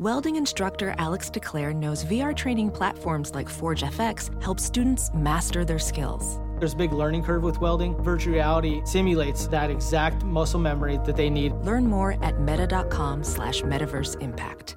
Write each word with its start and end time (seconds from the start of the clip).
Welding 0.00 0.34
instructor 0.34 0.92
Alex 0.98 1.30
DeClaire 1.30 1.72
knows 1.72 2.04
VR 2.04 2.34
training 2.34 2.72
platforms 2.72 3.32
like 3.32 3.48
Forge 3.48 3.84
FX 3.84 4.42
help 4.42 4.58
students 4.58 5.08
master 5.14 5.64
their 5.64 5.78
skills. 5.78 6.40
There's 6.58 6.72
a 6.72 6.76
big 6.76 6.92
learning 6.92 7.22
curve 7.22 7.44
with 7.44 7.60
welding. 7.60 7.94
Virtual 8.02 8.34
reality 8.34 8.82
simulates 8.84 9.46
that 9.48 9.70
exact 9.70 10.24
muscle 10.24 10.58
memory 10.58 10.98
that 11.04 11.14
they 11.14 11.30
need. 11.30 11.52
Learn 11.62 11.86
more 11.86 12.16
at 12.24 12.40
meta.com 12.40 13.22
slash 13.22 13.62
metaverse 13.62 14.20
impact. 14.20 14.76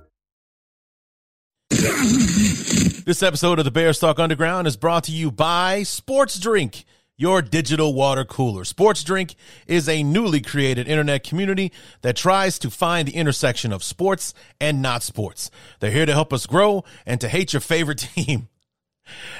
This 3.08 3.24
episode 3.24 3.58
of 3.58 3.66
the 3.66 3.72
Bears 3.72 3.98
Talk 3.98 4.20
Underground 4.20 4.68
is 4.68 4.78
brought 4.78 5.06
to 5.06 5.12
you 5.12 5.32
by 5.32 5.82
Sports 5.82 6.38
Drink, 6.40 6.86
your 7.18 7.42
digital 7.42 7.94
water 7.96 8.24
cooler. 8.24 8.64
Sports 8.64 9.04
Drink 9.04 9.36
is 9.66 9.90
a 9.90 10.04
newly 10.04 10.40
created 10.40 10.88
internet 10.88 11.24
community 11.24 11.72
that 12.04 12.16
tries 12.16 12.60
to 12.60 12.70
find 12.70 13.08
the 13.08 13.16
intersection 13.16 13.74
of 13.74 13.84
sports 13.84 14.36
and 14.62 14.82
not 14.82 15.02
sports. 15.02 15.50
They're 15.80 15.92
here 15.92 16.06
to 16.06 16.14
help 16.14 16.32
us 16.32 16.46
grow 16.46 16.84
and 17.06 17.20
to 17.22 17.28
hate 17.28 17.54
your 17.54 17.60
favorite 17.60 17.98
team. 18.16 18.50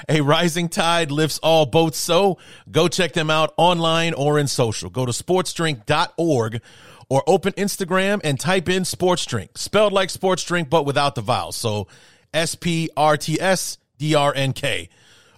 A 0.08 0.22
rising 0.22 0.68
tide 0.68 1.10
lifts 1.10 1.38
all 1.38 1.66
boats, 1.66 1.98
so 1.98 2.38
go 2.70 2.88
check 2.88 3.12
them 3.12 3.30
out 3.30 3.52
online 3.56 4.14
or 4.14 4.38
in 4.38 4.48
social. 4.48 4.90
Go 4.90 5.06
to 5.06 5.12
sportsdrink.org 5.12 6.62
or 7.10 7.22
open 7.26 7.52
Instagram 7.52 8.20
and 8.24 8.40
type 8.40 8.68
in 8.68 8.84
sports 8.84 9.24
drink, 9.26 9.56
spelled 9.56 9.92
like 9.92 10.10
sports 10.10 10.42
drink, 10.42 10.70
but 10.70 10.84
without 10.84 11.14
the 11.14 11.20
vowels. 11.20 11.54
So 11.56 11.86
S 12.32 12.54
P 12.54 12.90
R 12.96 13.16
T 13.16 13.40
S 13.40 13.78
D 13.98 14.14
R 14.14 14.32
N 14.34 14.52
K. 14.52 14.88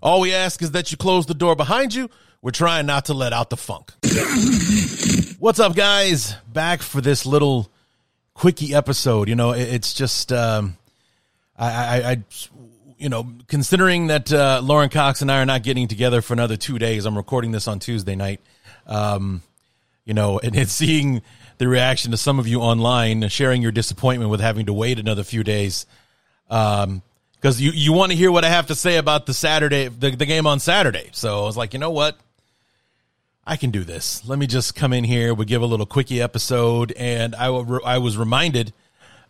All 0.03 0.21
we 0.21 0.33
ask 0.33 0.63
is 0.63 0.71
that 0.71 0.91
you 0.91 0.97
close 0.97 1.27
the 1.27 1.35
door 1.35 1.55
behind 1.55 1.93
you. 1.93 2.09
We're 2.43 2.53
trying 2.53 2.87
not 2.87 3.07
to 3.07 3.15
let 3.15 3.35
out 3.35 3.51
the 3.51 3.57
funk. 3.59 3.93
What's 5.39 5.61
up, 5.61 5.77
guys? 5.77 6.35
Back 6.51 6.81
for 6.81 7.03
this 7.03 7.27
little 7.27 7.71
quickie 8.33 8.75
episode. 8.75 9.29
You 9.29 9.37
know, 9.37 9.51
it's 9.51 9.93
just, 9.93 10.33
um, 10.33 10.79
I, 11.59 11.69
I, 11.69 12.11
I 12.11 12.25
you 12.97 13.11
know, 13.11 13.27
considering 13.47 14.07
that 14.07 14.33
uh, 14.33 14.63
Lauren 14.65 14.89
Cox 14.89 15.21
and 15.21 15.31
I 15.31 15.43
are 15.43 15.47
not 15.47 15.63
getting 15.63 15.87
together 15.87 16.23
for 16.23 16.33
another 16.33 16.57
two 16.57 16.79
days, 16.79 17.05
I'm 17.05 17.15
recording 17.15 17.53
this 17.53 17.69
on 17.69 17.79
Tuesday 17.79 18.17
night. 18.17 18.41
Um, 18.87 19.43
you 20.07 20.15
know, 20.15 20.39
and, 20.39 20.67
seeing 20.69 21.21
the 21.59 21.69
reaction 21.69 22.11
to 22.13 22.17
some 22.17 22.39
of 22.39 22.49
you 22.49 22.61
online, 22.61 23.29
sharing 23.29 23.61
your 23.61 23.73
disappointment 23.73 24.31
with 24.31 24.41
having 24.41 24.65
to 24.65 24.73
wait 24.73 24.99
another 24.99 25.25
few 25.25 25.45
days, 25.45 25.85
um, 26.49 27.03
because 27.35 27.61
you 27.61 27.71
you 27.71 27.93
want 27.93 28.13
to 28.13 28.17
hear 28.17 28.33
what 28.33 28.45
I 28.45 28.49
have 28.49 28.67
to 28.69 28.75
say 28.75 28.97
about 28.97 29.27
the 29.27 29.35
Saturday, 29.35 29.89
the, 29.89 30.11
the 30.11 30.27
game 30.27 30.47
on 30.47 30.59
Saturday. 30.59 31.11
So 31.13 31.41
I 31.41 31.45
was 31.45 31.57
like, 31.57 31.73
you 31.73 31.79
know 31.79 31.91
what, 31.91 32.19
I 33.51 33.57
can 33.57 33.73
do 33.73 33.83
this. 33.83 34.25
Let 34.29 34.39
me 34.39 34.47
just 34.47 34.77
come 34.77 34.93
in 34.93 35.03
here. 35.03 35.35
We 35.35 35.45
give 35.45 35.61
a 35.61 35.67
little 35.67 35.85
quickie 35.85 36.23
episode, 36.23 36.93
and 36.93 37.35
I 37.35 37.47
I 37.47 37.99
was 37.99 38.17
reminded, 38.17 38.73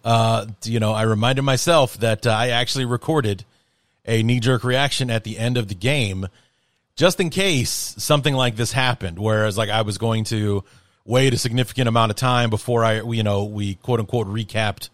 uh, 0.04 0.44
you 0.62 0.78
know, 0.78 0.92
I 0.92 1.04
reminded 1.04 1.40
myself 1.40 1.96
that 2.00 2.26
uh, 2.26 2.30
I 2.30 2.48
actually 2.48 2.84
recorded 2.84 3.46
a 4.04 4.22
knee 4.22 4.38
jerk 4.38 4.62
reaction 4.62 5.10
at 5.10 5.24
the 5.24 5.38
end 5.38 5.56
of 5.56 5.68
the 5.68 5.74
game, 5.74 6.28
just 6.96 7.18
in 7.18 7.30
case 7.30 7.94
something 7.96 8.34
like 8.34 8.56
this 8.56 8.72
happened. 8.72 9.18
Whereas, 9.18 9.56
like, 9.56 9.70
I 9.70 9.80
was 9.80 9.96
going 9.96 10.24
to 10.24 10.64
wait 11.06 11.32
a 11.32 11.38
significant 11.38 11.88
amount 11.88 12.10
of 12.10 12.16
time 12.16 12.50
before 12.50 12.84
I, 12.84 13.00
you 13.00 13.22
know, 13.22 13.44
we 13.44 13.76
quote 13.76 14.00
unquote 14.00 14.26
recapped 14.26 14.90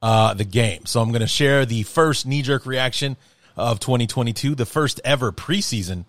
uh, 0.00 0.34
the 0.34 0.44
game. 0.44 0.86
So 0.86 1.00
I'm 1.00 1.08
going 1.08 1.22
to 1.22 1.26
share 1.26 1.66
the 1.66 1.82
first 1.82 2.24
knee 2.24 2.42
jerk 2.42 2.66
reaction 2.66 3.16
of 3.56 3.80
2022, 3.80 4.54
the 4.54 4.64
first 4.64 5.00
ever 5.04 5.32
preseason 5.32 6.04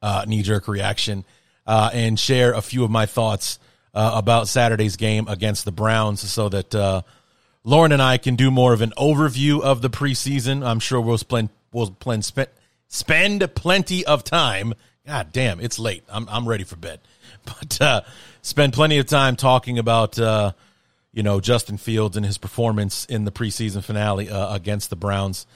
uh, 0.00 0.24
knee 0.28 0.42
jerk 0.42 0.68
reaction, 0.68 1.24
uh, 1.66 1.90
and 1.92 2.18
share 2.18 2.52
a 2.52 2.62
few 2.62 2.84
of 2.84 2.90
my 2.90 3.06
thoughts 3.06 3.58
uh, 3.94 4.12
about 4.14 4.48
Saturday's 4.48 4.96
game 4.96 5.28
against 5.28 5.64
the 5.64 5.72
Browns 5.72 6.20
so 6.20 6.48
that 6.48 6.74
uh, 6.74 7.02
Lauren 7.62 7.92
and 7.92 8.02
I 8.02 8.18
can 8.18 8.36
do 8.36 8.50
more 8.50 8.72
of 8.72 8.82
an 8.82 8.92
overview 8.98 9.60
of 9.60 9.82
the 9.82 9.90
preseason. 9.90 10.66
I'm 10.66 10.80
sure 10.80 11.00
we'll 11.00 11.18
spend 11.18 11.48
we'll 11.72 11.90
plan, 11.90 12.22
spend 12.22 12.48
spend 12.88 13.54
plenty 13.54 14.04
of 14.04 14.24
time. 14.24 14.74
God 15.06 15.32
damn, 15.32 15.60
it's 15.60 15.78
late. 15.78 16.04
I'm 16.08 16.28
I'm 16.28 16.46
ready 16.48 16.64
for 16.64 16.76
bed, 16.76 17.00
but 17.44 17.80
uh, 17.80 18.00
spend 18.42 18.72
plenty 18.72 18.98
of 18.98 19.06
time 19.06 19.36
talking 19.36 19.78
about 19.78 20.18
uh, 20.18 20.52
you 21.12 21.22
know 21.22 21.40
Justin 21.40 21.78
Fields 21.78 22.16
and 22.16 22.26
his 22.26 22.38
performance 22.38 23.04
in 23.06 23.24
the 23.24 23.32
preseason 23.32 23.82
finale 23.82 24.28
uh, 24.28 24.54
against 24.54 24.90
the 24.90 24.96
Browns. 24.96 25.46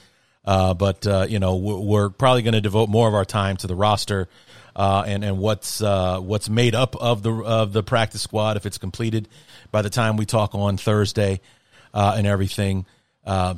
Uh, 0.45 0.73
but 0.73 1.05
uh, 1.05 1.25
you 1.29 1.39
know 1.39 1.55
we're, 1.57 2.09
probably 2.09 2.41
going 2.41 2.53
to 2.53 2.61
devote 2.61 2.89
more 2.89 3.07
of 3.07 3.13
our 3.13 3.25
time 3.25 3.57
to 3.57 3.67
the 3.67 3.75
roster 3.75 4.27
uh, 4.75 5.03
and 5.05 5.23
and 5.23 5.37
what's 5.37 5.81
what's 5.81 6.49
made 6.49 6.75
up 6.75 6.95
of 6.95 7.23
the 7.23 7.31
of 7.31 7.73
the 7.73 7.83
practice 7.83 8.21
squad 8.21 8.57
if 8.57 8.65
it's 8.65 8.77
completed 8.77 9.27
by 9.71 9.81
the 9.81 9.89
time 9.89 10.17
we 10.17 10.25
talk 10.25 10.55
on 10.55 10.77
Thursday 10.77 11.39
and 11.93 12.25
everything. 12.25 12.85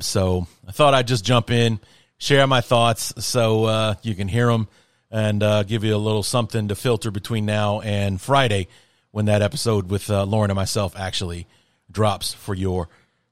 so 0.00 0.46
I 0.66 0.72
thought 0.72 0.94
I'd 0.94 1.06
just 1.06 1.24
jump 1.24 1.50
in 1.50 1.80
share 2.22 2.46
my 2.46 2.60
thoughts 2.60 3.12
so 3.24 3.64
uh, 3.64 3.94
you 4.02 4.14
can 4.14 4.28
hear 4.28 4.46
them 4.46 4.68
and 5.10 5.42
uh, 5.42 5.64
give 5.64 5.82
you 5.82 5.96
a 5.96 5.98
little 5.98 6.22
something 6.22 6.68
to 6.68 6.76
filter 6.76 7.10
between 7.10 7.44
now 7.44 7.80
and 7.80 8.20
Friday 8.20 8.68
when 9.10 9.24
that 9.24 9.42
episode 9.42 9.90
with 9.90 10.08
uh, 10.08 10.22
Lauren 10.24 10.48
and 10.48 10.56
myself 10.56 10.94
actually 10.96 11.48
drops 11.90 12.32
for 12.32 12.54
your 12.54 12.88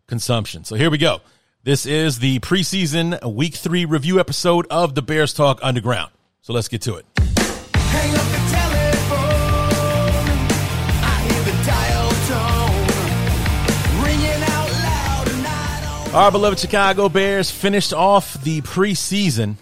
consumption. 0.08 0.64
So 0.64 0.74
here 0.74 0.90
we 0.90 0.98
go. 0.98 1.20
This 1.62 1.84
is 1.84 2.20
the 2.20 2.38
preseason 2.38 3.22
week 3.34 3.54
three 3.54 3.84
review 3.84 4.18
episode 4.18 4.66
of 4.70 4.94
the 4.94 5.02
Bears 5.02 5.34
Talk 5.34 5.58
Underground. 5.62 6.10
So 6.40 6.54
let's 6.54 6.68
get 6.68 6.80
to 6.82 6.94
it. 6.94 7.04
Our 16.14 16.30
beloved 16.32 16.58
Chicago 16.58 17.10
Bears 17.10 17.50
finished 17.50 17.92
off 17.92 18.42
the 18.42 18.62
preseason 18.62 19.56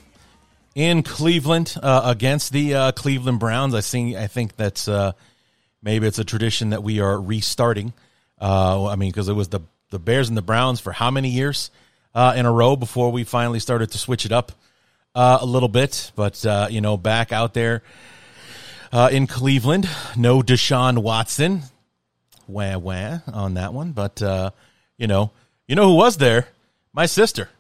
in 0.77 1.03
Cleveland 1.03 1.75
uh, 1.83 2.03
against 2.05 2.53
the 2.53 2.75
uh, 2.77 2.93
Cleveland 2.93 3.41
Browns. 3.41 3.75
I 3.75 3.81
think 3.81 4.15
I 4.15 4.29
think 4.29 4.55
that's 4.55 4.87
uh, 4.87 5.15
maybe 5.83 6.07
it's 6.07 6.21
a 6.21 6.25
tradition 6.25 6.71
that 6.71 6.85
we 6.85 7.01
are 7.01 7.21
restarting. 7.21 7.93
Uh, 8.41 8.87
I 8.87 8.95
mean, 8.95 9.11
because 9.11 9.29
it 9.29 9.35
was 9.35 9.49
the 9.49 9.63
the 9.91 9.99
Bears 9.99 10.29
and 10.29 10.39
the 10.39 10.43
Browns 10.43 10.79
for 10.79 10.93
how 10.93 11.11
many 11.11 11.31
years 11.31 11.73
uh, 12.15 12.35
in 12.37 12.47
a 12.47 12.53
row 12.53 12.77
before 12.77 13.11
we 13.11 13.25
finally 13.25 13.61
started 13.61 13.91
to 13.93 13.99
switch 13.99 14.25
it 14.25 14.33
up 14.33 14.53
uh, 15.15 15.39
a 15.41 15.47
little 15.47 15.69
bit. 15.69 16.13
But 16.17 16.45
you 16.71 16.81
know, 16.81 16.97
back 16.97 17.33
out 17.33 17.55
there 17.55 17.83
in 18.93 19.27
Cleveland, 19.27 19.89
no 20.17 20.43
Deshaun 20.43 20.99
Watson, 20.99 21.63
wah 22.47 22.79
wah 22.79 23.19
on 23.33 23.55
that 23.55 23.73
one. 23.73 23.93
But 23.93 24.21
you 24.97 25.07
know 25.07 25.31
you 25.69 25.75
know 25.75 25.89
who 25.89 25.95
was 25.97 26.17
there? 26.17 26.49
My 26.93 27.07
sister. 27.07 27.51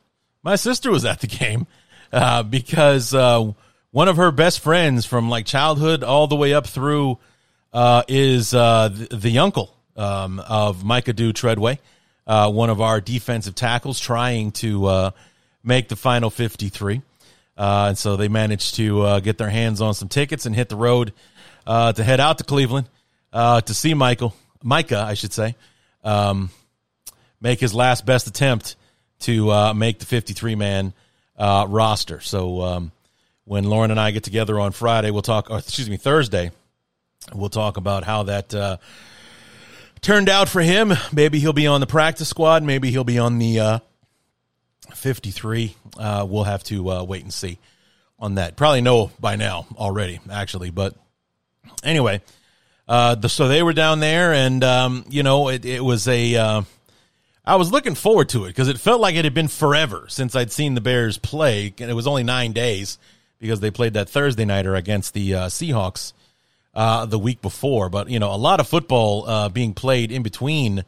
My 0.42 0.56
sister 0.56 0.90
was 0.90 1.04
at 1.04 1.20
the 1.20 1.26
game 1.26 1.66
uh, 2.12 2.42
because 2.42 3.12
uh, 3.12 3.52
one 3.90 4.08
of 4.08 4.16
her 4.16 4.30
best 4.30 4.60
friends 4.60 5.04
from 5.04 5.28
like 5.28 5.46
childhood 5.46 6.02
all 6.02 6.26
the 6.26 6.36
way 6.36 6.54
up 6.54 6.66
through 6.66 7.18
uh, 7.72 8.02
is 8.08 8.54
uh, 8.54 8.88
the, 8.88 9.14
the, 9.14 9.38
uncle 9.38 9.74
um, 9.94 10.40
of 10.40 10.84
Micah 10.84 11.12
Dew 11.12 11.34
Treadway, 11.34 11.78
uh, 12.28 12.50
one 12.50 12.70
of 12.70 12.80
our 12.80 13.00
defensive 13.00 13.56
tackles, 13.56 13.98
trying 13.98 14.52
to 14.52 14.86
uh, 14.86 15.10
make 15.64 15.88
the 15.88 15.96
final 15.96 16.30
53. 16.30 17.02
and 17.56 17.98
so 17.98 18.16
they 18.16 18.28
managed 18.28 18.76
to 18.76 19.20
get 19.20 19.38
their 19.38 19.50
hands 19.50 19.80
on 19.80 19.94
some 19.94 20.08
tickets 20.08 20.46
and 20.46 20.54
hit 20.54 20.68
the 20.68 20.76
road 20.76 21.12
to 21.66 22.04
head 22.04 22.20
out 22.20 22.38
to 22.38 22.44
Cleveland 22.44 22.88
to 23.32 23.74
see 23.74 23.94
Michael, 23.94 24.34
Micah, 24.62 25.00
I 25.00 25.14
should 25.14 25.32
say. 25.32 25.56
Um, 26.04 26.50
make 27.40 27.60
his 27.60 27.74
last 27.74 28.06
best 28.06 28.26
attempt 28.26 28.76
to 29.20 29.50
uh, 29.50 29.74
make 29.74 29.98
the 29.98 30.06
53 30.06 30.54
man 30.54 30.92
uh, 31.36 31.66
roster. 31.68 32.20
So 32.20 32.62
um, 32.62 32.92
when 33.44 33.64
Lauren 33.64 33.90
and 33.90 34.00
I 34.00 34.10
get 34.10 34.24
together 34.24 34.58
on 34.58 34.72
Friday, 34.72 35.10
we'll 35.10 35.22
talk, 35.22 35.50
excuse 35.50 35.88
me, 35.88 35.96
Thursday, 35.96 36.50
we'll 37.34 37.48
talk 37.48 37.76
about 37.76 38.04
how 38.04 38.24
that 38.24 38.54
uh, 38.54 38.76
turned 40.00 40.28
out 40.28 40.48
for 40.48 40.60
him. 40.60 40.92
Maybe 41.12 41.38
he'll 41.38 41.52
be 41.52 41.66
on 41.66 41.80
the 41.80 41.86
practice 41.86 42.28
squad. 42.28 42.62
Maybe 42.62 42.90
he'll 42.90 43.04
be 43.04 43.18
on 43.18 43.38
the 43.38 43.60
uh, 43.60 43.78
53. 44.94 45.74
Uh, 45.98 46.26
we'll 46.28 46.44
have 46.44 46.64
to 46.64 46.90
uh, 46.90 47.02
wait 47.04 47.22
and 47.22 47.32
see 47.32 47.58
on 48.18 48.36
that. 48.36 48.56
Probably 48.56 48.80
know 48.80 49.10
by 49.20 49.36
now 49.36 49.66
already, 49.76 50.20
actually. 50.30 50.70
But 50.70 50.94
anyway, 51.82 52.20
the, 52.86 53.28
so 53.28 53.48
they 53.48 53.62
were 53.62 53.72
down 53.72 54.00
there, 54.00 54.32
and 54.32 54.62
um, 54.64 55.04
you 55.08 55.22
know, 55.22 55.48
it, 55.48 55.64
it 55.64 55.84
was 55.84 56.06
a 56.08 56.64
I 57.48 57.56
was 57.56 57.72
looking 57.72 57.94
forward 57.94 58.28
to 58.30 58.44
it 58.44 58.48
because 58.48 58.68
it 58.68 58.78
felt 58.78 59.00
like 59.00 59.14
it 59.14 59.24
had 59.24 59.32
been 59.32 59.48
forever 59.48 60.04
since 60.08 60.36
I'd 60.36 60.52
seen 60.52 60.74
the 60.74 60.82
Bears 60.82 61.16
play, 61.16 61.72
and 61.78 61.90
it 61.90 61.94
was 61.94 62.06
only 62.06 62.22
nine 62.22 62.52
days 62.52 62.98
because 63.38 63.60
they 63.60 63.70
played 63.70 63.94
that 63.94 64.10
Thursday 64.10 64.44
nighter 64.44 64.74
against 64.74 65.14
the 65.14 65.34
uh, 65.34 65.46
Seahawks 65.46 66.12
uh, 66.78 67.06
the 67.06 67.18
week 67.18 67.42
before. 67.42 67.88
But 67.88 68.08
you 68.08 68.20
know, 68.20 68.32
a 68.32 68.36
lot 68.36 68.60
of 68.60 68.68
football 68.68 69.28
uh, 69.28 69.48
being 69.48 69.74
played 69.74 70.12
in 70.12 70.22
between 70.22 70.84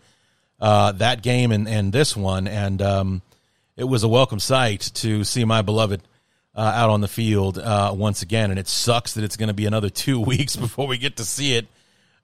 uh, 0.60 0.92
that 0.92 1.22
game 1.22 1.50
and, 1.50 1.68
and 1.68 1.92
this 1.92 2.16
one, 2.16 2.46
and 2.46 2.80
um, 2.80 3.22
it 3.76 3.84
was 3.84 4.04
a 4.04 4.08
welcome 4.08 4.38
sight 4.38 4.92
to 4.94 5.24
see 5.24 5.44
my 5.44 5.62
beloved 5.62 6.00
uh, 6.54 6.60
out 6.60 6.90
on 6.90 7.00
the 7.00 7.08
field 7.08 7.58
uh, 7.58 7.92
once 7.92 8.22
again. 8.22 8.50
And 8.50 8.58
it 8.60 8.68
sucks 8.68 9.14
that 9.14 9.24
it's 9.24 9.36
going 9.36 9.48
to 9.48 9.54
be 9.54 9.66
another 9.66 9.90
two 9.90 10.20
weeks 10.32 10.54
before 10.54 10.86
we 10.86 10.96
get 10.96 11.16
to 11.16 11.24
see 11.24 11.56
it 11.56 11.66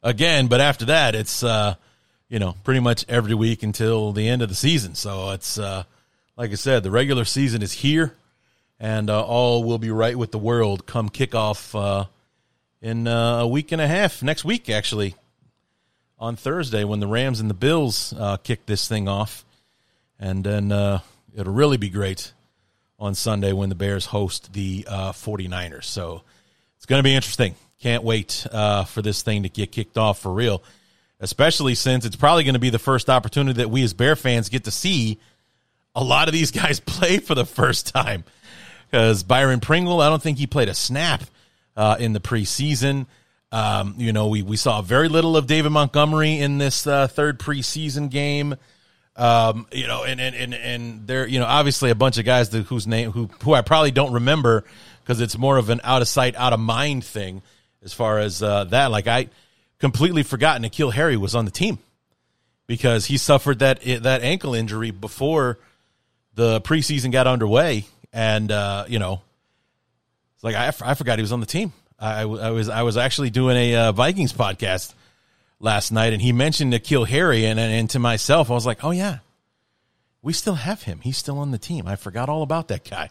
again. 0.00 0.46
But 0.46 0.60
after 0.60 0.84
that, 0.84 1.16
it's 1.16 1.42
you 2.28 2.38
know, 2.38 2.54
pretty 2.64 2.80
much 2.80 3.04
every 3.08 3.34
week 3.34 3.62
until 3.62 4.12
the 4.12 4.28
end 4.28 4.42
of 4.42 4.48
the 4.48 4.54
season. 4.54 4.94
So 4.94 5.30
it's 5.30 5.58
uh, 5.58 5.84
like 6.36 6.50
I 6.50 6.54
said, 6.54 6.82
the 6.82 6.90
regular 6.90 7.24
season 7.24 7.62
is 7.62 7.72
here, 7.72 8.14
and 8.78 9.10
uh, 9.10 9.24
all 9.24 9.64
will 9.64 9.78
be 9.78 9.90
right 9.90 10.16
with 10.16 10.32
the 10.32 10.38
world 10.38 10.86
come 10.86 11.08
kickoff 11.08 11.74
uh, 11.74 12.06
in 12.80 13.06
uh, 13.06 13.38
a 13.40 13.48
week 13.48 13.72
and 13.72 13.80
a 13.80 13.86
half. 13.86 14.22
Next 14.22 14.44
week, 14.44 14.68
actually, 14.68 15.14
on 16.18 16.36
Thursday, 16.36 16.84
when 16.84 17.00
the 17.00 17.06
Rams 17.06 17.40
and 17.40 17.50
the 17.50 17.54
Bills 17.54 18.14
uh, 18.18 18.36
kick 18.38 18.66
this 18.66 18.88
thing 18.88 19.08
off. 19.08 19.44
And 20.18 20.44
then 20.44 20.72
uh, 20.72 21.00
it'll 21.34 21.52
really 21.52 21.76
be 21.76 21.90
great 21.90 22.32
on 22.98 23.14
Sunday 23.14 23.52
when 23.52 23.68
the 23.68 23.74
Bears 23.74 24.06
host 24.06 24.52
the 24.52 24.86
uh, 24.88 25.12
49ers. 25.12 25.84
So 25.84 26.22
it's 26.76 26.86
going 26.86 27.00
to 27.00 27.04
be 27.04 27.14
interesting. 27.14 27.54
Can't 27.80 28.02
wait 28.02 28.46
uh, 28.50 28.84
for 28.84 29.02
this 29.02 29.22
thing 29.22 29.42
to 29.42 29.48
get 29.50 29.72
kicked 29.72 29.98
off 29.98 30.20
for 30.20 30.32
real, 30.32 30.62
especially 31.20 31.74
since 31.74 32.06
it's 32.06 32.16
probably 32.16 32.44
going 32.44 32.54
to 32.54 32.60
be 32.60 32.70
the 32.70 32.78
first 32.78 33.10
opportunity 33.10 33.58
that 33.58 33.70
we 33.70 33.82
as 33.82 33.92
Bear 33.92 34.16
fans 34.16 34.48
get 34.48 34.64
to 34.64 34.70
see 34.70 35.18
a 35.94 36.02
lot 36.02 36.28
of 36.28 36.32
these 36.32 36.50
guys 36.62 36.80
play 36.80 37.18
for 37.18 37.34
the 37.34 37.44
first 37.44 37.94
time. 37.94 38.24
Because 38.90 39.22
Byron 39.22 39.60
Pringle, 39.60 40.00
I 40.00 40.08
don't 40.08 40.22
think 40.22 40.38
he 40.38 40.46
played 40.46 40.68
a 40.68 40.74
snap 40.74 41.22
uh, 41.76 41.96
in 41.98 42.12
the 42.12 42.20
preseason. 42.20 43.06
Um, 43.52 43.94
you 43.98 44.12
know, 44.12 44.28
we, 44.28 44.42
we 44.42 44.56
saw 44.56 44.82
very 44.82 45.08
little 45.08 45.36
of 45.36 45.46
David 45.46 45.70
Montgomery 45.70 46.38
in 46.38 46.58
this 46.58 46.86
uh, 46.86 47.06
third 47.06 47.38
preseason 47.38 48.10
game. 48.10 48.56
Um, 49.14 49.66
you 49.72 49.86
know, 49.86 50.04
and, 50.04 50.20
and, 50.20 50.34
and, 50.34 50.52
and 50.54 51.06
there, 51.06 51.26
you 51.26 51.38
know, 51.38 51.46
obviously 51.46 51.90
a 51.90 51.94
bunch 51.94 52.18
of 52.18 52.26
guys 52.26 52.50
that, 52.50 52.66
whose 52.66 52.86
name, 52.86 53.12
who, 53.12 53.30
who 53.42 53.54
I 53.54 53.62
probably 53.62 53.90
don't 53.90 54.12
remember 54.12 54.64
because 55.02 55.20
it's 55.20 55.38
more 55.38 55.56
of 55.56 55.70
an 55.70 55.80
out 55.84 56.02
of 56.02 56.08
sight, 56.08 56.36
out 56.36 56.52
of 56.52 56.60
mind 56.60 57.04
thing 57.04 57.40
as 57.82 57.94
far 57.94 58.18
as 58.18 58.42
uh, 58.42 58.64
that. 58.64 58.90
Like 58.90 59.06
I 59.06 59.28
completely 59.78 60.22
forgot 60.22 60.60
N'Keal 60.60 60.92
Harry 60.92 61.16
was 61.16 61.34
on 61.34 61.46
the 61.46 61.50
team 61.50 61.78
because 62.66 63.06
he 63.06 63.16
suffered 63.16 63.60
that, 63.60 63.80
that 64.02 64.22
ankle 64.22 64.54
injury 64.54 64.90
before 64.90 65.58
the 66.34 66.60
preseason 66.60 67.10
got 67.10 67.26
underway. 67.26 67.86
And, 68.12 68.50
uh, 68.52 68.84
you 68.88 68.98
know, 68.98 69.22
it's 70.36 70.44
like, 70.44 70.54
I, 70.54 70.68
I 70.90 70.94
forgot 70.94 71.18
he 71.18 71.22
was 71.22 71.32
on 71.32 71.40
the 71.40 71.46
team. 71.46 71.72
I, 71.98 72.20
I 72.20 72.50
was, 72.50 72.68
I 72.68 72.82
was 72.82 72.96
actually 72.96 73.30
doing 73.30 73.56
a 73.56 73.74
uh, 73.74 73.92
Vikings 73.92 74.34
podcast 74.34 74.92
last 75.60 75.90
night, 75.90 76.12
and 76.12 76.20
he 76.20 76.32
mentioned 76.32 76.72
N'Keal 76.72 77.06
Harry, 77.06 77.46
and, 77.46 77.58
and 77.58 77.88
to 77.90 77.98
myself, 77.98 78.50
I 78.50 78.54
was 78.54 78.66
like, 78.66 78.84
oh 78.84 78.90
yeah, 78.90 79.18
we 80.20 80.34
still 80.34 80.56
have 80.56 80.82
him. 80.82 81.00
He's 81.00 81.16
still 81.16 81.38
on 81.38 81.52
the 81.52 81.58
team. 81.58 81.86
I 81.86 81.96
forgot 81.96 82.28
all 82.28 82.42
about 82.42 82.68
that 82.68 82.88
guy. 82.88 83.10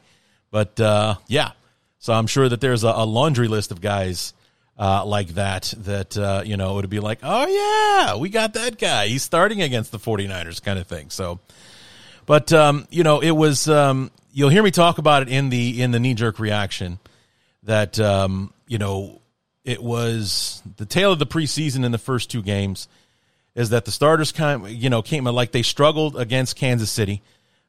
But 0.51 0.79
uh, 0.79 1.15
yeah, 1.27 1.51
so 1.97 2.13
I'm 2.13 2.27
sure 2.27 2.47
that 2.47 2.61
there's 2.61 2.83
a, 2.83 2.89
a 2.89 3.05
laundry 3.05 3.47
list 3.47 3.71
of 3.71 3.81
guys 3.81 4.33
uh, 4.77 5.03
like 5.05 5.29
that 5.29 5.73
that 5.77 6.17
uh, 6.17 6.43
you 6.45 6.57
know 6.57 6.75
would 6.75 6.89
be 6.89 6.99
like, 6.99 7.19
oh 7.23 7.47
yeah, 7.47 8.17
we 8.17 8.29
got 8.29 8.53
that 8.53 8.77
guy. 8.77 9.07
He's 9.07 9.23
starting 9.23 9.61
against 9.61 9.91
the 9.91 9.97
49ers, 9.97 10.61
kind 10.61 10.77
of 10.77 10.85
thing. 10.85 11.09
So, 11.09 11.39
but 12.25 12.53
um, 12.53 12.87
you 12.91 13.03
know, 13.03 13.19
it 13.19 13.31
was. 13.31 13.67
Um, 13.67 14.11
you'll 14.31 14.49
hear 14.49 14.63
me 14.63 14.71
talk 14.71 14.97
about 14.97 15.23
it 15.23 15.29
in 15.29 15.49
the 15.49 15.81
in 15.81 15.91
the 15.91 15.99
knee 15.99 16.13
jerk 16.13 16.37
reaction 16.39 16.99
that 17.65 17.99
um, 17.99 18.53
you 18.67 18.77
know 18.77 19.21
it 19.63 19.81
was 19.81 20.61
the 20.77 20.85
tale 20.85 21.11
of 21.11 21.19
the 21.19 21.25
preseason 21.25 21.83
in 21.83 21.91
the 21.91 21.97
first 21.97 22.29
two 22.29 22.41
games 22.41 22.87
is 23.55 23.69
that 23.69 23.85
the 23.85 23.91
starters 23.91 24.31
kind 24.31 24.65
of, 24.65 24.71
you 24.71 24.89
know 24.89 25.01
came 25.01 25.25
like 25.25 25.51
they 25.51 25.61
struggled 25.61 26.15
against 26.17 26.55
Kansas 26.55 26.91
City 26.91 27.21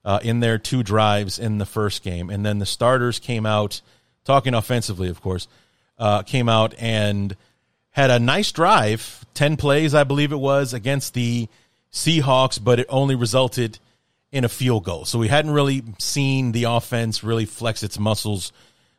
uh, 0.04 0.20
in 0.22 0.40
their 0.40 0.58
two 0.58 0.82
drives 0.82 1.38
in 1.38 1.58
the 1.58 1.66
first 1.66 2.02
game, 2.02 2.30
and 2.30 2.44
then 2.44 2.58
the 2.58 2.66
starters 2.66 3.18
came 3.18 3.46
out 3.46 3.80
talking 4.24 4.54
offensively, 4.54 5.08
of 5.08 5.20
course, 5.20 5.48
uh, 5.98 6.22
came 6.22 6.48
out 6.48 6.74
and 6.78 7.36
had 7.90 8.10
a 8.10 8.18
nice 8.18 8.52
drive, 8.52 9.24
ten 9.34 9.56
plays, 9.56 9.94
I 9.94 10.04
believe 10.04 10.32
it 10.32 10.36
was, 10.36 10.74
against 10.74 11.14
the 11.14 11.48
Seahawks, 11.92 12.62
but 12.62 12.78
it 12.78 12.86
only 12.90 13.14
resulted 13.14 13.78
in 14.30 14.44
a 14.44 14.48
field 14.48 14.84
goal. 14.84 15.04
So 15.06 15.18
we 15.18 15.28
hadn't 15.28 15.52
really 15.52 15.82
seen 15.98 16.52
the 16.52 16.64
offense 16.64 17.24
really 17.24 17.46
flex 17.46 17.82
its 17.82 17.98
muscles 17.98 18.52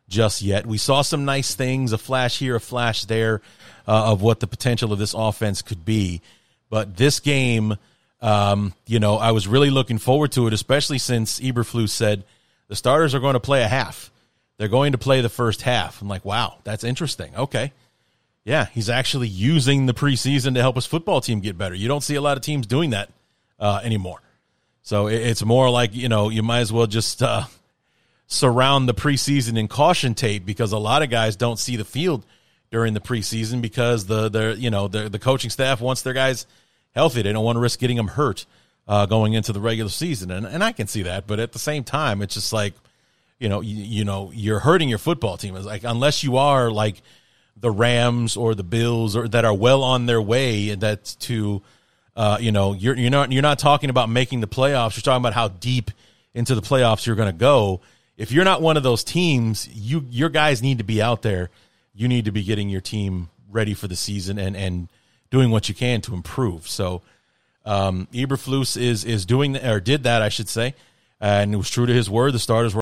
just 0.08 0.42
yet. 0.42 0.66
We 0.66 0.78
saw 0.78 1.02
some 1.02 1.26
nice 1.26 1.56
things, 1.56 1.92
a 1.92 1.98
flash 1.98 2.40
here, 2.40 2.56
a 2.56 2.60
flash 2.60 3.06
there, 3.06 3.42
uh, 3.88 4.12
of 4.12 4.22
what 4.22 4.40
the 4.40 4.48
potential 4.48 4.94
of 4.94 5.00
this 5.00 5.14
offense 5.14 5.62
could 5.62 5.86
be. 5.86 6.22
But 6.70 6.98
this 6.98 7.20
game, 7.20 7.78
um, 8.22 8.74
you 8.86 9.00
know, 9.00 9.18
I 9.18 9.32
was 9.32 9.48
really 9.48 9.70
looking 9.70 9.98
forward 9.98 10.32
to 10.34 10.48
it, 10.48 10.54
especially 10.54 10.98
since 10.98 11.40
Eberflus 11.40 11.90
said 11.90 12.24
the 12.68 12.76
starters 12.76 13.16
are 13.16 13.20
going 13.20 13.34
to 13.34 13.40
play 13.40 13.64
a 13.64 13.68
half. 13.68 14.12
They're 14.58 14.68
going 14.68 14.94
to 14.94 14.98
play 14.98 15.22
the 15.22 15.30
first 15.30 15.62
half. 15.62 16.02
I'm 16.02 16.08
like, 16.08 16.26
wow, 16.26 16.58
that's 16.64 16.84
interesting. 16.84 17.36
Okay. 17.36 17.72
Yeah, 18.44 18.66
he's 18.66 18.90
actually 18.90 19.28
using 19.28 19.86
the 19.86 19.94
preseason 19.94 20.54
to 20.54 20.62
help 20.62 20.76
his 20.76 20.86
football 20.86 21.22
team 21.22 21.42
get 21.42 21.58
better. 21.58 21.76
You 21.76 21.88
don't 21.88 22.02
see 22.02 22.16
a 22.16 22.22
lot 22.22 22.38
of 22.38 22.44
teams 22.44 22.66
doing 22.66 22.92
that 22.92 23.10
uh, 23.60 23.82
anymore. 23.84 24.22
So 24.84 25.08
it's 25.08 25.44
more 25.44 25.70
like, 25.70 25.94
you 25.94 26.08
know, 26.08 26.30
you 26.30 26.44
might 26.44 26.62
as 26.62 26.72
well 26.72 26.88
just 26.88 27.22
uh, 27.22 27.44
surround 28.28 28.88
the 28.88 28.94
preseason 28.94 29.58
in 29.58 29.68
caution 29.68 30.14
tape 30.14 30.46
because 30.46 30.74
a 30.74 30.78
lot 30.78 31.02
of 31.02 31.10
guys 31.10 31.36
don't 31.36 31.58
see 31.58 31.78
the 31.78 31.86
field 31.86 32.26
during 32.70 32.94
the 32.94 33.00
preseason 33.00 33.62
because 33.62 34.06
the 34.06 34.30
the 34.30 34.56
you 34.58 34.70
know 34.70 34.88
the 34.88 35.10
the 35.10 35.20
coaching 35.20 35.50
staff 35.50 35.82
wants 35.82 36.02
their 36.02 36.14
guys 36.14 36.46
healthy. 36.94 37.22
They 37.22 37.34
don't 37.34 37.46
want 37.46 37.56
to 37.56 37.62
risk 37.62 37.80
getting 37.80 37.98
them 37.98 38.10
hurt 38.10 38.46
uh, 38.88 39.06
going 39.06 39.34
into 39.34 39.54
the 39.54 39.62
regular 39.62 39.90
season, 39.90 40.30
and 40.30 40.46
and 40.46 40.64
I 40.64 40.74
can 40.74 40.88
see 40.88 41.04
that. 41.04 41.26
But 41.26 41.40
at 41.40 41.54
the 41.54 41.60
same 41.60 41.84
time, 41.84 42.22
it's 42.22 42.34
just 42.34 42.52
like 42.52 42.74
you 43.40 43.48
know 43.48 43.62
you, 43.62 43.84
you 43.84 44.06
know 44.06 44.32
you're 44.34 44.60
hurting 44.60 44.90
your 44.90 44.98
football 44.98 45.38
team. 45.38 45.56
It's 45.56 45.66
like 45.66 45.86
unless 45.86 46.24
you 46.24 46.38
are 46.38 46.70
like 46.70 47.02
the 47.56 47.72
Rams 47.72 48.36
or 48.36 48.54
the 48.54 48.64
Bills 48.64 49.16
or 49.16 49.28
that 49.30 49.46
are 49.46 49.54
well 49.54 49.84
on 49.84 50.06
their 50.06 50.22
way 50.22 50.76
that 50.76 51.16
to 51.22 51.62
uh, 52.18 52.38
you 52.42 52.52
know 52.52 52.74
you're 52.74 52.96
you're 52.98 53.10
not 53.10 53.32
you're 53.32 53.42
not 53.42 53.60
talking 53.60 53.90
about 53.90 54.10
making 54.10 54.42
the 54.42 54.48
playoffs. 54.48 54.98
You're 54.98 55.04
talking 55.04 55.22
about 55.22 55.34
how 55.34 55.48
deep 55.48 55.92
into 56.34 56.56
the 56.56 56.62
playoffs 56.62 57.06
you're 57.06 57.16
going 57.16 57.32
to 57.32 57.38
go 57.38 57.80
if 58.18 58.32
you're 58.32 58.46
not 58.46 58.62
one 58.62 58.78
of 58.78 58.84
those 58.84 59.04
teams, 59.04 59.68
you 59.68 60.06
your 60.10 60.30
guys 60.30 60.62
need 60.62 60.80
to 60.80 60.84
be 60.84 61.02
out 61.02 61.22
there. 61.22 61.50
You 61.94 62.08
need 62.08 62.26
to 62.26 62.32
be 62.32 62.44
getting 62.44 62.70
your 62.70 62.82
team 62.82 63.30
ready 63.50 63.74
for 63.74 63.88
the 63.88 63.96
season 63.96 64.38
and 64.38 64.58
and 64.58 64.90
doing 65.30 65.52
what 65.52 65.70
you 65.70 65.76
can 65.76 66.02
to 66.02 66.14
improve. 66.14 66.68
So 66.68 67.02
um, 67.66 68.08
Eberflus 68.14 68.76
is 68.76 69.06
is 69.06 69.26
doing 69.26 69.56
or 69.58 69.80
did 69.80 70.04
that, 70.04 70.22
I 70.22 70.30
should 70.30 70.50
say, 70.50 70.74
and 71.22 71.56
was 71.56 71.70
true 71.70 71.86
to 71.86 71.94
his 71.94 72.10
word. 72.10 72.34
The 72.34 72.40
starters 72.40 72.74
were. 72.74 72.82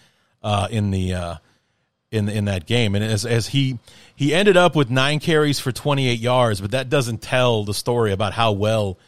uh, 0.43 0.67
in 0.71 0.93
the 0.93 1.12
uh, 1.12 1.35
in 2.14 2.28
in 2.28 2.47
that 2.47 2.66
game. 2.66 2.94
And 2.94 3.04
as 3.04 3.26
as 3.26 3.49
he 3.49 3.78
he 4.14 4.35
ended 4.35 4.56
up 4.56 4.76
with 4.76 4.90
nine 4.90 5.18
carries 5.18 5.61
for 5.61 5.73
28 5.73 6.18
yards, 6.18 6.61
but 6.61 6.71
that 6.71 6.88
doesn't 6.88 7.21
tell 7.21 7.64
the 7.64 7.75
story 7.75 8.12
about 8.12 8.33
how 8.33 8.52
well 8.52 8.99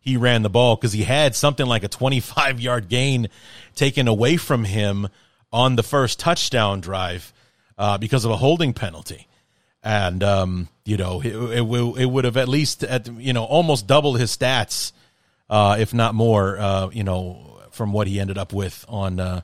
he 0.00 0.16
ran 0.16 0.42
the 0.42 0.50
ball 0.50 0.76
because 0.76 0.92
he 0.92 1.02
had 1.02 1.34
something 1.34 1.66
like 1.66 1.84
a 1.84 1.88
25 1.88 2.60
yard 2.68 2.88
gain 2.88 3.28
taken 3.74 4.08
away 4.08 4.36
from 4.36 4.64
him 4.64 5.08
on 5.52 5.76
the 5.76 5.82
first 5.82 6.18
touchdown 6.18 6.80
drive 6.80 7.32
uh, 7.78 7.98
because 7.98 8.24
of 8.24 8.30
a 8.30 8.36
holding 8.36 8.72
penalty. 8.72 9.26
And, 9.82 10.22
um, 10.22 10.68
you 10.84 10.98
know, 10.98 11.22
it, 11.22 11.34
it, 11.34 11.62
it, 11.62 12.04
would 12.04 12.24
have 12.24 12.36
at 12.36 12.48
least, 12.48 12.84
at, 12.84 13.08
you 13.08 13.32
know, 13.32 13.44
almost 13.44 13.86
doubled 13.86 14.20
his 14.20 14.36
stats, 14.36 14.92
uh, 15.48 15.76
if 15.78 15.94
not 15.94 16.14
more, 16.14 16.58
uh, 16.58 16.90
you 16.92 17.02
know, 17.02 17.58
from 17.70 17.92
what 17.92 18.06
he 18.06 18.20
ended 18.20 18.36
up 18.36 18.52
with 18.52 18.84
on, 18.88 19.18
uh, 19.18 19.40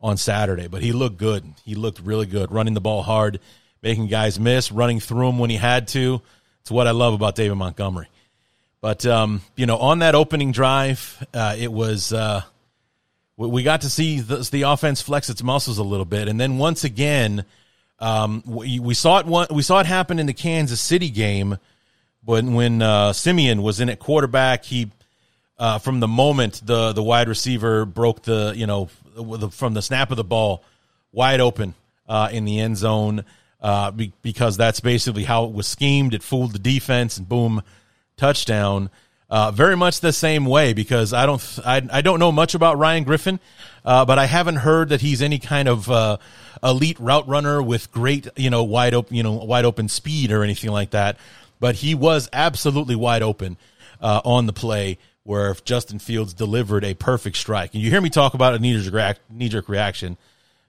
on 0.00 0.16
Saturday. 0.16 0.68
But 0.68 0.82
he 0.82 0.92
looked 0.92 1.16
good. 1.16 1.44
He 1.64 1.74
looked 1.74 2.00
really 2.00 2.26
good, 2.26 2.52
running 2.52 2.74
the 2.74 2.80
ball 2.80 3.02
hard, 3.02 3.40
making 3.82 4.06
guys 4.08 4.38
miss, 4.38 4.72
running 4.72 5.00
through 5.00 5.28
him 5.28 5.38
when 5.38 5.50
he 5.50 5.56
had 5.56 5.88
to. 5.88 6.20
It's 6.60 6.70
what 6.70 6.86
I 6.86 6.92
love 6.92 7.14
about 7.14 7.34
David 7.34 7.56
Montgomery. 7.56 8.08
But 8.80 9.04
um, 9.06 9.42
you 9.56 9.66
know, 9.66 9.78
on 9.78 10.00
that 10.00 10.14
opening 10.14 10.52
drive, 10.52 11.26
uh, 11.34 11.56
it 11.58 11.72
was 11.72 12.12
uh, 12.12 12.42
we 13.36 13.62
got 13.62 13.80
to 13.80 13.90
see 13.90 14.20
the, 14.20 14.36
the, 14.50 14.62
offense 14.62 15.02
flex 15.02 15.28
its 15.30 15.42
muscles 15.42 15.78
a 15.78 15.82
little 15.82 16.04
bit, 16.04 16.28
and 16.28 16.40
then 16.40 16.58
once 16.58 16.84
again, 16.84 17.44
um, 17.98 18.42
we, 18.46 18.78
we, 18.78 18.94
saw 18.94 19.18
it 19.18 19.26
one, 19.26 19.48
we 19.50 19.62
saw 19.62 19.80
it 19.80 19.86
happen 19.86 20.18
in 20.18 20.26
the 20.26 20.32
Kansas 20.32 20.80
City 20.80 21.10
game 21.10 21.58
when 22.24 22.54
when 22.54 22.80
uh, 22.80 23.12
Siemian 23.12 23.62
was 23.62 23.80
in 23.80 23.88
at 23.88 23.98
quarterback. 23.98 24.64
He 24.64 24.90
uh, 25.58 25.78
from 25.78 26.00
the 26.00 26.08
moment 26.08 26.62
the 26.64 26.92
the 26.92 27.02
wide 27.02 27.28
receiver 27.28 27.84
broke 27.84 28.22
the 28.22 28.52
you 28.56 28.66
know 28.66 28.88
the, 29.14 29.50
from 29.50 29.74
the 29.74 29.82
snap 29.82 30.10
of 30.10 30.16
the 30.16 30.24
ball 30.24 30.62
wide 31.12 31.40
open 31.40 31.74
uh, 32.08 32.28
in 32.32 32.44
the 32.44 32.60
end 32.60 32.76
zone 32.76 33.24
uh, 33.60 33.90
be, 33.90 34.12
because 34.22 34.56
that's 34.56 34.80
basically 34.80 35.24
how 35.24 35.44
it 35.44 35.52
was 35.52 35.66
schemed. 35.66 36.14
It 36.14 36.22
fooled 36.22 36.52
the 36.52 36.58
defense, 36.58 37.16
and 37.16 37.28
boom 37.28 37.62
touchdown. 38.16 38.90
Uh, 39.30 39.50
very 39.50 39.76
much 39.76 40.00
the 40.00 40.12
same 40.12 40.46
way 40.46 40.72
because 40.72 41.12
I 41.12 41.26
don't 41.26 41.58
I, 41.64 41.86
I 41.92 42.00
don't 42.00 42.18
know 42.18 42.32
much 42.32 42.54
about 42.54 42.78
Ryan 42.78 43.04
Griffin, 43.04 43.40
uh, 43.84 44.04
but 44.04 44.18
I 44.18 44.26
haven't 44.26 44.56
heard 44.56 44.88
that 44.88 45.02
he's 45.02 45.20
any 45.20 45.38
kind 45.38 45.68
of 45.68 45.90
uh, 45.90 46.16
elite 46.62 46.98
route 46.98 47.28
runner 47.28 47.62
with 47.62 47.92
great 47.92 48.28
you 48.36 48.48
know 48.48 48.64
wide 48.64 48.94
open 48.94 49.16
you 49.16 49.22
know 49.22 49.32
wide 49.32 49.64
open 49.64 49.88
speed 49.88 50.32
or 50.32 50.44
anything 50.44 50.70
like 50.70 50.90
that. 50.90 51.18
But 51.60 51.74
he 51.74 51.94
was 51.94 52.28
absolutely 52.32 52.94
wide 52.94 53.22
open 53.22 53.56
on 54.00 54.46
the 54.46 54.52
play 54.52 54.96
where 55.28 55.50
if 55.50 55.62
Justin 55.62 55.98
Fields 55.98 56.32
delivered 56.32 56.84
a 56.84 56.94
perfect 56.94 57.36
strike. 57.36 57.74
And 57.74 57.82
you 57.82 57.90
hear 57.90 58.00
me 58.00 58.08
talk 58.08 58.32
about 58.32 58.54
a 58.54 58.58
knee 58.58 58.80
jerk 58.80 59.18
knee 59.28 59.50
jerk 59.50 59.68
reaction, 59.68 60.16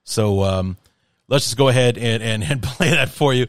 so 0.04 0.44
um, 0.44 0.75
let's 1.30 1.46
just 1.46 1.56
go 1.56 1.70
ahead 1.70 1.98
and, 1.98 2.22
and, 2.22 2.44
and 2.51 2.62
play 2.62 2.89
that 2.89 3.08
for 3.08 3.34
you 3.34 3.48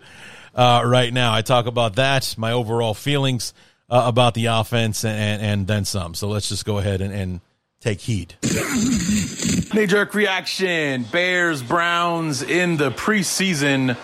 uh, 0.54 0.82
right 0.86 1.12
now. 1.12 1.34
I 1.34 1.42
talk 1.42 1.66
about 1.66 1.96
that, 1.96 2.36
my 2.38 2.52
overall 2.52 2.94
feelings 2.94 3.54
uh, 3.90 4.04
about 4.06 4.34
the 4.34 4.46
offense 4.46 5.04
and, 5.04 5.42
and 5.42 5.66
then 5.66 5.84
some. 5.84 6.14
So 6.14 6.28
let's 6.28 6.48
just 6.48 6.64
go 6.64 6.78
ahead 6.78 7.00
and, 7.00 7.12
and 7.12 7.40
take 7.80 8.00
heed. 8.00 8.36
Knee 9.74 9.86
jerk 9.86 10.14
reaction 10.14 11.02
Bears, 11.10 11.60
Browns 11.60 12.40
in 12.40 12.76
the 12.76 12.92
preseason 12.92 13.96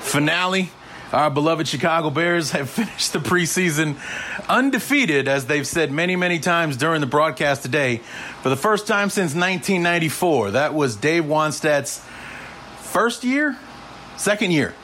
finale. 0.00 0.70
Our 1.12 1.30
beloved 1.30 1.68
Chicago 1.68 2.10
Bears 2.10 2.50
have 2.50 2.68
finished 2.70 3.12
the 3.12 3.20
preseason 3.20 3.96
undefeated, 4.48 5.28
as 5.28 5.46
they've 5.46 5.66
said 5.66 5.92
many, 5.92 6.16
many 6.16 6.40
times 6.40 6.76
during 6.76 7.00
the 7.00 7.06
broadcast 7.06 7.62
today, 7.62 7.98
for 8.42 8.48
the 8.48 8.56
first 8.56 8.88
time 8.88 9.08
since 9.08 9.32
1994. 9.32 10.52
That 10.52 10.74
was 10.74 10.96
Dave 10.96 11.24
Wannstedt's 11.24 12.04
first 12.78 13.22
year, 13.22 13.56
second 14.16 14.50
year, 14.50 14.74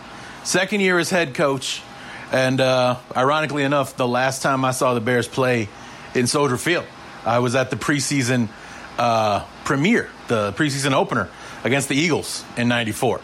second 0.44 0.80
year 0.80 0.98
as 0.98 1.10
head 1.10 1.34
coach. 1.34 1.82
And 2.30 2.60
uh, 2.60 2.98
ironically 3.16 3.64
enough, 3.64 3.96
the 3.96 4.08
last 4.08 4.42
time 4.42 4.64
I 4.64 4.70
saw 4.70 4.94
the 4.94 5.00
Bears 5.00 5.26
play 5.26 5.68
in 6.14 6.28
Soldier 6.28 6.56
Field, 6.56 6.86
I 7.26 7.40
was 7.40 7.56
at 7.56 7.70
the 7.70 7.76
preseason 7.76 8.48
uh, 8.96 9.44
premiere, 9.64 10.08
the 10.28 10.52
preseason 10.52 10.92
opener 10.92 11.28
against 11.64 11.88
the 11.88 11.96
Eagles 11.96 12.44
in 12.56 12.68
'94. 12.68 13.20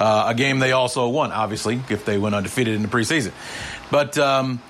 Uh, 0.00 0.24
a 0.28 0.34
game 0.34 0.58
they 0.58 0.72
also 0.72 1.08
won, 1.08 1.30
obviously, 1.30 1.80
if 1.88 2.04
they 2.04 2.18
went 2.18 2.34
undefeated 2.34 2.74
in 2.74 2.82
the 2.82 2.88
preseason. 2.88 3.32
But 3.90 4.18
um, 4.18 4.60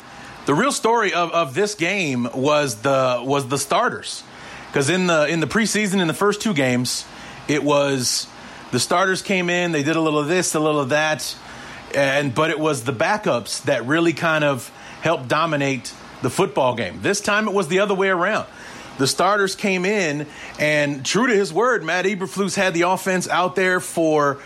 the 0.44 0.54
real 0.54 0.72
story 0.72 1.14
of, 1.14 1.30
of 1.30 1.54
this 1.54 1.74
game 1.74 2.28
was 2.34 2.82
the 2.82 3.22
was 3.24 3.48
the 3.48 3.58
starters, 3.58 4.22
because 4.68 4.90
in 4.90 5.06
the 5.06 5.26
in 5.26 5.40
the 5.40 5.46
preseason 5.46 6.00
in 6.00 6.08
the 6.08 6.14
first 6.14 6.42
two 6.42 6.52
games, 6.52 7.06
it 7.48 7.62
was 7.62 8.26
the 8.72 8.80
starters 8.80 9.22
came 9.22 9.48
in, 9.48 9.72
they 9.72 9.82
did 9.82 9.96
a 9.96 10.00
little 10.00 10.18
of 10.18 10.28
this, 10.28 10.54
a 10.54 10.60
little 10.60 10.80
of 10.80 10.90
that 10.90 11.34
and 11.94 12.34
but 12.34 12.50
it 12.50 12.58
was 12.58 12.84
the 12.84 12.92
backups 12.92 13.62
that 13.64 13.86
really 13.86 14.12
kind 14.12 14.44
of 14.44 14.68
helped 15.02 15.28
dominate 15.28 15.92
the 16.22 16.30
football 16.30 16.74
game. 16.74 17.00
This 17.02 17.20
time 17.20 17.48
it 17.48 17.54
was 17.54 17.68
the 17.68 17.80
other 17.80 17.94
way 17.94 18.08
around. 18.08 18.46
The 18.98 19.06
starters 19.06 19.56
came 19.56 19.86
in, 19.86 20.26
and 20.58 21.04
true 21.06 21.26
to 21.26 21.34
his 21.34 21.52
word, 21.52 21.82
Matt 21.82 22.04
Eberflus 22.04 22.54
had 22.54 22.74
the 22.74 22.82
offense 22.82 23.28
out 23.28 23.56
there 23.56 23.80
for 23.80 24.38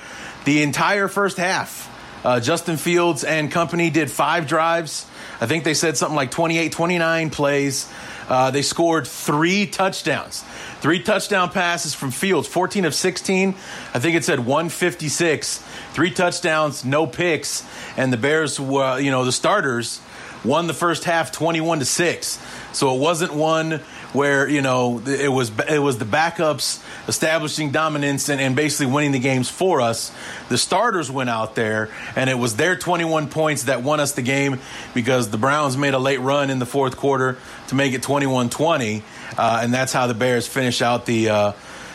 the 0.44 0.62
entire 0.62 1.08
first 1.08 1.36
half. 1.36 1.90
Uh, 2.24 2.40
Justin 2.40 2.78
Fields 2.78 3.22
and 3.22 3.50
company 3.50 3.90
did 3.90 4.10
five 4.10 4.46
drives. 4.46 5.06
I 5.40 5.46
think 5.46 5.64
they 5.64 5.74
said 5.74 5.96
something 5.96 6.16
like 6.16 6.30
28, 6.30 6.72
29 6.72 7.30
plays. 7.30 7.92
Uh, 8.28 8.50
they 8.50 8.62
scored 8.62 9.06
three 9.06 9.66
touchdowns. 9.66 10.42
Three 10.80 11.02
touchdown 11.02 11.50
passes 11.50 11.94
from 11.94 12.10
Fields, 12.10 12.48
14 12.48 12.86
of 12.86 12.94
16. 12.94 13.50
I 13.92 13.98
think 13.98 14.16
it 14.16 14.24
said 14.24 14.40
156. 14.40 15.58
Three 15.92 16.10
touchdowns, 16.10 16.84
no 16.84 17.06
picks. 17.06 17.66
And 17.96 18.12
the 18.12 18.16
Bears, 18.16 18.58
were, 18.58 18.98
you 18.98 19.10
know, 19.10 19.24
the 19.24 19.32
starters 19.32 20.00
won 20.44 20.66
the 20.66 20.74
first 20.74 21.04
half 21.04 21.32
21 21.32 21.80
to 21.80 21.84
6. 21.84 22.38
So 22.72 22.94
it 22.94 23.00
wasn't 23.00 23.34
one 23.34 23.80
where 24.12 24.48
you 24.48 24.62
know 24.62 25.02
it 25.06 25.28
was 25.28 25.50
it 25.68 25.78
was 25.78 25.98
the 25.98 26.04
backups 26.04 26.82
establishing 27.08 27.70
dominance 27.70 28.28
and, 28.28 28.40
and, 28.40 28.54
basically 28.54 28.92
winning 28.92 29.12
the 29.12 29.18
games 29.18 29.48
for 29.48 29.80
us. 29.80 30.12
The 30.48 30.58
starters 30.58 31.10
went 31.10 31.30
out 31.30 31.54
there 31.54 31.90
and 32.14 32.30
it 32.30 32.38
was 32.38 32.56
their 32.56 32.76
21 32.76 33.28
points 33.28 33.64
that 33.64 33.82
won 33.82 34.00
us 34.00 34.12
the 34.12 34.22
game 34.22 34.60
because 34.94 35.30
the 35.30 35.38
Browns 35.38 35.76
made 35.76 35.94
a 35.94 35.98
late 35.98 36.20
run 36.20 36.50
in 36.50 36.58
the 36.58 36.66
fourth 36.66 36.96
quarter 36.96 37.36
to 37.68 37.74
make 37.74 37.92
it 37.92 38.02
21-20, 38.02 39.02
uh, 39.36 39.60
and 39.62 39.74
that's 39.74 39.92
how 39.92 40.06
the 40.06 40.14
Bears 40.14 40.46
finish 40.46 40.82
out 40.82 41.06
the 41.06 41.28
uh, 41.28 41.52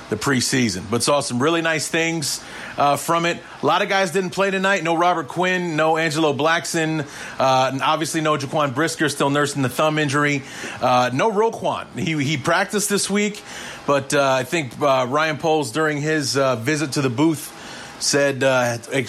the 0.09 0.15
preseason. 0.15 0.89
But 0.89 1.03
saw 1.03 1.21
some 1.21 1.41
really 1.41 1.61
nice 1.61 1.87
things 1.87 2.43
uh, 2.77 2.95
from 2.97 3.25
it. 3.25 3.37
A 3.61 3.65
lot 3.65 3.81
of 3.81 3.89
guys 3.89 4.11
didn't 4.11 4.31
play 4.31 4.51
tonight. 4.51 4.83
No 4.83 4.95
Robert 4.95 5.27
Quinn, 5.27 5.75
no 5.75 5.97
Angelo 5.97 6.33
Blackson, 6.33 7.07
uh, 7.39 7.69
and 7.71 7.81
obviously 7.81 8.21
no 8.21 8.37
Jaquan 8.37 8.73
Brisker 8.73 9.09
still 9.09 9.29
nursing 9.29 9.61
the 9.61 9.69
thumb 9.69 9.99
injury. 9.99 10.43
Uh, 10.81 11.11
no 11.13 11.31
Roquan. 11.31 11.87
He 11.97 12.21
he 12.23 12.37
practiced 12.37 12.89
this 12.89 13.09
week, 13.09 13.43
but 13.85 14.13
uh, 14.13 14.31
I 14.31 14.43
think 14.43 14.79
uh, 14.81 15.05
Ryan 15.09 15.37
Poles 15.37 15.71
during 15.71 16.01
his 16.01 16.37
uh, 16.37 16.55
visit 16.55 16.93
to 16.93 17.01
the 17.01 17.09
booth 17.09 17.55
said 17.99 18.41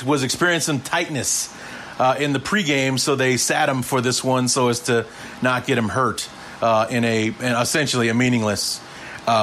was 0.05 0.23
experiencing 0.23 0.81
tightness. 0.81 1.55
in 2.19 2.33
the 2.33 2.41
pregame, 2.41 2.99
so 2.99 3.15
they 3.15 3.37
sat 3.37 3.69
him 3.69 3.83
for 3.83 4.01
this 4.01 4.25
one 4.25 4.49
so 4.49 4.69
as 4.69 4.81
to 4.81 5.07
not 5.43 5.67
get 5.67 5.77
him 5.77 5.89
hurt 5.89 6.29
in 6.91 7.05
a 7.05 7.27
in 7.27 7.35
essentially 7.43 8.09
a 8.09 8.15
meaningless 8.15 8.81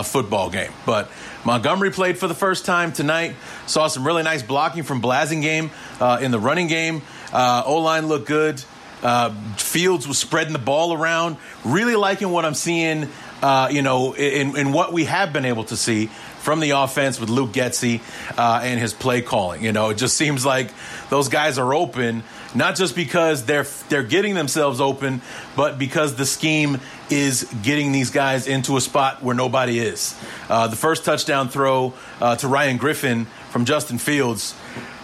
football 0.03 0.49
game. 0.49 0.71
But 0.85 1.09
Montgomery 1.48 1.92
played 1.92 2.18
for 2.18 2.27
the 2.27 2.36
first 2.36 2.66
time 2.66 2.92
tonight. 2.92 3.34
Saw 3.68 3.88
some 3.88 4.06
really 4.06 4.22
nice 4.22 4.44
blocking 4.44 4.84
from 4.84 5.01
Blasingame 5.01 5.70
uh, 6.01 6.20
in 6.22 6.32
the 6.32 6.39
running 6.39 6.68
game. 6.68 7.01
Uh, 7.32 7.63
o 7.66 7.77
line 7.77 8.08
looked 8.08 8.27
good. 8.27 8.62
Uh, 9.01 9.34
Fields 9.56 10.06
was 10.10 10.18
spreading 10.18 10.51
the 10.51 10.60
ball 10.60 10.92
around. 10.92 11.38
Really 11.63 11.96
liking 11.96 12.32
what 12.32 12.44
I'm 12.44 12.54
seeing. 12.54 13.08
Uh, 13.42 13.70
you 13.72 13.82
know, 13.82 14.13
in, 14.13 14.58
in 14.58 14.74
what 14.74 14.92
we 14.92 15.06
have 15.06 15.32
been 15.32 15.46
able 15.46 15.63
to 15.66 15.77
see 15.77 16.08
from 16.08 16.60
the 16.60 16.72
offense 16.72 17.18
with 17.18 17.30
Luke 17.30 17.51
Getsy 17.51 18.01
uh, 18.38 18.60
and 18.63 18.77
his 18.77 18.94
play 18.94 19.22
calling. 19.22 19.63
You 19.63 19.72
know, 19.72 19.89
it 19.89 19.96
just 19.96 20.18
seems 20.18 20.46
like 20.46 20.72
those 21.10 21.30
guys 21.30 21.58
are 21.58 21.74
open, 21.74 22.24
not 22.56 22.75
just 22.75 22.96
because 22.96 23.46
they're 23.46 23.66
they're 23.89 24.04
getting 24.04 24.36
themselves 24.36 24.80
open, 24.82 25.22
but 25.56 25.77
because 25.77 26.16
the 26.16 26.25
scheme 26.25 26.80
is 27.10 27.44
getting 27.63 27.92
these 27.92 28.10
guys 28.10 28.48
into 28.48 28.77
a 28.77 28.82
spot 28.82 29.24
where 29.24 29.36
nobody 29.36 29.80
is. 29.80 30.20
Uh, 30.50 30.68
the 30.68 30.75
first 30.75 31.06
touchdown 31.06 31.50
throw 31.50 31.94
uh, 32.20 32.36
to 32.38 32.48
Ryan 32.48 32.77
Griffin 32.77 33.25
from 33.50 33.66
Justin 33.66 33.98
Fields. 33.98 34.56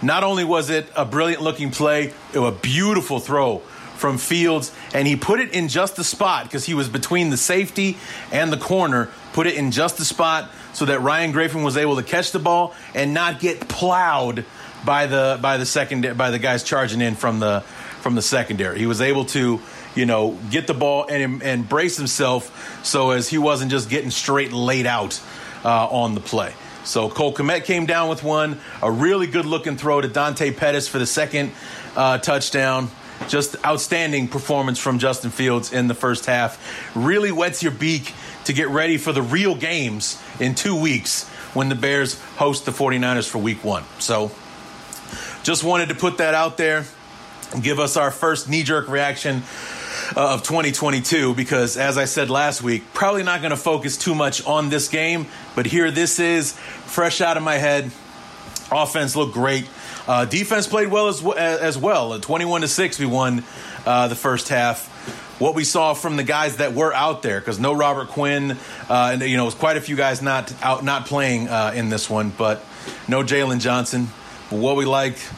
Not 0.02 0.24
only 0.24 0.44
was 0.44 0.70
it 0.70 0.88
a 0.96 1.06
brilliant 1.06 1.42
looking 1.42 1.72
play, 1.72 2.14
it 2.34 2.40
was 2.40 2.54
a 2.54 2.58
beautiful 2.58 3.20
throw 3.20 3.60
from 3.96 4.18
Fields, 4.18 4.74
and 4.94 5.08
he 5.08 5.16
put 5.16 5.40
it 5.40 5.54
in 5.54 5.70
just 5.70 5.96
the 5.96 6.04
spot 6.04 6.44
because 6.44 6.66
he 6.66 6.74
was 6.74 6.90
between 6.90 7.30
the 7.30 7.38
safety 7.38 7.98
and 8.34 8.52
the 8.52 8.58
corner, 8.58 9.10
put 9.32 9.48
it 9.48 9.56
in 9.56 9.72
just 9.72 9.98
the 9.98 10.04
spot 10.04 10.52
so 10.74 10.84
that 10.86 11.00
Ryan 11.02 11.32
Griffin 11.32 11.64
was 11.64 11.78
able 11.78 11.96
to 11.96 12.04
catch 12.04 12.32
the 12.32 12.40
ball 12.40 12.74
and 12.94 13.14
not 13.14 13.40
get 13.40 13.62
plowed 13.70 14.44
by 14.86 15.08
the 15.08 15.40
by 15.42 15.58
the 15.58 15.66
second 15.66 16.18
by 16.18 16.32
the 16.32 16.40
guys 16.40 16.64
charging 16.64 17.02
in 17.02 17.16
from 17.16 17.40
the 17.40 17.62
from 18.02 18.16
the 18.16 18.22
secondary. 18.22 18.80
He 18.80 18.86
was 18.86 19.02
able 19.02 19.26
to 19.26 19.62
you 19.96 20.06
know, 20.06 20.38
get 20.50 20.68
the 20.68 20.74
ball 20.74 21.06
and, 21.10 21.44
and 21.44 21.68
brace 21.68 21.98
himself 21.98 22.86
so 22.86 23.12
as 23.12 23.30
he 23.30 23.38
wasn't 23.38 23.72
just 23.72 23.90
getting 23.90 24.12
straight 24.12 24.52
laid 24.52 24.86
out 24.86 25.22
uh, 25.64 25.88
on 25.88 26.16
the 26.16 26.22
play. 26.22 26.54
So 26.84 27.10
Cole 27.10 27.34
Kmet 27.34 27.64
came 27.64 27.86
down 27.86 28.10
with 28.10 28.24
one, 28.24 28.60
a 28.82 28.92
really 28.92 29.28
good 29.28 29.46
looking 29.46 29.78
throw 29.78 30.02
to 30.02 30.08
Dante 30.08 30.52
Pettis 30.52 30.88
for 30.88 31.00
the 31.00 31.06
second 31.06 31.52
uh, 31.96 32.18
touchdown. 32.18 32.90
Just 33.30 33.56
outstanding 33.64 34.28
performance 34.28 34.80
from 34.80 35.00
Justin 35.00 35.32
Fields 35.32 35.72
in 35.72 35.88
the 35.88 35.94
first 35.94 36.26
half. 36.26 36.92
Really 36.94 37.32
wets 37.32 37.64
your 37.64 37.72
beak 37.72 38.14
to 38.46 38.54
get 38.54 38.68
ready 38.68 38.98
for 38.98 39.14
the 39.14 39.22
real 39.22 39.56
games 39.56 40.22
in 40.42 40.56
two 40.56 40.76
weeks 40.76 41.30
when 41.54 41.70
the 41.70 41.76
Bears 41.76 42.20
host 42.36 42.66
the 42.66 42.72
49ers 42.72 43.30
for 43.30 43.38
week 43.38 43.64
one. 43.64 43.84
So 44.00 44.32
just 45.44 45.64
wanted 45.64 45.90
to 45.90 45.96
put 45.96 46.18
that 46.18 46.34
out 46.34 46.58
there 46.58 46.86
and 47.54 47.62
give 47.62 47.80
us 47.80 47.98
our 47.98 48.12
first 48.12 48.50
knee 48.50 48.64
jerk 48.64 48.88
reaction 48.88 49.44
uh, 50.16 50.34
of 50.34 50.44
2022 50.44 51.36
because, 51.36 51.78
as 51.78 51.98
I 51.98 52.06
said 52.06 52.30
last 52.30 52.64
week, 52.64 52.84
probably 52.94 53.24
not 53.24 53.42
going 53.42 53.52
to 53.52 53.58
focus 53.58 53.98
too 53.98 54.16
much 54.16 54.46
on 54.46 54.70
this 54.70 54.88
game, 54.88 55.28
but 55.56 55.66
here 55.66 55.92
this 55.92 56.20
is 56.20 56.54
fresh 56.54 57.22
out 57.22 57.38
of 57.38 57.44
my 57.44 57.56
head. 57.56 57.92
Offense 58.72 59.16
looked 59.16 59.34
great. 59.34 59.68
Uh, 60.08 60.26
defense 60.26 60.66
played 60.68 60.88
well 60.88 61.08
as, 61.10 61.24
as 61.26 61.78
well. 61.78 62.18
21 62.20 62.62
to 62.62 62.68
6, 62.68 63.00
we 63.00 63.06
won 63.06 63.44
uh, 63.86 64.08
the 64.08 64.16
first 64.16 64.50
half. 64.50 64.90
What 65.40 65.56
we 65.56 65.64
saw 65.64 65.94
from 65.94 66.16
the 66.16 66.24
guys 66.24 66.58
that 66.58 66.74
were 66.74 66.94
out 66.94 67.22
there, 67.22 67.40
because 67.40 67.60
no 67.60 67.74
Robert 67.74 68.08
Quinn, 68.10 68.52
uh, 68.90 69.10
and 69.14 69.22
you 69.22 69.36
know, 69.36 69.44
it 69.44 69.48
was 69.48 69.56
quite 69.56 69.78
a 69.78 69.82
few 69.82 69.96
guys 69.96 70.22
not 70.22 70.54
out, 70.64 70.84
not 70.84 71.06
playing 71.06 71.50
uh, 71.50 71.74
in 71.76 71.90
this 71.90 72.10
one, 72.10 72.30
but 72.30 72.64
no 73.08 73.24
Jaylon 73.24 73.60
Johnson. 73.60 74.08
What 74.50 74.76
we 74.76 74.86
liked, 74.86 75.32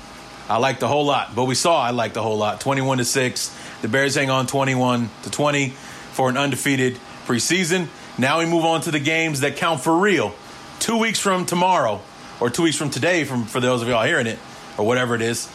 I 0.50 0.58
liked 0.58 0.84
a 0.84 0.88
whole 0.88 1.06
lot. 1.06 1.36
But 1.36 1.46
we 1.46 1.56
saw, 1.56 1.82
I 1.82 1.92
liked 1.92 2.18
a 2.18 2.22
whole 2.22 2.38
lot. 2.38 2.62
21 2.62 3.00
to 3.00 3.06
6. 3.06 3.58
The 3.82 3.88
Bears 3.88 4.16
hang 4.16 4.30
on 4.30 4.48
21 4.48 5.10
to 5.24 5.32
20 5.32 5.70
for 5.70 6.30
an 6.30 6.38
undefeated 6.38 6.98
preseason. 7.26 7.88
Now 8.18 8.40
we 8.40 8.46
move 8.46 8.66
on 8.66 8.82
to 8.82 8.92
the 8.92 9.00
games 9.00 9.42
that 9.42 9.58
count 9.58 9.82
for 9.82 9.98
real. 9.98 10.34
Two 10.80 10.98
weeks 10.98 11.20
from 11.20 11.46
tomorrow, 11.46 12.02
or 12.40 12.50
two 12.50 12.64
weeks 12.64 12.78
from 12.78 12.90
today, 12.90 13.24
from 13.24 13.46
for 13.46 13.60
those 13.60 13.82
of 13.82 13.88
y'all 13.88 14.06
hearing 14.06 14.28
it, 14.28 14.40
or 14.78 14.86
whatever 14.86 15.16
it 15.16 15.22
is. 15.22 15.50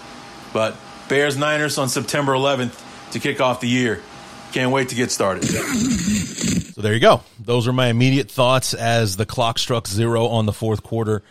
But 0.52 0.76
Bears 1.08 1.36
Niners 1.36 1.78
on 1.78 1.88
September 1.88 2.32
11th 2.32 3.12
to 3.12 3.20
kick 3.20 3.40
off 3.40 3.60
the 3.60 3.68
year. 3.68 4.02
Can't 4.52 4.72
wait 4.72 4.88
to 4.88 4.94
get 4.94 5.10
started. 5.10 5.44
So 5.44 6.82
there 6.82 6.94
you 6.94 7.00
go. 7.00 7.22
Those 7.38 7.68
are 7.68 7.72
my 7.72 7.88
immediate 7.88 8.30
thoughts 8.30 8.74
as 8.74 9.16
the 9.16 9.26
clock 9.26 9.58
struck 9.58 9.86
zero 9.86 10.26
on 10.26 10.46
the 10.46 10.52
fourth 10.52 10.82
quarter 10.82 11.22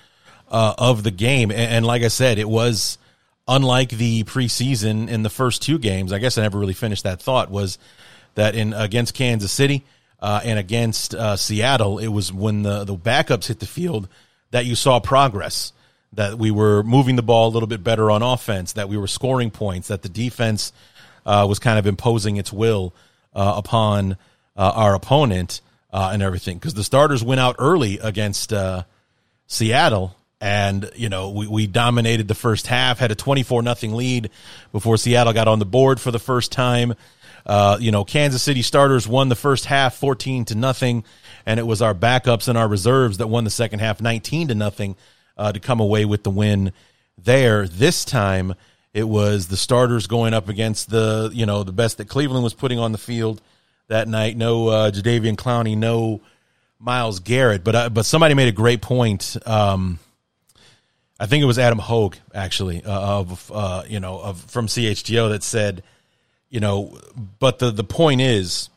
uh, 0.50 0.74
of 0.77 1.03
the 1.03 1.12
game. 1.12 1.51
And, 1.51 1.60
and, 1.60 1.86
like 1.86 2.01
I 2.03 2.08
said, 2.08 2.39
it 2.39 2.50
was 2.50 2.98
unlike 3.48 3.89
the 3.89 4.24
preseason 4.25 5.10
in 5.10 5.24
the 5.24 5.29
first 5.29 5.62
two 5.62 5.79
games. 5.79 6.12
I 6.12 6.20
guess 6.20 6.38
I 6.38 6.41
never 6.41 6.58
really 6.58 6.74
finished 6.74 7.03
that 7.03 7.22
thought. 7.22 7.50
Was 7.50 7.77
that 8.36 8.56
in 8.56 8.74
against 8.74 9.13
Kansas 9.13 9.51
City 9.51 9.84
uh, 10.20 10.41
and 10.44 10.60
against 10.60 11.13
uh, 11.13 11.36
Seattle? 11.36 12.00
It 12.00 12.08
was 12.08 12.34
when 12.34 12.63
the 12.63 12.84
the 12.84 12.96
backups 12.96 13.48
hit 13.48 13.60
the 13.60 13.68
field 13.68 14.08
that 14.51 14.65
you 14.65 14.75
saw 14.75 15.00
progress. 15.00 15.74
That 16.13 16.39
we 16.39 16.50
were 16.50 16.82
moving 16.82 17.18
the 17.18 17.22
ball 17.22 17.50
a 17.50 17.53
little 17.53 17.68
bit 17.68 17.84
better 17.84 18.10
on 18.10 18.24
offense. 18.24 18.74
That 18.74 18.89
we 18.89 18.98
were 18.98 19.08
scoring 19.08 19.51
points. 19.51 19.89
That 19.89 20.01
the 20.01 20.10
defense 20.10 20.74
uh, 21.25 21.46
was 21.48 21.60
kind 21.60 21.77
of 21.77 21.86
imposing 21.86 22.38
its 22.38 22.51
will 22.51 22.96
uh, 23.36 23.53
upon 23.58 24.13
uh, 24.58 24.72
our 24.75 24.96
opponent 24.96 25.62
and 25.91 26.24
everything. 26.24 26.58
Because 26.58 26.74
the 26.74 26.84
starters 26.84 27.24
went 27.24 27.39
out 27.39 27.58
early 27.60 28.00
against 28.00 28.53
Seattle 29.46 30.15
and 30.41 30.89
you 30.96 31.10
know 31.10 31.29
we, 31.31 31.48
we 31.48 31.67
dominated 31.67 32.27
the 32.27 32.36
first 32.36 32.67
half 32.67 33.00
had 33.00 33.12
a 33.12 33.15
24 33.15 33.62
nothing 33.62 33.93
lead 33.93 34.29
before 34.72 34.98
seattle 34.98 35.34
got 35.34 35.48
on 35.48 35.60
the 35.60 35.65
board 35.65 36.00
for 36.00 36.12
the 36.12 36.19
first 36.19 36.51
time. 36.51 36.93
Uh, 37.46 37.77
you 37.79 37.91
know 37.91 38.03
kansas 38.03 38.43
city 38.43 38.62
starters 38.62 39.08
won 39.08 39.29
the 39.29 39.36
first 39.36 39.65
half 39.65 39.96
14 39.96 40.46
to 40.46 40.55
nothing 40.55 41.03
and 41.46 41.60
it 41.60 41.63
was 41.63 41.81
our 41.81 41.96
backups 41.96 42.48
and 42.48 42.58
our 42.58 42.67
reserves 42.67 43.17
that 43.17 43.27
won 43.27 43.43
the 43.43 43.50
second 43.50 43.79
half 43.79 44.01
19 44.01 44.50
to 44.50 44.55
nothing 44.55 44.96
uh, 45.38 45.51
to 45.51 45.60
come 45.60 45.79
away 45.79 46.05
with 46.05 46.24
the 46.24 46.29
win 46.29 46.72
there. 47.17 47.67
This 47.67 48.05
time 48.05 48.53
it 48.93 49.08
was 49.08 49.48
the 49.48 49.58
starters 49.58 50.08
going 50.08 50.34
up 50.34 50.50
against 50.50 50.89
the 50.89 51.31
you 51.34 51.46
know 51.46 51.63
the 51.63 51.72
best 51.72 51.98
that 51.98 52.10
cleveland 52.10 52.43
was 52.43 52.53
putting 52.53 52.77
on 52.77 52.91
the 52.91 52.98
field 52.98 53.41
that 53.88 54.08
night. 54.08 54.38
No 54.38 54.67
uh, 54.67 54.91
Jadeveon 54.91 55.36
Clowney 55.36 55.77
no 55.77 56.22
Myles 56.79 57.19
Garrett. 57.19 57.63
But 57.63 57.75
uh, 57.75 57.89
but 57.89 58.05
somebody 58.05 58.34
made 58.34 58.48
a 58.48 58.53
great 58.53 58.81
point 58.81 59.38
um, 59.46 60.00
I 61.20 61.26
think 61.26 61.42
it 61.44 61.48
was 61.48 61.60
Adam 61.60 61.80
Hoge 61.80 62.18
actually 62.34 62.84
uh, 62.84 63.20
of 63.20 63.51
uh, 63.53 63.84
you 63.88 64.00
know 64.00 64.20
of 64.20 64.40
from 64.40 64.68
CHGO 64.68 65.29
that 65.32 65.44
said, 65.44 65.84
you 66.50 66.60
know, 66.60 66.98
but 67.40 67.60
the 67.60 67.72
the 67.72 67.84
point 67.84 68.22
is, 68.22 68.70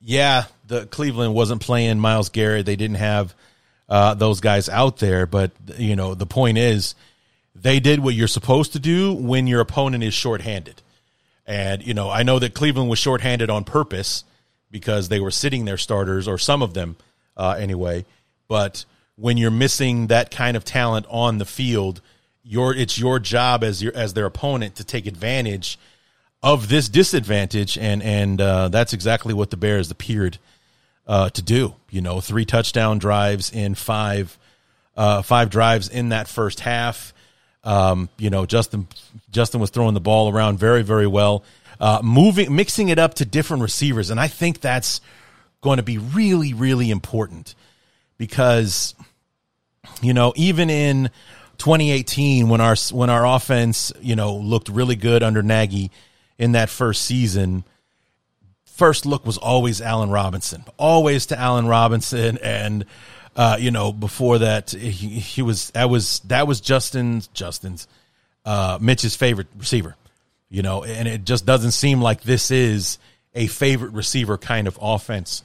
yeah, 0.00 0.44
the 0.66 0.86
Cleveland 0.86 1.34
wasn't 1.34 1.60
playing 1.60 1.98
Myles 1.98 2.30
Garrett. 2.30 2.66
They 2.66 2.76
didn't 2.76 2.96
have 2.96 3.34
uh, 3.88 4.14
those 4.14 4.40
guys 4.40 4.68
out 4.68 4.98
there, 4.98 5.26
but 5.26 5.52
you 5.76 5.94
know, 5.94 6.14
the 6.14 6.26
point 6.26 6.56
is, 6.56 6.94
they 7.54 7.78
did 7.78 8.00
what 8.00 8.14
you're 8.14 8.28
supposed 8.28 8.72
to 8.72 8.78
do 8.78 9.12
when 9.12 9.46
your 9.46 9.60
opponent 9.60 10.02
is 10.02 10.14
shorthanded. 10.14 10.80
And 11.46 11.86
you 11.86 11.92
know, 11.92 12.08
I 12.08 12.22
know 12.22 12.38
that 12.38 12.54
Cleveland 12.54 12.88
was 12.88 12.98
shorthanded 12.98 13.50
on 13.50 13.64
purpose 13.64 14.24
because 14.70 15.08
they 15.10 15.20
were 15.20 15.30
sitting 15.30 15.66
their 15.66 15.76
starters 15.76 16.26
or 16.26 16.38
some 16.38 16.62
of 16.62 16.72
them 16.72 16.96
uh, 17.36 17.56
anyway, 17.58 18.06
but 18.48 18.86
when 19.16 19.36
you're 19.36 19.50
missing 19.50 20.08
that 20.08 20.30
kind 20.30 20.56
of 20.56 20.64
talent 20.64 21.06
on 21.08 21.38
the 21.38 21.44
field, 21.44 22.00
your 22.42 22.74
it's 22.74 22.98
your 22.98 23.18
job 23.18 23.62
as 23.62 23.82
your 23.82 23.94
as 23.94 24.14
their 24.14 24.26
opponent 24.26 24.76
to 24.76 24.84
take 24.84 25.06
advantage 25.06 25.78
of 26.42 26.68
this 26.68 26.88
disadvantage, 26.88 27.78
and 27.78 28.02
and 28.02 28.40
uh, 28.40 28.68
that's 28.68 28.92
exactly 28.92 29.34
what 29.34 29.50
the 29.50 29.56
Bears 29.56 29.90
appeared 29.90 30.38
uh, 31.06 31.30
to 31.30 31.42
do. 31.42 31.74
You 31.90 32.00
know, 32.00 32.20
three 32.20 32.44
touchdown 32.44 32.98
drives 32.98 33.52
in 33.52 33.74
five 33.74 34.36
uh, 34.96 35.22
five 35.22 35.50
drives 35.50 35.88
in 35.88 36.10
that 36.10 36.28
first 36.28 36.60
half. 36.60 37.14
Um, 37.64 38.08
you 38.18 38.30
know, 38.30 38.44
Justin 38.44 38.88
Justin 39.30 39.60
was 39.60 39.70
throwing 39.70 39.94
the 39.94 40.00
ball 40.00 40.32
around 40.32 40.58
very 40.58 40.82
very 40.82 41.06
well, 41.06 41.44
uh, 41.78 42.00
moving 42.02 42.54
mixing 42.54 42.88
it 42.88 42.98
up 42.98 43.14
to 43.14 43.24
different 43.24 43.62
receivers, 43.62 44.10
and 44.10 44.18
I 44.18 44.28
think 44.28 44.60
that's 44.60 45.00
going 45.60 45.76
to 45.76 45.84
be 45.84 45.98
really 45.98 46.54
really 46.54 46.90
important 46.90 47.54
because 48.22 48.94
you 50.00 50.14
know 50.14 50.32
even 50.36 50.70
in 50.70 51.10
2018 51.58 52.48
when 52.48 52.60
our 52.60 52.76
when 52.92 53.10
our 53.10 53.26
offense 53.26 53.92
you 54.00 54.14
know 54.14 54.36
looked 54.36 54.68
really 54.68 54.94
good 54.94 55.24
under 55.24 55.42
Nagy 55.42 55.90
in 56.38 56.52
that 56.52 56.70
first 56.70 57.02
season 57.02 57.64
first 58.64 59.06
look 59.06 59.26
was 59.26 59.38
always 59.38 59.80
Allen 59.80 60.08
Robinson 60.08 60.64
always 60.76 61.26
to 61.26 61.36
Allen 61.36 61.66
Robinson. 61.66 62.38
And 62.38 62.84
uh, 63.34 63.56
you 63.58 63.72
know 63.72 63.92
before 63.92 64.38
that 64.38 64.70
he, 64.70 65.18
he 65.18 65.42
was 65.42 65.70
that 65.70 65.90
was 65.90 66.20
that 66.26 66.46
was 66.46 66.60
Justin's 66.60 67.26
Justin's 67.26 67.88
uh, 68.44 68.78
Mitch's 68.80 69.16
favorite 69.16 69.48
receiver 69.58 69.96
you 70.48 70.62
know 70.62 70.84
and 70.84 71.08
it 71.08 71.24
just 71.24 71.44
doesn't 71.44 71.72
seem 71.72 72.00
like 72.00 72.22
this 72.22 72.52
is 72.52 73.00
a 73.34 73.48
favorite 73.48 73.94
receiver 73.94 74.38
kind 74.38 74.68
of 74.68 74.78
offense 74.80 75.42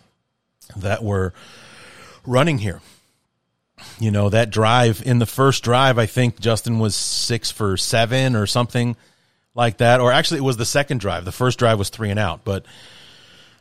that 0.75 1.03
we're 1.03 1.31
running 2.27 2.59
here. 2.59 2.81
You 3.99 4.11
know 4.11 4.29
that 4.29 4.49
drive 4.49 5.03
in 5.05 5.19
the 5.19 5.27
first 5.27 5.63
drive 5.63 5.99
i 5.99 6.07
think 6.07 6.39
justin 6.39 6.79
was 6.79 6.95
six 6.95 7.51
for 7.51 7.77
seven 7.77 8.35
or 8.35 8.47
something 8.47 8.95
like 9.53 9.77
that. 9.77 9.99
Or 9.99 10.11
actually 10.11 10.39
it 10.39 10.43
was 10.43 10.57
the 10.57 10.65
second 10.65 10.99
drive. 10.99 11.25
The 11.25 11.31
first 11.31 11.59
drive 11.59 11.77
was 11.77 11.89
three 11.89 12.09
and 12.09 12.19
out 12.19 12.43
but 12.43 12.65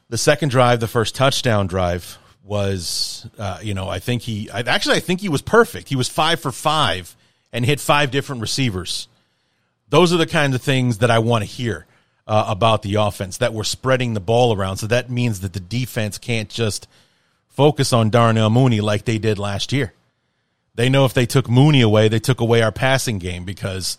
the 0.09 0.18
second 0.18 0.50
drive 0.50 0.81
the 0.81 0.88
first 0.88 1.14
touchdown 1.14 1.66
drive 1.66 2.18
was 2.44 3.26
uh, 3.38 3.59
you 3.62 3.74
know 3.74 3.88
i 3.88 3.98
think 3.98 4.22
he 4.22 4.48
I, 4.50 4.61
actually 4.61 4.96
i 4.96 5.00
think 5.00 5.20
he 5.20 5.29
was 5.29 5.42
perfect. 5.42 5.88
He 5.88 5.96
was 5.96 6.09
five 6.09 6.40
for 6.40 6.52
five 6.52 7.14
and 7.52 7.64
hit 7.64 7.81
five 7.81 8.11
different 8.11 8.40
receivers. 8.40 9.09
Those 9.88 10.12
are 10.12 10.18
the 10.18 10.26
kinds 10.26 10.55
of 10.55 10.62
things 10.62 10.98
that 10.98 11.11
i 11.11 11.18
want 11.18 11.42
to 11.42 11.50
hear 11.50 11.87
uh, 12.26 12.46
about 12.48 12.83
the 12.83 12.96
offense 12.96 13.38
that 13.38 13.52
we're 13.52 13.64
spreading 13.64 14.14
the 14.14 14.20
ball 14.20 14.55
around. 14.55 14.79
So 14.79 14.87
that 14.88 15.11
means 15.11 15.40
that 15.40 15.52
the 15.52 15.61
defense 15.61 16.18
can't 16.18 16.48
just 16.48 16.88
focus 17.57 17.92
on 17.92 18.11
darnell 18.11 18.51
mooney 18.51 18.81
like 18.81 19.05
they 19.05 19.19
did 19.19 19.38
last 19.38 19.73
year 19.73 19.92
they 20.77 20.90
know 20.90 21.07
if 21.07 21.14
they 21.14 21.27
took 21.27 21.49
Mooney 21.49 21.81
away, 21.81 22.09
they 22.09 22.19
took 22.19 22.40
away 22.40 22.62
our 22.62 22.71
passing 22.71 23.19
game 23.19 23.45
because, 23.45 23.99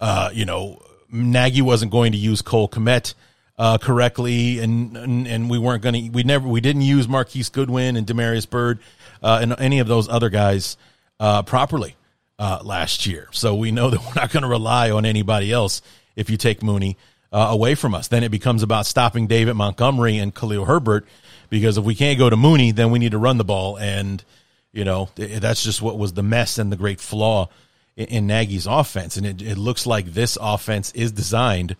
uh, 0.00 0.30
you 0.32 0.44
know, 0.44 0.80
Nagy 1.10 1.60
wasn't 1.60 1.90
going 1.90 2.12
to 2.12 2.18
use 2.18 2.42
Cole 2.42 2.68
Kmet 2.68 3.14
uh, 3.58 3.78
correctly, 3.78 4.60
and, 4.60 4.96
and, 4.96 5.26
and 5.26 5.50
we 5.50 5.58
weren't 5.58 5.82
going 5.82 5.94
to. 5.94 6.10
We 6.10 6.22
never 6.22 6.48
we 6.48 6.60
didn't 6.60 6.82
use 6.82 7.06
Marquise 7.06 7.50
Goodwin 7.50 7.96
and 7.96 8.06
Damiere 8.06 8.40
Byrd 8.48 8.78
uh, 9.22 9.40
and 9.42 9.54
any 9.58 9.80
of 9.80 9.88
those 9.88 10.08
other 10.08 10.30
guys 10.30 10.76
uh, 11.20 11.42
properly 11.42 11.96
uh, 12.38 12.60
last 12.62 13.04
year. 13.04 13.28
So 13.32 13.54
we 13.56 13.72
know 13.72 13.90
that 13.90 14.00
we're 14.00 14.14
not 14.14 14.30
going 14.30 14.44
to 14.44 14.48
rely 14.48 14.90
on 14.90 15.04
anybody 15.04 15.52
else 15.52 15.82
if 16.14 16.30
you 16.30 16.36
take 16.36 16.62
Mooney 16.62 16.96
uh, 17.32 17.48
away 17.50 17.74
from 17.74 17.94
us. 17.94 18.08
Then 18.08 18.22
it 18.22 18.30
becomes 18.30 18.62
about 18.62 18.86
stopping 18.86 19.26
David 19.26 19.54
Montgomery 19.54 20.18
and 20.18 20.32
Khalil 20.32 20.66
Herbert 20.66 21.06
because 21.52 21.76
if 21.76 21.84
we 21.84 21.94
can't 21.94 22.18
go 22.18 22.30
to 22.30 22.36
Mooney, 22.36 22.70
then 22.70 22.90
we 22.90 22.98
need 22.98 23.12
to 23.12 23.18
run 23.18 23.36
the 23.36 23.44
ball 23.44 23.76
and 23.76 24.24
you 24.72 24.86
know, 24.86 25.10
that's 25.16 25.62
just 25.62 25.82
what 25.82 25.98
was 25.98 26.14
the 26.14 26.22
mess 26.22 26.56
and 26.56 26.72
the 26.72 26.76
great 26.76 26.98
flaw 26.98 27.50
in, 27.94 28.06
in 28.06 28.26
Nagy's 28.26 28.66
offense. 28.66 29.18
And 29.18 29.26
it, 29.26 29.42
it 29.42 29.58
looks 29.58 29.86
like 29.86 30.06
this 30.06 30.38
offense 30.40 30.92
is 30.92 31.12
designed 31.12 31.76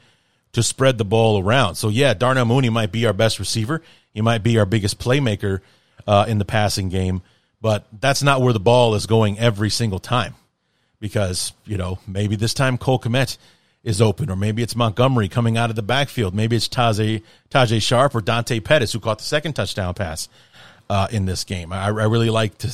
to 0.53 0.63
spread 0.63 0.99
the 0.99 1.05
ball 1.07 1.43
around. 1.43 1.77
So, 1.77 1.89
yeah, 1.89 2.13
Darnell 2.13 2.45
Mooney 2.45 2.69
might 2.69 2.93
be 2.93 3.07
our 3.07 3.15
best 3.15 3.39
receiver. 3.39 3.81
He 4.13 4.21
might 4.21 4.43
be 4.43 4.59
our 4.59 4.67
biggest 4.67 4.99
playmaker 4.99 5.61
uh, 6.07 6.27
in 6.29 6.37
the 6.37 6.45
passing 6.45 6.91
game, 6.91 7.23
but 7.63 7.87
that's 7.99 8.23
not 8.23 8.43
where 8.43 8.53
the 8.53 8.61
ball 8.61 8.95
is 8.95 9.07
going 9.07 9.39
every 9.39 9.71
single 9.71 9.99
time. 9.99 10.35
Because, 11.01 11.55
you 11.65 11.79
know, 11.79 11.99
maybe 12.07 12.37
this 12.37 12.53
time 12.53 12.77
Cole 12.77 12.99
Kmet 12.99 13.39
is 13.85 14.01
open, 14.01 14.31
or 14.31 14.37
maybe 14.37 14.62
it's 14.62 14.77
Montgomery 14.77 15.29
coming 15.29 15.57
out 15.57 15.71
of 15.71 15.77
the 15.77 15.83
backfield. 15.83 16.35
Maybe 16.35 16.57
it's 16.57 16.68
Tajae, 16.68 17.23
Tajae 17.51 17.83
Sharpe 17.83 18.14
or 18.14 18.21
Dante 18.21 18.61
Pettis 18.61 18.92
who 18.92 19.01
caught 19.01 19.18
the 19.18 19.25
second 19.25 19.55
touchdown 19.55 19.95
pass 19.95 20.29
uh, 20.88 21.09
in 21.11 21.27
this 21.27 21.45
game. 21.45 21.73
I, 21.73 21.87
I 21.87 21.88
really 21.88 22.31
like 22.31 22.59
to 22.59 22.73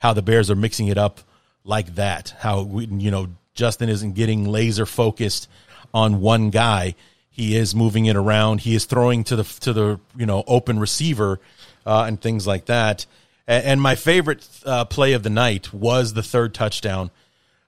how 0.00 0.12
the 0.12 0.22
Bears 0.22 0.50
are 0.50 0.56
mixing 0.56 0.88
it 0.88 0.98
up 0.98 1.20
like 1.64 1.94
that. 1.94 2.34
How 2.40 2.62
we, 2.62 2.86
you 2.86 3.10
know 3.10 3.28
Justin 3.54 3.88
isn't 3.88 4.12
getting 4.12 4.48
laser 4.48 4.86
focused 4.86 5.48
on 5.94 6.20
one 6.20 6.50
guy. 6.50 6.94
He 7.30 7.56
is 7.56 7.74
moving 7.74 8.06
it 8.06 8.16
around. 8.16 8.60
He 8.60 8.74
is 8.74 8.84
throwing 8.84 9.24
to 9.24 9.36
the 9.36 9.44
to 9.60 9.72
the 9.72 10.00
you 10.16 10.26
know 10.26 10.44
open 10.46 10.78
receiver 10.78 11.40
uh, 11.86 12.04
and 12.06 12.20
things 12.20 12.46
like 12.46 12.66
that. 12.66 13.06
And, 13.46 13.64
and 13.64 13.80
my 13.80 13.94
favorite 13.94 14.46
uh, 14.66 14.84
play 14.84 15.14
of 15.14 15.22
the 15.22 15.30
night 15.30 15.72
was 15.72 16.12
the 16.12 16.22
third 16.22 16.52
touchdown 16.52 17.10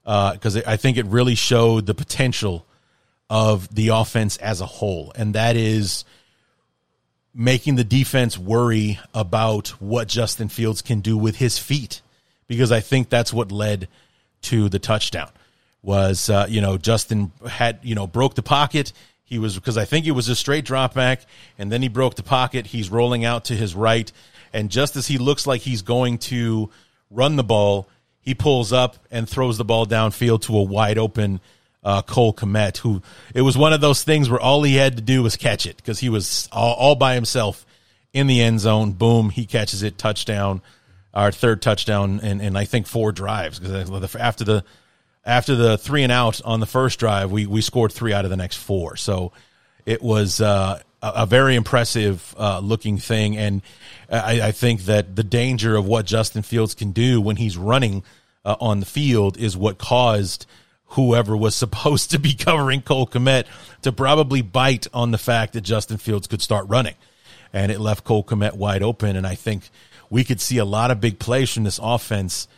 because 0.04 0.56
uh, 0.56 0.62
I 0.66 0.76
think 0.76 0.98
it 0.98 1.06
really 1.06 1.34
showed 1.34 1.86
the 1.86 1.94
potential 1.94 2.66
of 3.30 3.74
the 3.74 3.88
offense 3.88 4.36
as 4.38 4.60
a 4.60 4.66
whole, 4.66 5.12
and 5.16 5.34
that 5.34 5.56
is 5.56 6.04
making 7.34 7.74
the 7.74 7.84
defense 7.84 8.38
worry 8.38 8.98
about 9.12 9.68
what 9.80 10.06
Justin 10.06 10.48
Fields 10.48 10.82
can 10.82 11.00
do 11.00 11.16
with 11.16 11.36
his 11.36 11.58
feet, 11.58 12.00
because 12.46 12.70
I 12.70 12.80
think 12.80 13.08
that's 13.08 13.32
what 13.32 13.50
led 13.50 13.88
to 14.42 14.68
the 14.68 14.78
touchdown. 14.78 15.30
Was 15.82 16.30
uh, 16.30 16.46
you 16.48 16.60
know 16.60 16.78
Justin 16.78 17.32
had 17.46 17.78
you 17.82 17.94
know 17.94 18.06
broke 18.06 18.34
the 18.34 18.42
pocket. 18.42 18.92
He 19.24 19.38
was 19.38 19.54
because 19.54 19.76
I 19.76 19.84
think 19.84 20.06
it 20.06 20.12
was 20.12 20.28
a 20.28 20.36
straight 20.36 20.64
drop 20.64 20.94
back, 20.94 21.22
and 21.58 21.72
then 21.72 21.82
he 21.82 21.88
broke 21.88 22.14
the 22.14 22.22
pocket. 22.22 22.66
He's 22.66 22.90
rolling 22.90 23.24
out 23.24 23.46
to 23.46 23.54
his 23.54 23.74
right, 23.74 24.10
and 24.52 24.70
just 24.70 24.96
as 24.96 25.06
he 25.06 25.18
looks 25.18 25.46
like 25.46 25.62
he's 25.62 25.82
going 25.82 26.18
to 26.18 26.70
run 27.10 27.36
the 27.36 27.44
ball, 27.44 27.88
he 28.20 28.34
pulls 28.34 28.72
up 28.72 28.96
and 29.10 29.28
throws 29.28 29.58
the 29.58 29.64
ball 29.64 29.86
downfield 29.86 30.42
to 30.42 30.56
a 30.56 30.62
wide 30.62 30.98
open 30.98 31.40
uh, 31.84 32.02
Cole 32.02 32.32
Kmet, 32.32 32.78
who 32.78 33.02
it 33.34 33.42
was 33.42 33.56
one 33.58 33.72
of 33.72 33.80
those 33.80 34.02
things 34.02 34.30
where 34.30 34.40
all 34.40 34.62
he 34.62 34.76
had 34.76 34.96
to 34.96 35.02
do 35.02 35.22
was 35.22 35.36
catch 35.36 35.66
it 35.66 35.76
because 35.76 35.98
he 35.98 36.08
was 36.08 36.48
all, 36.50 36.74
all, 36.74 36.94
by 36.94 37.14
himself 37.14 37.66
in 38.12 38.26
the 38.26 38.40
end 38.40 38.60
zone. 38.60 38.92
Boom, 38.92 39.30
he 39.30 39.44
catches 39.44 39.82
it, 39.82 39.98
touchdown, 39.98 40.62
our 41.12 41.30
third 41.30 41.60
touchdown, 41.60 42.20
and, 42.22 42.40
and 42.40 42.56
I 42.56 42.64
think 42.64 42.86
four 42.86 43.12
drives 43.12 43.58
because 43.58 44.16
after 44.16 44.44
the 44.44 44.64
after 45.26 45.54
the 45.54 45.78
three 45.78 46.02
and 46.02 46.12
out 46.12 46.40
on 46.44 46.60
the 46.60 46.66
first 46.66 46.98
drive, 46.98 47.30
we 47.30 47.46
we 47.46 47.60
scored 47.60 47.92
three 47.92 48.12
out 48.12 48.24
of 48.24 48.30
the 48.30 48.36
next 48.36 48.56
four. 48.56 48.96
So 48.96 49.32
it 49.84 50.02
was 50.02 50.40
uh, 50.40 50.80
a, 51.02 51.08
a, 51.08 51.26
very 51.26 51.54
impressive 51.56 52.34
uh, 52.38 52.60
looking 52.60 52.96
thing, 52.96 53.36
and 53.36 53.60
I, 54.10 54.40
I, 54.40 54.52
think 54.52 54.82
that 54.82 55.14
the 55.14 55.24
danger 55.24 55.76
of 55.76 55.86
what 55.86 56.06
Justin 56.06 56.42
Fields 56.42 56.74
can 56.74 56.92
do 56.92 57.20
when 57.20 57.36
he's 57.36 57.58
running 57.58 58.02
uh, 58.44 58.56
on 58.60 58.80
the 58.80 58.86
field 58.86 59.36
is 59.36 59.56
what 59.56 59.76
caused 59.76 60.46
whoever 60.88 61.36
was 61.36 61.54
supposed 61.54 62.10
to 62.10 62.18
be 62.18 62.34
covering 62.34 62.82
Cole 62.82 63.06
Kmet 63.06 63.46
to 63.82 63.92
probably 63.92 64.42
bite 64.42 64.86
on 64.92 65.10
the 65.10 65.18
fact 65.18 65.52
that 65.52 65.62
Justin 65.62 65.98
Fields 65.98 66.26
could 66.26 66.42
start 66.42 66.68
running. 66.68 66.94
And 67.52 67.70
it 67.70 67.80
left 67.80 68.04
Cole 68.04 68.24
Kmet 68.24 68.54
wide 68.54 68.82
open. 68.82 69.16
And 69.16 69.26
I 69.26 69.34
think 69.34 69.70
we 70.10 70.24
could 70.24 70.40
see 70.40 70.58
a 70.58 70.64
lot 70.64 70.90
of 70.90 71.00
big 71.00 71.18
plays 71.18 71.52
from 71.52 71.64
this 71.64 71.80
offense 71.82 72.48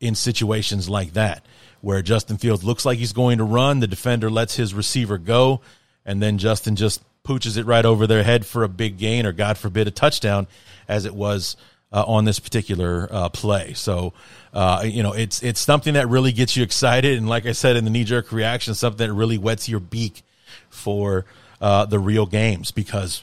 in 0.00 0.14
situations 0.14 0.88
like 0.88 1.14
that, 1.14 1.44
where 1.80 2.02
Justin 2.02 2.36
Fields 2.36 2.64
looks 2.64 2.84
like 2.84 2.98
he's 2.98 3.12
going 3.12 3.38
to 3.38 3.44
run, 3.44 3.80
the 3.80 3.86
defender 3.86 4.30
lets 4.30 4.56
his 4.56 4.74
receiver 4.74 5.18
go, 5.18 5.60
and 6.04 6.22
then 6.22 6.38
Justin 6.38 6.76
just 6.76 7.02
pooches 7.24 7.56
it 7.56 7.64
right 7.64 7.86
over 7.86 8.06
their 8.06 8.22
head 8.22 8.44
for 8.44 8.64
a 8.64 8.68
big 8.68 8.98
gain 8.98 9.24
or, 9.24 9.32
God 9.32 9.56
forbid, 9.56 9.88
a 9.88 9.90
touchdown, 9.90 10.46
as 10.88 11.06
it 11.06 11.14
was 11.14 11.56
uh, 11.94 12.04
on 12.08 12.24
this 12.24 12.40
particular 12.40 13.08
uh, 13.10 13.28
play. 13.28 13.72
So, 13.74 14.12
uh, 14.52 14.82
you 14.84 15.02
know, 15.02 15.12
it's 15.12 15.42
it's 15.44 15.60
something 15.60 15.94
that 15.94 16.08
really 16.08 16.32
gets 16.32 16.56
you 16.56 16.64
excited, 16.64 17.16
and 17.16 17.28
like 17.28 17.46
I 17.46 17.52
said 17.52 17.76
in 17.76 17.84
the 17.84 17.90
knee 17.90 18.04
jerk 18.04 18.32
reaction, 18.32 18.74
something 18.74 19.06
that 19.06 19.14
really 19.14 19.38
wets 19.38 19.68
your 19.68 19.80
beak 19.80 20.22
for 20.68 21.24
uh, 21.60 21.86
the 21.86 22.00
real 22.00 22.26
games 22.26 22.72
because 22.72 23.22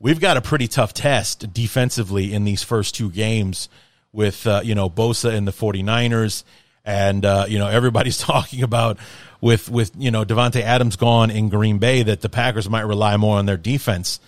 we've 0.00 0.20
got 0.20 0.36
a 0.36 0.40
pretty 0.40 0.66
tough 0.66 0.92
test 0.92 1.52
defensively 1.52 2.34
in 2.34 2.44
these 2.44 2.62
first 2.62 2.96
two 2.96 3.08
games 3.08 3.68
with 4.12 4.46
uh, 4.48 4.62
you 4.64 4.74
know 4.74 4.90
Bosa 4.90 5.32
and 5.32 5.46
the 5.46 5.52
49ers 5.52 6.42
and 6.84 7.24
uh, 7.24 7.46
you 7.48 7.58
know 7.60 7.68
everybody's 7.68 8.18
talking 8.18 8.64
about 8.64 8.98
with 9.40 9.70
with 9.70 9.92
you 9.96 10.10
know 10.10 10.24
Davante 10.24 10.60
Adams 10.60 10.96
gone 10.96 11.30
in 11.30 11.50
Green 11.50 11.78
Bay 11.78 12.02
that 12.02 12.20
the 12.20 12.28
Packers 12.28 12.68
might 12.68 12.82
rely 12.86 13.16
more 13.16 13.38
on 13.38 13.46
their 13.46 13.56
defense 13.56 14.18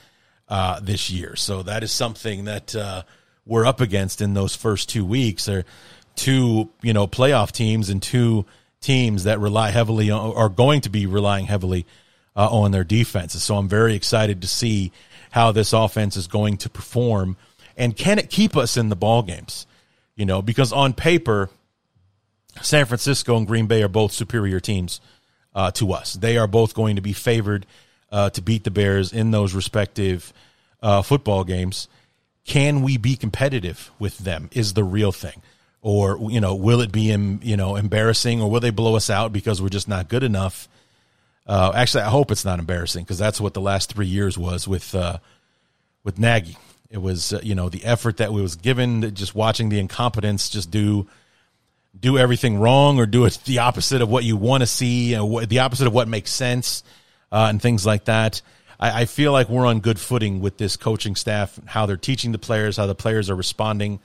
uh, 0.49 0.79
this 0.79 1.11
year. 1.11 1.35
So 1.35 1.65
that 1.65 1.83
is 1.83 1.91
something 1.91 2.45
that 2.45 2.77
uh, 2.77 3.03
we're 3.47 3.67
up 3.67 3.81
against 3.81 4.21
in 4.21 4.35
those 4.35 4.55
first 4.55 4.89
two 4.89 5.05
weeks 5.05 5.49
are 5.49 5.65
two, 6.15 6.69
you 6.83 6.93
know, 6.93 7.07
playoff 7.07 7.53
teams 7.53 7.89
and 7.91 8.03
two 8.03 8.45
teams 8.81 9.25
that 9.25 9.39
rely 9.41 9.71
heavily 9.71 10.11
on, 10.11 10.35
are 10.35 10.49
going 10.49 10.81
to 10.83 10.91
be 10.91 11.07
relying 11.07 11.47
heavily 11.47 11.87
uh, 12.37 12.49
on 12.49 12.71
their 12.71 12.85
defenses. 12.85 13.43
So 13.43 13.57
I'm 13.57 13.69
very 13.69 13.95
excited 13.95 14.43
to 14.43 14.49
see 14.49 14.93
how 15.31 15.53
this 15.53 15.73
offense 15.73 16.17
is 16.17 16.27
going 16.27 16.57
to 16.59 16.71
perform 16.71 17.37
and 17.81 17.97
can 17.97 18.19
it 18.19 18.29
keep 18.29 18.59
us 18.59 18.77
in 18.77 18.91
the 18.91 18.97
ball 18.97 19.23
games? 19.23 19.67
You 20.15 20.27
know, 20.27 20.43
because 20.43 20.71
on 20.71 20.93
paper, 20.93 21.49
San 22.61 22.85
Francisco 22.85 23.39
and 23.39 23.47
Green 23.47 23.67
Bay 23.67 23.83
are 23.83 23.89
both 23.89 24.13
superior 24.13 24.61
teams 24.61 25.01
uh, 25.55 25.71
to 25.73 25.93
us. 25.93 26.13
They 26.13 26.37
are 26.37 26.47
both 26.47 26.75
going 26.75 26.97
to 26.97 27.03
be 27.03 27.15
favored 27.15 27.65
uh, 28.13 28.29
to 28.31 28.43
beat 28.43 28.65
the 28.65 28.71
Bears 28.71 29.15
in 29.15 29.31
those 29.31 29.55
respective 29.55 30.35
uh, 30.83 31.01
football 31.01 31.43
games 31.43 31.89
can 32.51 32.83
we 32.83 32.97
be 32.97 33.15
competitive 33.15 33.93
with 34.01 34.19
them 34.19 34.51
is 34.53 34.75
the 34.75 34.83
real 34.83 35.13
thing. 35.13 35.41
Or 35.83 36.19
you 36.31 36.41
know 36.41 36.57
will 36.57 36.81
it 36.81 36.91
be 36.91 37.03
you 37.43 37.57
know 37.57 37.77
embarrassing 37.77 38.43
or 38.43 38.51
will 38.51 38.59
they 38.59 38.71
blow 38.71 38.97
us 38.97 39.09
out 39.09 39.33
because 39.33 39.63
we're 39.63 39.69
just 39.69 39.87
not 39.87 40.09
good 40.09 40.25
enough? 40.25 40.69
Uh, 41.47 41.73
actually 41.75 42.03
i 42.03 42.09
hope 42.09 42.31
it's 42.31 42.45
not 42.45 42.59
embarrassing 42.59 43.03
because 43.03 43.19
that's 43.19 43.41
what 43.41 43.55
the 43.55 43.61
last 43.61 43.93
three 43.93 44.07
years 44.07 44.37
was 44.37 44.69
with 44.69 44.95
uh, 44.97 45.19
with 46.03 46.19
nagy. 46.19 46.57
It 46.91 46.99
was 46.99 47.33
uh, 47.33 47.41
you 47.43 47.55
know 47.55 47.69
the 47.69 47.85
effort 47.85 48.17
that 48.17 48.33
we 48.33 48.43
was 48.43 48.57
given 48.57 49.15
just 49.15 49.35
watching 49.35 49.69
the 49.69 49.79
incompetence 49.79 50.51
just 50.51 50.73
do 50.73 51.07
do 51.99 52.19
everything 52.19 52.59
wrong 52.59 52.99
or 52.99 53.07
do 53.07 53.27
it 53.27 53.39
the 53.45 53.61
opposite 53.61 54.03
of 54.03 54.11
what 54.11 54.25
you 54.25 54.37
want 54.37 54.63
to 54.63 54.67
see 54.67 55.15
and 55.15 55.49
the 55.49 55.61
opposite 55.61 55.87
of 55.87 55.95
what 55.95 56.09
makes 56.09 56.33
sense 56.33 56.83
uh, 57.31 57.47
and 57.49 57.63
things 57.63 57.87
like 57.87 58.07
that 58.07 58.43
I, 58.81 59.03
I 59.03 59.05
feel 59.05 59.31
like 59.31 59.49
we're 59.49 59.67
on 59.67 59.81
good 59.81 60.01
footing 60.01 60.41
with 60.41 60.57
this 60.57 60.77
coaching 60.77 61.15
staff, 61.15 61.61
how 61.67 61.87
they're 61.87 61.97
teaching 61.97 62.33
the 62.33 62.39
players, 62.39 62.79
how 62.79 62.87
the 62.87 62.95
players 62.95 63.31
are 63.31 63.37
responding 63.37 64.01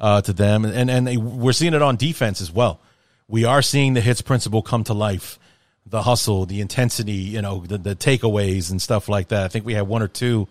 uh, 0.00 0.22
to 0.22 0.32
them, 0.32 0.64
and 0.64 0.90
and 0.90 1.06
they, 1.06 1.16
we're 1.16 1.52
seeing 1.52 1.74
it 1.74 1.82
on 1.82 1.96
defense 1.96 2.40
as 2.40 2.50
well. 2.50 2.80
We 3.28 3.44
are 3.44 3.62
seeing 3.62 3.94
the 3.94 4.00
hits 4.00 4.22
principle 4.22 4.62
come 4.62 4.84
to 4.84 4.94
life, 4.94 5.38
the 5.86 6.02
hustle, 6.02 6.46
the 6.46 6.60
intensity, 6.60 7.12
you 7.12 7.42
know, 7.42 7.64
the, 7.66 7.78
the 7.78 7.96
takeaways 7.96 8.70
and 8.70 8.80
stuff 8.80 9.08
like 9.08 9.28
that. 9.28 9.44
I 9.44 9.48
think 9.48 9.64
we 9.64 9.74
had 9.74 9.88
one 9.88 10.02
or 10.02 10.08
two 10.08 10.46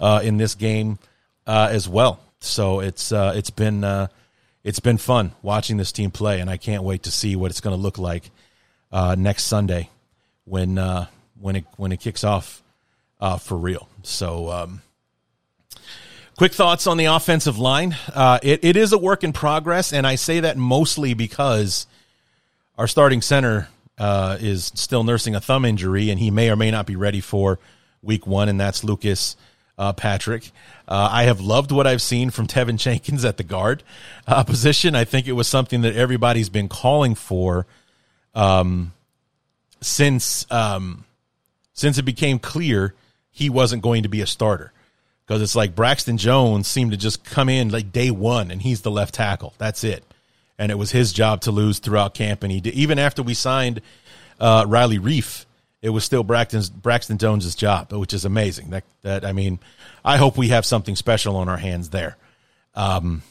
uh, 0.00 0.20
in 0.22 0.36
this 0.36 0.54
game 0.54 0.98
uh, 1.46 1.68
as 1.70 1.88
well. 1.88 2.20
So 2.40 2.80
it's 2.80 3.12
uh, 3.12 3.34
it's 3.36 3.50
been 3.50 3.84
uh, 3.84 4.08
it's 4.64 4.80
been 4.80 4.98
fun 4.98 5.32
watching 5.42 5.76
this 5.76 5.92
team 5.92 6.10
play, 6.10 6.40
and 6.40 6.48
I 6.50 6.56
can't 6.56 6.82
wait 6.82 7.04
to 7.04 7.10
see 7.10 7.36
what 7.36 7.50
it's 7.50 7.60
going 7.60 7.76
to 7.76 7.80
look 7.80 7.98
like 7.98 8.30
uh, 8.90 9.14
next 9.18 9.44
Sunday 9.44 9.90
when 10.44 10.76
when 11.40 11.56
it 11.56 11.64
when 11.76 11.92
it 11.92 12.00
kicks 12.00 12.24
off 12.24 12.62
uh, 13.20 13.38
for 13.38 13.56
real. 13.56 13.88
So, 14.02 14.50
um, 14.50 14.82
quick 16.36 16.52
thoughts 16.52 16.86
on 16.86 16.96
the 16.96 17.06
offensive 17.06 17.58
line. 17.58 17.96
Uh, 18.14 18.38
it, 18.42 18.64
it 18.64 18.76
is 18.76 18.92
a 18.92 18.98
work 18.98 19.24
in 19.24 19.32
progress, 19.32 19.92
and 19.92 20.06
I 20.06 20.14
say 20.14 20.40
that 20.40 20.56
mostly 20.56 21.14
because 21.14 21.86
our 22.76 22.86
starting 22.86 23.20
center 23.20 23.68
uh, 23.98 24.38
is 24.40 24.70
still 24.74 25.02
nursing 25.02 25.34
a 25.34 25.40
thumb 25.40 25.64
injury, 25.64 26.10
and 26.10 26.18
he 26.18 26.30
may 26.30 26.50
or 26.50 26.56
may 26.56 26.70
not 26.70 26.86
be 26.86 26.96
ready 26.96 27.20
for 27.20 27.58
week 28.02 28.26
one, 28.26 28.48
and 28.48 28.58
that's 28.60 28.84
Lucas. 28.84 29.36
Uh, 29.76 29.92
Patrick. 29.92 30.50
Uh, 30.88 31.08
I 31.12 31.22
have 31.22 31.40
loved 31.40 31.70
what 31.70 31.86
I've 31.86 32.02
seen 32.02 32.30
from 32.30 32.48
Teven 32.48 32.78
Jenkins 32.78 33.24
at 33.24 33.36
the 33.36 33.44
guard 33.44 33.84
uh, 34.26 34.42
position. 34.44 34.96
I 34.96 35.04
think 35.04 35.28
it 35.28 35.34
was 35.34 35.46
something 35.46 35.82
that 35.82 35.94
everybody's 35.94 36.48
been 36.48 36.68
calling 36.68 37.14
for 37.14 37.64
um, 38.34 38.92
since 39.80 40.50
um, 40.50 41.04
since 41.74 41.96
it 41.96 42.02
became 42.02 42.40
clear 42.40 42.94
he 43.38 43.48
wasn't 43.50 43.82
going 43.82 44.02
to 44.02 44.08
be 44.08 44.20
a 44.20 44.26
starter 44.26 44.72
because 45.24 45.40
it's 45.40 45.54
like 45.54 45.76
Braxton 45.76 46.16
Jones 46.16 46.66
seemed 46.66 46.90
to 46.90 46.96
just 46.96 47.22
come 47.22 47.48
in 47.48 47.68
like 47.68 47.92
day 47.92 48.10
one 48.10 48.50
and 48.50 48.60
he's 48.60 48.80
the 48.80 48.90
left 48.90 49.14
tackle. 49.14 49.54
That's 49.58 49.84
it. 49.84 50.02
And 50.58 50.72
it 50.72 50.74
was 50.74 50.90
his 50.90 51.12
job 51.12 51.42
to 51.42 51.52
lose 51.52 51.78
throughout 51.78 52.14
camp. 52.14 52.42
And 52.42 52.50
he 52.50 52.60
did, 52.60 52.74
even 52.74 52.98
after 52.98 53.22
we 53.22 53.34
signed 53.34 53.80
uh, 54.40 54.64
Riley 54.66 54.98
Reiff, 54.98 55.44
it 55.82 55.90
was 55.90 56.04
still 56.04 56.24
Braxton's, 56.24 56.68
Braxton 56.68 57.18
Jones's 57.18 57.54
job, 57.54 57.92
which 57.92 58.12
is 58.12 58.24
amazing. 58.24 58.70
That, 58.70 58.82
that, 59.02 59.24
I 59.24 59.32
mean, 59.32 59.60
I 60.04 60.16
hope 60.16 60.36
we 60.36 60.48
have 60.48 60.66
something 60.66 60.96
special 60.96 61.36
on 61.36 61.48
our 61.48 61.58
hands 61.58 61.90
there. 61.90 62.16
Um, 62.74 63.22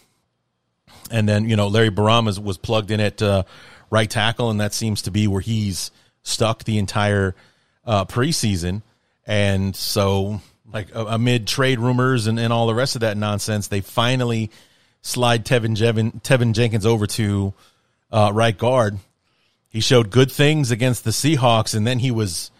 and 1.11 1.27
then, 1.27 1.49
you 1.49 1.57
know, 1.57 1.67
Larry 1.67 1.91
Borom 1.91 2.27
was, 2.27 2.39
was 2.39 2.57
plugged 2.57 2.91
in 2.91 3.01
at 3.01 3.21
uh, 3.21 3.43
right 3.89 4.09
tackle, 4.09 4.49
and 4.49 4.61
that 4.61 4.73
seems 4.73 5.01
to 5.01 5.11
be 5.11 5.27
where 5.27 5.41
he's 5.41 5.91
stuck 6.23 6.63
the 6.63 6.77
entire 6.77 7.35
uh, 7.85 8.05
preseason. 8.05 8.83
And 9.27 9.75
so, 9.75 10.41
like 10.71 10.87
amid 10.93 11.47
trade 11.47 11.79
rumors 11.79 12.27
and, 12.27 12.39
and 12.39 12.53
all 12.53 12.65
the 12.65 12.73
rest 12.73 12.95
of 12.95 13.01
that 13.01 13.17
nonsense, 13.17 13.67
they 13.67 13.81
finally 13.81 14.49
slide 15.01 15.45
Tevin, 15.45 15.75
Jevin, 15.75 16.21
Teven 16.23 16.53
Jenkins 16.53 16.85
over 16.85 17.05
to 17.07 17.53
uh, 18.09 18.31
right 18.33 18.57
guard. 18.57 18.97
He 19.69 19.81
showed 19.81 20.09
good 20.11 20.31
things 20.31 20.71
against 20.71 21.03
the 21.03 21.11
Seahawks, 21.11 21.75
and 21.75 21.85
then 21.85 21.99
he 21.99 22.09
was 22.09 22.51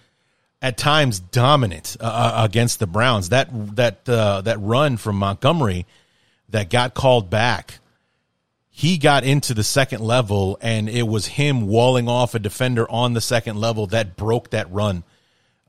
at 0.62 0.78
times 0.78 1.20
dominant 1.20 1.96
uh, 2.02 2.04
uh 2.36 2.44
against 2.44 2.80
the 2.80 2.88
Browns. 2.88 3.30
That 3.30 3.50
that 3.78 4.08
uh, 4.10 4.42
that 4.42 4.60
run 4.60 4.98
from 4.98 5.16
Montgomery 5.16 5.86
that 6.50 6.70
got 6.70 6.94
called 6.94 7.30
back, 7.30 7.80
he 8.70 8.98
got 8.98 9.24
into 9.24 9.54
the 9.54 9.64
second 9.64 10.02
level 10.02 10.58
and 10.62 10.90
it 10.90 11.08
was 11.08 11.28
him 11.28 11.68
walling 11.68 12.10
off 12.10 12.36
a 12.36 12.40
defender 12.40 12.90
on 12.92 13.14
the 13.14 13.22
second 13.22 13.58
level 13.58 13.88
that 13.88 14.16
broke 14.16 14.50
that 14.52 14.72
run 14.72 15.04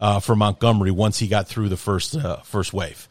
uh, 0.01 0.21
for 0.21 0.37
Montgomery 0.37 0.91
once 0.91 1.19
he 1.19 1.29
got 1.29 1.49
through 1.49 1.69
the 1.69 1.77
first 1.77 2.17
uh, 2.17 2.37
first 2.39 2.73
wave. 2.73 3.09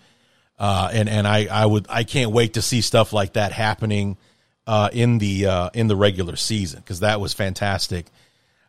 Uh, 0.60 0.90
and 0.92 1.08
and 1.08 1.28
I, 1.28 1.46
I 1.46 1.66
would 1.66 1.86
I 1.90 2.04
can't 2.04 2.32
wait 2.32 2.54
to 2.54 2.62
see 2.62 2.82
stuff 2.82 3.14
like 3.14 3.34
that 3.34 3.52
happening 3.52 4.18
uh, 4.66 4.90
in 4.92 5.18
the 5.18 5.46
uh, 5.46 5.70
in 5.74 5.88
the 5.88 5.96
regular 5.96 6.36
season 6.36 6.80
because 6.80 7.02
that 7.02 7.22
was 7.22 7.34
fantastic 7.34 8.08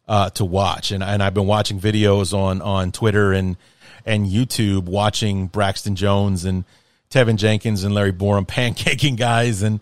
uh, 0.07 0.31
to 0.31 0.45
watch. 0.45 0.91
And 0.91 1.03
and 1.03 1.23
I've 1.23 1.35
been 1.35 1.47
watching 1.47 1.81
videos 1.81 2.37
on 2.37 2.61
on 2.61 2.93
Twitter 2.93 3.33
and 3.33 3.57
and 4.05 4.27
YouTube 4.27 4.85
watching 4.85 5.47
Braxton 5.47 5.97
Jones 5.97 6.45
and 6.45 6.65
Teven 7.11 7.37
Jenkins 7.37 7.85
and 7.85 7.95
Larry 7.95 8.13
Borom 8.13 8.47
pancaking 8.47 9.17
guys 9.17 9.63
and 9.63 9.81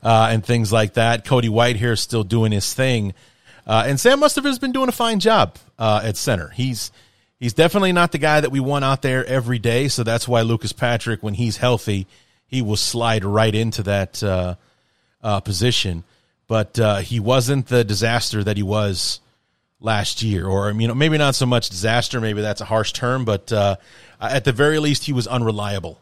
and 0.00 0.44
things 0.44 0.72
like 0.72 0.94
that. 0.94 1.24
Cody 1.24 1.48
White 1.48 1.76
is 1.82 2.00
still 2.00 2.22
doing 2.22 2.52
his 2.52 2.72
thing, 2.72 3.14
and 3.66 3.98
Sam 3.98 4.20
Mustipher 4.20 4.44
has 4.44 4.60
been 4.60 4.72
doing 4.72 4.88
a 4.88 4.92
fine 4.92 5.18
job 5.18 5.56
at 5.76 6.16
center. 6.16 6.50
He's 6.50 6.92
he's 7.38 7.54
definitely 7.54 7.92
not 7.92 8.12
the 8.12 8.18
guy 8.18 8.40
that 8.40 8.50
we 8.50 8.60
want 8.60 8.84
out 8.84 9.02
there 9.02 9.24
every 9.26 9.58
day. 9.58 9.88
So 9.88 10.02
that's 10.02 10.28
why 10.28 10.42
Lucas 10.42 10.72
Patrick, 10.72 11.22
when 11.22 11.34
he's 11.34 11.56
healthy, 11.56 12.06
he 12.46 12.62
will 12.62 12.76
slide 12.76 13.24
right 13.24 13.54
into 13.54 13.82
that 13.84 14.22
uh, 14.22 14.54
uh, 15.22 15.40
position. 15.40 16.04
But 16.46 16.78
uh, 16.78 16.96
he 16.96 17.20
wasn't 17.20 17.66
the 17.66 17.84
disaster 17.84 18.42
that 18.42 18.56
he 18.56 18.62
was 18.62 19.20
last 19.80 20.22
year, 20.22 20.46
or 20.46 20.72
you 20.72 20.88
know, 20.88 20.94
maybe 20.94 21.18
not 21.18 21.34
so 21.34 21.46
much 21.46 21.68
disaster. 21.68 22.20
Maybe 22.20 22.40
that's 22.40 22.60
a 22.60 22.64
harsh 22.64 22.92
term, 22.92 23.24
but 23.24 23.52
uh, 23.52 23.76
at 24.20 24.44
the 24.44 24.52
very 24.52 24.78
least, 24.78 25.04
he 25.04 25.12
was 25.12 25.26
unreliable 25.26 26.00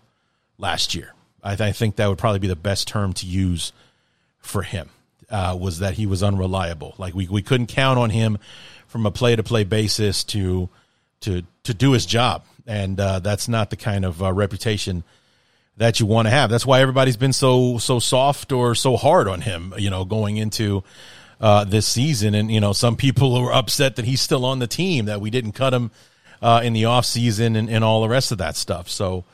last 0.57 0.94
year. 0.94 1.12
I, 1.42 1.57
th- 1.57 1.68
I, 1.68 1.72
think 1.72 1.96
that 1.96 2.09
would 2.09 2.18
probably 2.18 2.38
be 2.38 2.49
the 2.49 2.57
best 2.57 2.88
term 2.88 3.12
to 3.14 3.27
use 3.27 3.72
for 4.38 4.62
him. 4.62 4.90
Uh, 5.29 5.57
was 5.61 5.81
that 5.81 5.94
he 5.94 6.07
was 6.07 6.22
unreliable? 6.22 6.94
Like 6.96 7.14
we 7.14 7.27
we 7.27 7.42
couldn't 7.42 7.66
count 7.66 7.99
on 7.99 8.11
him 8.11 8.38
from 8.87 9.05
a 9.05 9.11
play 9.11 9.35
to 9.35 9.42
play 9.42 9.64
basis 9.64 10.22
to 10.25 10.68
to 11.27 11.43
to 11.65 11.75
do 11.75 11.93
his 11.93 12.07
job, 12.07 12.45
and 12.67 12.99
uh, 12.99 13.21
that's 13.21 13.47
not 13.49 13.71
the 13.71 13.77
kind 13.77 14.05
of 14.05 14.23
uh, 14.23 14.33
reputation 14.33 15.05
that 15.77 16.01
you 16.01 16.07
want 16.07 16.27
to 16.27 16.31
have. 16.31 16.51
That's 16.51 16.65
why 16.65 16.81
everybody's 16.81 17.19
been 17.19 17.33
so 17.33 17.79
so 17.79 17.99
soft 18.01 18.51
or 18.51 18.75
so 18.75 18.97
hard 18.97 19.29
on 19.29 19.43
him. 19.43 19.75
You 19.77 19.91
know, 19.91 20.05
going 20.05 20.39
into 20.39 20.83
uh, 21.41 21.65
this 21.65 21.87
season. 21.87 22.35
And, 22.35 22.51
you 22.51 22.61
know, 22.61 22.73
some 22.73 22.97
people 22.97 23.35
are 23.35 23.53
upset 23.53 23.97
that 23.97 24.05
he's 24.05 24.21
still 24.21 24.45
on 24.45 24.59
the 24.59 24.67
team, 24.67 25.07
that 25.07 25.21
we 25.21 25.31
didn't 25.31 25.53
cut 25.53 25.75
him 25.75 25.91
uh, 26.43 26.61
in 26.65 26.73
the 26.73 26.85
offseason 26.85 27.57
and, 27.57 27.69
and 27.69 27.85
all 27.85 28.03
the 28.03 28.09
rest 28.09 28.33
of 28.33 28.39
that 28.39 28.57
stuff. 28.57 28.89
So, 28.89 29.25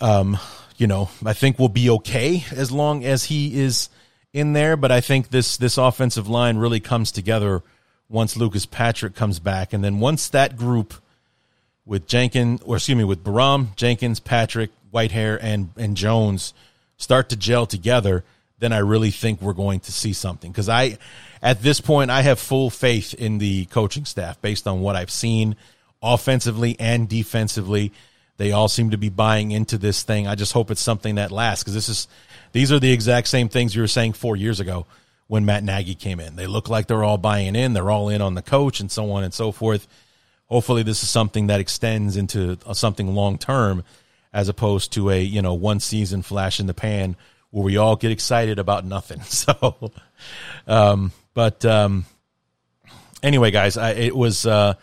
um, 0.00 0.38
you 0.76 0.86
know, 0.86 1.10
I 1.24 1.32
think 1.32 1.58
we'll 1.58 1.68
be 1.68 1.90
okay 1.90 2.44
as 2.52 2.72
long 2.72 3.04
as 3.04 3.24
he 3.24 3.60
is 3.60 3.88
in 4.32 4.52
there. 4.52 4.76
But 4.76 4.92
I 4.92 5.00
think 5.00 5.28
this 5.28 5.56
this 5.56 5.76
offensive 5.76 6.28
line 6.28 6.56
really 6.56 6.80
comes 6.80 7.12
together 7.12 7.62
once 8.10 8.36
Lucas 8.36 8.66
Patrick 8.66 9.14
comes 9.14 9.38
back, 9.38 9.72
and 9.72 9.82
then 9.82 10.00
once 10.00 10.28
that 10.28 10.56
group 10.56 10.94
with 11.86 12.06
Jenkins, 12.06 12.60
or 12.62 12.76
excuse 12.76 12.98
me, 12.98 13.04
with 13.04 13.24
Borom, 13.24 13.74
Jenkins, 13.76 14.20
Patrick, 14.20 14.70
Whitehair, 14.92 15.38
and 15.40 15.70
and 15.76 15.96
Jones 15.96 16.52
start 16.98 17.30
to 17.30 17.36
gel 17.36 17.64
together 17.64 18.24
then 18.60 18.72
I 18.72 18.78
really 18.78 19.10
think 19.10 19.42
we're 19.42 19.54
going 19.54 19.80
to 19.80 19.92
see 19.92 20.12
something. 20.12 20.52
Because 20.52 20.68
I, 20.68 20.98
at 21.42 21.62
this 21.62 21.80
point, 21.80 22.10
I 22.10 22.20
have 22.22 22.38
full 22.38 22.70
faith 22.70 23.14
in 23.14 23.38
the 23.38 23.64
coaching 23.66 24.04
staff 24.04 24.40
based 24.40 24.68
on 24.68 24.80
what 24.80 24.96
I've 24.96 25.10
seen 25.10 25.56
offensively 26.02 26.76
and 26.78 27.08
defensively. 27.08 27.92
They 28.36 28.52
all 28.52 28.68
seem 28.68 28.90
to 28.90 28.98
be 28.98 29.08
buying 29.08 29.50
into 29.50 29.76
this 29.76 30.02
thing. 30.02 30.26
I 30.26 30.34
just 30.34 30.52
hope 30.52 30.70
it's 30.70 30.80
something 30.80 31.16
that 31.16 31.32
lasts 31.32 31.64
because 31.64 31.74
this 31.74 31.88
is 31.88 32.06
these 32.52 32.70
are 32.70 32.78
the 32.78 32.92
exact 32.92 33.28
same 33.28 33.48
things 33.48 33.74
you 33.74 33.80
were 33.82 33.88
saying 33.88 34.12
four 34.12 34.36
years 34.36 34.60
ago 34.60 34.86
when 35.30 35.44
Matt 35.44 35.62
Nagy 35.62 35.94
came 35.94 36.18
in. 36.18 36.34
They 36.34 36.48
look 36.48 36.68
like 36.68 36.88
they're 36.88 37.04
all 37.04 37.16
buying 37.16 37.54
in. 37.54 37.72
They're 37.72 37.88
all 37.88 38.08
in 38.08 38.20
on 38.20 38.34
the 38.34 38.42
coach 38.42 38.80
and 38.80 38.90
so 38.90 39.12
on 39.12 39.22
and 39.22 39.32
so 39.32 39.52
forth. 39.52 39.86
Hopefully, 40.46 40.82
this 40.82 41.04
is 41.04 41.08
something 41.08 41.46
that 41.46 41.60
extends 41.60 42.16
into 42.16 42.58
something 42.72 43.14
long 43.14 43.38
term, 43.38 43.84
as 44.32 44.48
opposed 44.48 44.92
to 44.94 45.08
a 45.08 45.22
you 45.22 45.40
know 45.40 45.54
one 45.54 45.78
season 45.78 46.22
flash 46.22 46.58
in 46.58 46.66
the 46.66 46.74
pan 46.74 47.14
where 47.50 47.62
we 47.62 47.76
all 47.76 47.94
get 47.94 48.10
excited 48.10 48.58
about 48.58 48.84
nothing. 48.84 49.20
So, 49.28 49.92
um, 50.66 51.12
but 51.32 51.64
um, 51.64 52.06
anyway, 53.22 53.52
guys, 53.52 53.76
I, 53.76 53.92
it 53.92 54.16
was 54.16 54.44
uh, 54.44 54.74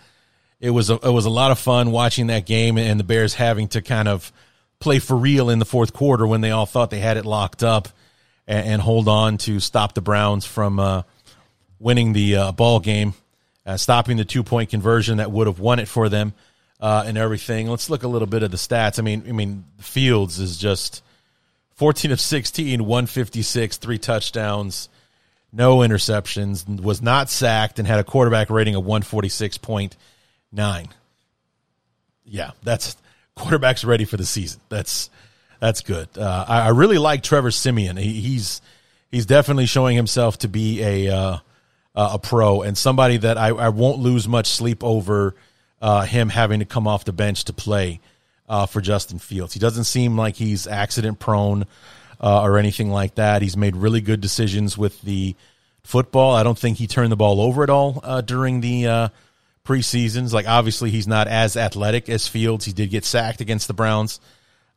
it 0.61 0.69
was 0.69 0.89
a, 0.89 0.93
it 0.93 1.11
was 1.11 1.25
a 1.25 1.29
lot 1.29 1.51
of 1.51 1.59
fun 1.59 1.91
watching 1.91 2.27
that 2.27 2.45
game 2.45 2.77
and 2.77 2.97
the 2.97 3.03
Bears 3.03 3.33
having 3.33 3.67
to 3.69 3.81
kind 3.81 4.07
of 4.07 4.31
play 4.79 4.99
for 4.99 5.17
real 5.17 5.49
in 5.49 5.59
the 5.59 5.65
fourth 5.65 5.91
quarter 5.91 6.25
when 6.25 6.39
they 6.39 6.51
all 6.51 6.65
thought 6.65 6.89
they 6.89 6.99
had 6.99 7.17
it 7.17 7.25
locked 7.25 7.63
up 7.63 7.89
and, 8.47 8.67
and 8.67 8.81
hold 8.81 9.07
on 9.07 9.37
to 9.39 9.59
stop 9.59 9.93
the 9.93 10.01
Browns 10.01 10.45
from 10.45 10.79
uh, 10.79 11.03
winning 11.79 12.13
the 12.13 12.35
uh, 12.35 12.51
ball 12.51 12.79
game, 12.79 13.13
uh, 13.65 13.77
stopping 13.77 14.17
the 14.17 14.25
two 14.25 14.43
point 14.43 14.69
conversion 14.69 15.17
that 15.17 15.31
would 15.31 15.47
have 15.47 15.59
won 15.59 15.79
it 15.79 15.87
for 15.87 16.09
them. 16.09 16.33
Uh, 16.79 17.05
and 17.07 17.17
everything. 17.17 17.67
Let's 17.67 17.89
look 17.89 18.03
a 18.03 18.07
little 18.07 18.27
bit 18.27 18.43
of 18.43 18.51
the 18.51 18.57
stats. 18.57 18.99
I 18.99 19.01
mean, 19.01 19.23
I 19.27 19.31
mean, 19.31 19.65
Fields 19.79 20.37
is 20.37 20.57
just 20.57 21.01
14 21.77 22.11
of 22.11 22.19
16, 22.19 22.85
156, 22.85 23.77
three 23.77 23.97
touchdowns, 23.97 24.89
no 25.51 25.77
interceptions, 25.77 26.79
was 26.81 27.01
not 27.01 27.31
sacked, 27.31 27.79
and 27.79 27.87
had 27.87 27.99
a 27.99 28.03
quarterback 28.03 28.49
rating 28.49 28.75
of 28.75 28.83
146.9. 28.83 30.89
Yeah, 32.25 32.51
that's 32.63 32.97
quarterback's 33.35 33.85
ready 33.85 34.03
for 34.05 34.17
the 34.17 34.25
season. 34.25 34.59
That's 34.69 35.11
that's 35.59 35.81
good. 35.81 36.09
Uh, 36.17 36.45
I, 36.47 36.61
I, 36.61 36.69
really 36.69 36.97
like 36.97 37.23
Trevor 37.23 37.51
Siemian. 37.51 37.97
He, 37.97 38.21
he's 38.21 38.61
he's 39.11 39.25
definitely 39.25 39.65
showing 39.65 39.95
himself 39.95 40.39
to 40.39 40.47
be 40.47 40.81
a 40.83 41.15
uh, 41.15 41.37
a 41.95 42.19
pro 42.19 42.61
and 42.61 42.77
somebody 42.77 43.17
that 43.17 43.37
I, 43.37 43.47
I 43.47 43.69
won't 43.69 43.99
lose 43.99 44.27
much 44.27 44.47
sleep 44.47 44.83
over 44.83 45.35
uh, 45.81 46.01
him 46.01 46.29
having 46.29 46.59
to 46.59 46.65
come 46.65 46.87
off 46.87 47.05
the 47.05 47.13
bench 47.13 47.45
to 47.45 47.53
play 47.53 47.99
uh, 48.47 48.65
for 48.65 48.81
Justin 48.81 49.19
Fields. 49.19 49.53
He 49.53 49.59
doesn't 49.59 49.85
seem 49.85 50.17
like 50.17 50.35
he's 50.35 50.67
accident 50.67 51.19
prone 51.19 51.65
uh, 52.21 52.43
or 52.43 52.57
anything 52.57 52.91
like 52.91 53.15
that. 53.15 53.41
He's 53.41 53.57
made 53.57 53.75
really 53.75 54.01
good 54.01 54.21
decisions 54.21 54.77
with 54.77 55.01
the 55.01 55.35
football. 55.83 56.35
I 56.35 56.43
don't 56.43 56.57
think 56.57 56.77
he 56.77 56.87
turned 56.87 57.11
the 57.11 57.17
ball 57.17 57.41
over 57.41 57.63
at 57.63 57.69
all 57.69 57.99
uh, 58.03 58.21
during 58.21 58.61
the 58.61 59.11
preseasons. 59.65 60.33
Like 60.33 60.47
obviously 60.47 60.91
he's 60.91 61.07
not 61.07 61.27
as 61.27 61.57
athletic 61.57 62.09
as 62.09 62.27
Fields. 62.27 62.65
He 62.65 62.73
did 62.73 62.89
get 62.89 63.05
sacked 63.05 63.41
against 63.41 63.67
the 63.67 63.73
Browns 63.73 64.19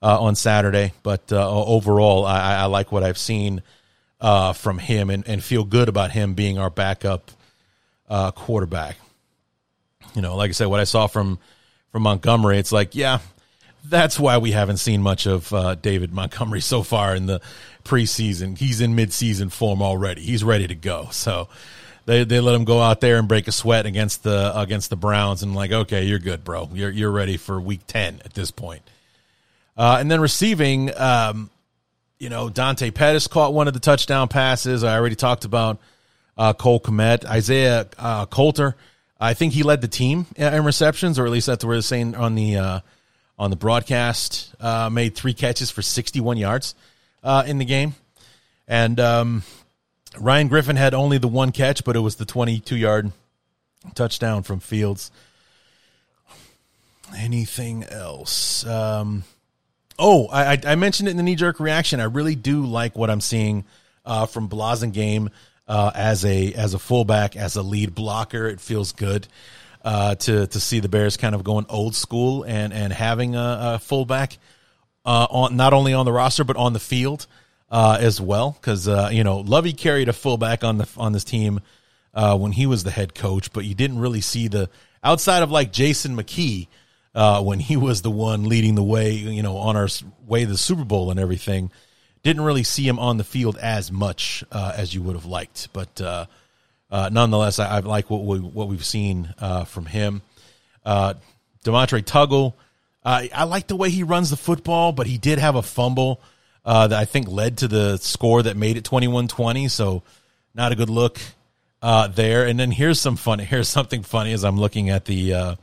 uh, 0.03 0.21
on 0.21 0.35
Saturday, 0.35 0.93
but 1.03 1.33
uh, 1.33 1.51
overall 1.51 2.25
I, 2.25 2.55
I, 2.55 2.65
like 2.67 2.91
what 2.91 3.03
I've 3.03 3.19
seen 3.19 3.63
uh, 4.21 4.53
from 4.53 4.79
him 4.79 5.11
and, 5.11 5.27
and, 5.27 5.43
feel 5.43 5.65
good 5.65 5.89
about 5.89 6.11
him 6.11 6.35
being 6.35 6.59
our 6.59 6.71
backup 6.71 7.31
quarterback. 8.09 8.97
You 10.15 10.23
know, 10.23 10.37
like 10.37 10.51
I 10.51 10.53
said, 10.53 10.67
what 10.67 10.81
I 10.81 10.85
saw 10.85 11.07
from 11.07 11.39
from 11.93 12.03
Montgomery, 12.03 12.59
it's 12.59 12.73
like, 12.73 12.95
yeah, 12.95 13.19
that's 13.85 14.19
why 14.19 14.39
we 14.39 14.53
haven't 14.53 14.77
seen 14.77 15.03
much 15.03 15.27
of 15.27 15.53
uh, 15.53 15.75
David 15.75 16.13
Montgomery 16.13 16.61
so 16.61 16.83
far 16.83 17.15
in 17.15 17.27
the 17.27 17.41
preseason. 17.85 18.59
He's 18.59 18.81
in 18.81 18.95
midseason 18.95 19.53
form 19.53 19.83
already. 19.83 20.23
He's 20.23 20.45
ready 20.45 20.67
to 20.67 20.75
go. 20.75 21.09
So 21.13 21.49
they 22.07 22.25
they 22.25 22.41
let 22.41 22.55
him 22.55 22.65
go 22.65 22.81
out 22.81 23.01
there 23.01 23.19
and 23.19 23.29
break 23.29 23.49
a 23.49 23.53
sweat 23.53 23.87
against 23.87 24.23
the 24.23 24.53
against 24.59 24.91
the 24.91 24.97
Browns 24.97 25.43
and 25.43 25.55
like, 25.55 25.73
okay, 25.73 26.05
you're 26.05 26.19
good, 26.19 26.45
bro. 26.45 26.69
You're 26.73 26.91
you're 26.91 27.11
ready 27.11 27.37
for 27.37 27.61
week 27.61 27.87
ten 27.87 28.21
at 28.25 28.35
this 28.35 28.51
point. 28.51 28.83
Uh, 29.81 29.97
and 29.99 30.11
then 30.11 30.21
receiving, 30.21 30.95
um, 30.99 31.49
you 32.19 32.29
know, 32.29 32.51
Dante 32.51 32.91
Pettis 32.91 33.27
caught 33.27 33.55
one 33.55 33.67
of 33.67 33.73
the 33.73 33.81
touchdown 33.81 34.29
passes. 34.29 34.85
I 34.85 34.95
already 34.95 35.17
talked 35.17 35.47
about 35.47 35.79
uh, 36.37 36.53
Cole 36.53 36.81
Kmet, 36.81 37.25
Isaiah 37.25 37.89
uh, 37.97 38.27
Coulter. 38.27 38.77
I 39.19 39.33
think 39.33 39.55
he 39.55 39.63
led 39.63 39.81
the 39.81 39.89
team 39.89 40.27
in 40.37 40.67
receptions, 40.67 41.19
or 41.19 41.25
at 41.25 41.33
least 41.33 41.47
that's 41.47 41.65
what 41.65 41.73
they're 41.73 41.81
saying 41.81 42.15
on 42.15 42.35
the 42.35 42.59
uh, 42.59 42.81
on 43.39 43.49
the 43.49 43.57
broadcast. 43.57 44.55
Uh, 44.61 44.91
made 44.93 45.15
three 45.15 45.33
catches 45.33 45.71
for 45.71 45.81
61 45.81 46.37
yards 46.37 46.75
uh, 47.25 47.45
in 47.47 47.57
the 47.57 47.65
game. 47.65 47.95
And 48.69 49.01
um, 49.01 49.45
Ryan 50.19 50.49
Griffin 50.49 50.77
had 50.77 50.93
only 50.93 51.17
the 51.17 51.27
one 51.27 51.53
catch, 51.53 51.85
but 51.85 51.97
it 51.97 52.01
was 52.01 52.17
the 52.17 52.27
22 52.27 52.77
yard 52.77 53.13
touchdown 53.95 54.43
from 54.43 54.61
Fields. 54.61 55.11
Anything 57.17 57.85
else? 57.85 58.67
Um, 58.67 59.25
oh, 60.01 60.27
I, 60.29 60.59
I, 60.67 60.75
mentioned 60.75 61.09
it 61.09 61.13
in 61.13 61.17
the 61.17 61.23
knee 61.23 61.37
jerk 61.37 61.61
reaction. 61.61 62.01
I 62.01 62.05
really 62.05 62.35
do 62.35 62.65
like 62.65 62.97
what 62.97 63.11
I'm 63.11 63.21
seeing 63.21 63.65
uh, 64.05 64.27
from 64.27 64.49
Blasingame 64.49 65.31
uh, 65.69 65.93
as 65.95 66.25
a 66.25 66.53
as 66.55 66.75
a 66.75 66.79
fullback, 66.79 67.37
as 67.37 67.57
a 67.57 67.63
lead 67.63 67.95
blocker. 67.95 68.49
It 68.49 68.61
feels 68.61 68.93
good 68.93 69.29
uh, 69.85 70.17
to 70.17 70.47
to 70.49 70.61
see 70.61 70.81
the 70.81 70.89
Bears 70.89 71.17
kind 71.17 71.35
of 71.35 71.45
going 71.45 71.67
old 71.69 71.95
school 71.95 72.43
and 72.43 72.73
and 72.73 72.93
having 72.93 73.37
a, 73.37 73.59
a 73.75 73.79
fullback 73.79 74.39
uh, 75.05 75.27
on 75.31 75.57
not 75.57 75.73
only 75.73 75.95
on 75.95 76.07
the 76.07 76.13
roster 76.13 76.45
but 76.45 76.57
on 76.57 76.73
the 76.73 76.81
field 76.81 77.27
uh, 77.71 77.99
as 78.01 78.21
well. 78.21 78.57
Because 78.61 78.89
uh, 78.89 79.11
you 79.13 79.23
know 79.23 79.39
Lovie 79.39 79.73
carried 79.73 80.09
a 80.09 80.13
fullback 80.13 80.65
on 80.65 80.79
the 80.79 80.89
on 80.97 81.13
this 81.13 81.25
team 81.25 81.61
when 82.13 82.53
he 82.53 82.67
was 82.67 82.83
the 82.83 82.91
head 82.91 83.15
coach, 83.15 83.53
but 83.53 83.65
you 83.65 83.75
didn't 83.75 84.01
really 84.01 84.21
see 84.21 84.49
the 84.49 84.69
outside 85.05 85.43
of 85.43 85.51
like 85.51 85.73
Jason 85.73 86.17
McKie. 86.17 86.67
Uh, 87.13 87.43
when 87.43 87.59
he 87.59 87.77
was 87.77 88.03
the 88.03 88.11
one 88.11 88.49
leading 88.49 88.77
the 88.77 88.83
way, 88.83 89.13
you 89.13 89.43
know, 89.43 89.57
on 89.57 89.77
our 89.77 89.89
way 90.27 90.45
to 90.45 90.51
the 90.51 90.57
Super 90.57 90.85
Bowl 90.85 91.11
and 91.11 91.19
everything, 91.19 91.71
didn't 92.23 92.43
really 92.43 92.63
see 92.63 92.87
him 92.87 92.99
on 92.99 93.17
the 93.17 93.25
field 93.25 93.57
as 93.57 93.91
much 93.91 94.45
uh, 94.53 94.73
as 94.77 94.95
you 94.95 95.03
would 95.03 95.17
have 95.17 95.25
liked. 95.25 95.69
But 95.73 96.01
uh, 96.01 96.27
uh, 96.91 97.09
nonetheless, 97.13 97.59
I, 97.59 97.79
I, 97.79 97.81
like 97.81 98.11
what 98.11 98.25
we, 98.25 98.39
what 98.39 98.69
we've 98.69 98.85
seen 98.85 99.35
uh, 99.39 99.65
from 99.65 99.87
him. 99.87 100.23
Uh, 100.85 101.15
Demontre 101.65 102.03
Tuggle, 102.03 102.55
I 103.03 103.45
like 103.45 103.67
the 103.67 103.77
way 103.77 103.91
he 103.91 104.03
runs 104.03 104.31
the 104.31 104.37
football, 104.37 104.93
but 104.93 105.07
he 105.07 105.19
did 105.19 105.39
have 105.39 105.57
a 105.57 105.63
fumble 105.63 106.21
uh, 106.65 106.87
that 106.87 106.99
I 106.99 107.07
think 107.07 107.29
led 107.29 107.59
to 107.59 107.69
the 107.69 107.97
score 107.97 108.43
that 108.43 108.57
made 108.57 108.77
it 108.77 108.85
21-20. 108.85 109.71
So 109.71 110.03
not 110.55 110.73
a 110.73 110.77
good 110.77 110.91
look 110.91 111.19
there. 111.83 112.47
And 112.47 112.61
then 112.61 112.71
here's 112.71 113.01
some 113.01 113.17
funny. 113.17 113.45
Here's 113.51 113.69
something 113.69 114.03
funny 114.03 114.33
as 114.33 114.45
I'm 114.45 114.59
looking 114.59 114.91
at 114.91 115.07
the 115.07 115.57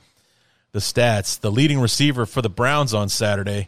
the 0.77 0.81
stats. 0.81 1.39
The 1.39 1.51
leading 1.51 1.79
receiver 1.79 2.27
for 2.27 2.43
the 2.43 2.49
Browns 2.49 2.93
on 2.93 3.09
Saturday 3.09 3.67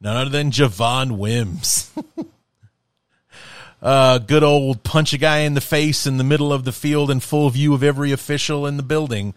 none 0.00 0.16
other 0.16 0.30
than 0.30 0.50
Javon 0.50 1.18
Wims. 1.18 1.90
uh, 3.82 4.18
good 4.18 4.42
old 4.42 4.82
punch 4.82 5.12
a 5.12 5.18
guy 5.18 5.38
in 5.38 5.54
the 5.54 5.60
face 5.60 6.06
in 6.06 6.16
the 6.16 6.24
middle 6.24 6.52
of 6.52 6.64
the 6.64 6.72
field 6.72 7.10
in 7.10 7.20
full 7.20 7.48
view 7.50 7.74
of 7.74 7.82
every 7.82 8.12
official 8.12 8.66
in 8.66 8.76
the 8.76 8.82
building. 8.82 9.34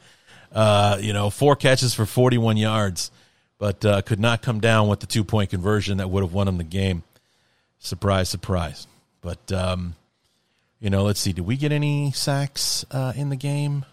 Uh, 0.51 0.97
you 0.99 1.13
know, 1.13 1.29
four 1.29 1.55
catches 1.55 1.93
for 1.93 2.05
41 2.05 2.57
yards, 2.57 3.11
but 3.57 3.83
uh, 3.85 4.01
could 4.01 4.19
not 4.19 4.41
come 4.41 4.59
down 4.59 4.87
with 4.87 4.99
the 4.99 5.07
two 5.07 5.23
point 5.23 5.49
conversion 5.49 5.97
that 5.97 6.09
would 6.09 6.23
have 6.23 6.33
won 6.33 6.47
him 6.47 6.57
the 6.57 6.63
game. 6.63 7.03
Surprise, 7.79 8.29
surprise. 8.29 8.87
But, 9.21 9.51
um, 9.51 9.95
you 10.79 10.89
know, 10.89 11.03
let's 11.03 11.19
see. 11.19 11.33
Did 11.33 11.45
we 11.45 11.57
get 11.57 11.71
any 11.71 12.11
sacks 12.11 12.85
uh, 12.91 13.13
in 13.15 13.29
the 13.29 13.35
game? 13.35 13.85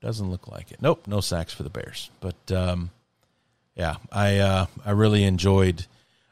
Doesn't 0.00 0.30
look 0.30 0.46
like 0.48 0.70
it. 0.70 0.80
Nope, 0.80 1.06
no 1.06 1.20
sacks 1.20 1.52
for 1.52 1.64
the 1.64 1.70
Bears. 1.70 2.10
But, 2.20 2.52
um, 2.52 2.90
yeah, 3.78 3.96
I 4.10 4.38
uh, 4.38 4.66
I 4.84 4.90
really 4.90 5.22
enjoyed 5.22 5.86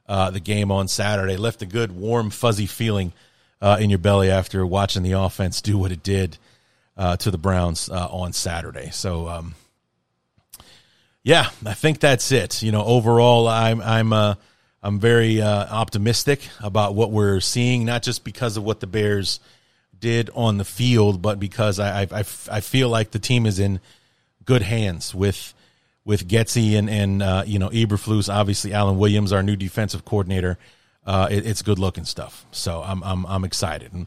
uh, 0.08 0.30
the 0.30 0.40
game 0.40 0.72
on 0.72 0.88
Saturday. 0.88 1.36
Left 1.36 1.62
a 1.62 1.66
good, 1.66 1.92
warm, 1.92 2.30
fuzzy 2.30 2.66
feeling 2.66 3.12
uh, 3.62 3.78
in 3.80 3.88
your 3.88 4.00
belly 4.00 4.30
after 4.30 4.66
watching 4.66 5.04
the 5.04 5.12
offense 5.12 5.60
do 5.62 5.78
what 5.78 5.92
it 5.92 6.02
did 6.02 6.38
uh, 6.96 7.16
to 7.18 7.30
the 7.30 7.38
Browns 7.38 7.88
uh, 7.88 8.08
on 8.10 8.32
Saturday. 8.32 8.90
So, 8.90 9.28
um, 9.28 9.54
yeah, 11.22 11.50
I 11.64 11.74
think 11.74 12.00
that's 12.00 12.32
it. 12.32 12.62
You 12.62 12.72
know, 12.72 12.84
overall, 12.84 13.46
I'm 13.46 13.80
I'm 13.80 14.12
uh, 14.12 14.34
I'm 14.82 14.98
very 14.98 15.40
optimistic 15.40 16.40
about 16.60 16.96
what 16.96 17.12
we're 17.12 17.40
seeing, 17.40 17.84
not 17.84 18.02
just 18.02 18.24
because 18.24 18.56
of 18.56 18.64
what 18.64 18.80
the 18.80 18.86
Bears 18.88 19.38
did 20.00 20.30
on 20.34 20.58
the 20.58 20.64
field, 20.64 21.22
but 21.22 21.38
because 21.38 21.78
I 21.78 22.02
I, 22.02 22.24
I 22.50 22.60
feel 22.60 22.88
like 22.88 23.10
the 23.10 23.18
team 23.18 23.46
is 23.46 23.58
in 23.58 23.80
good 24.44 24.62
hands 24.62 25.14
with 25.14 25.54
with 26.04 26.26
Getsy 26.26 26.78
and 26.78 26.88
and 26.88 27.22
uh, 27.22 27.42
you 27.46 27.58
know 27.58 27.68
Eberflus, 27.68 28.32
obviously 28.32 28.72
Alan 28.72 28.98
Williams, 28.98 29.32
our 29.32 29.42
new 29.42 29.56
defensive 29.56 30.04
coordinator. 30.04 30.58
Uh, 31.04 31.28
it, 31.30 31.46
it's 31.46 31.62
good 31.62 31.78
looking 31.78 32.04
stuff. 32.04 32.46
So 32.50 32.82
I'm 32.82 33.02
I'm 33.02 33.26
I'm 33.26 33.44
excited. 33.44 33.92
And 33.92 34.06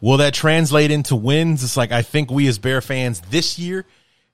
will 0.00 0.16
that 0.16 0.34
translate 0.34 0.90
into 0.90 1.14
wins? 1.14 1.62
It's 1.62 1.76
like 1.76 1.92
I 1.92 2.02
think 2.02 2.30
we 2.30 2.48
as 2.48 2.58
Bear 2.58 2.80
fans 2.80 3.20
this 3.30 3.58
year 3.58 3.84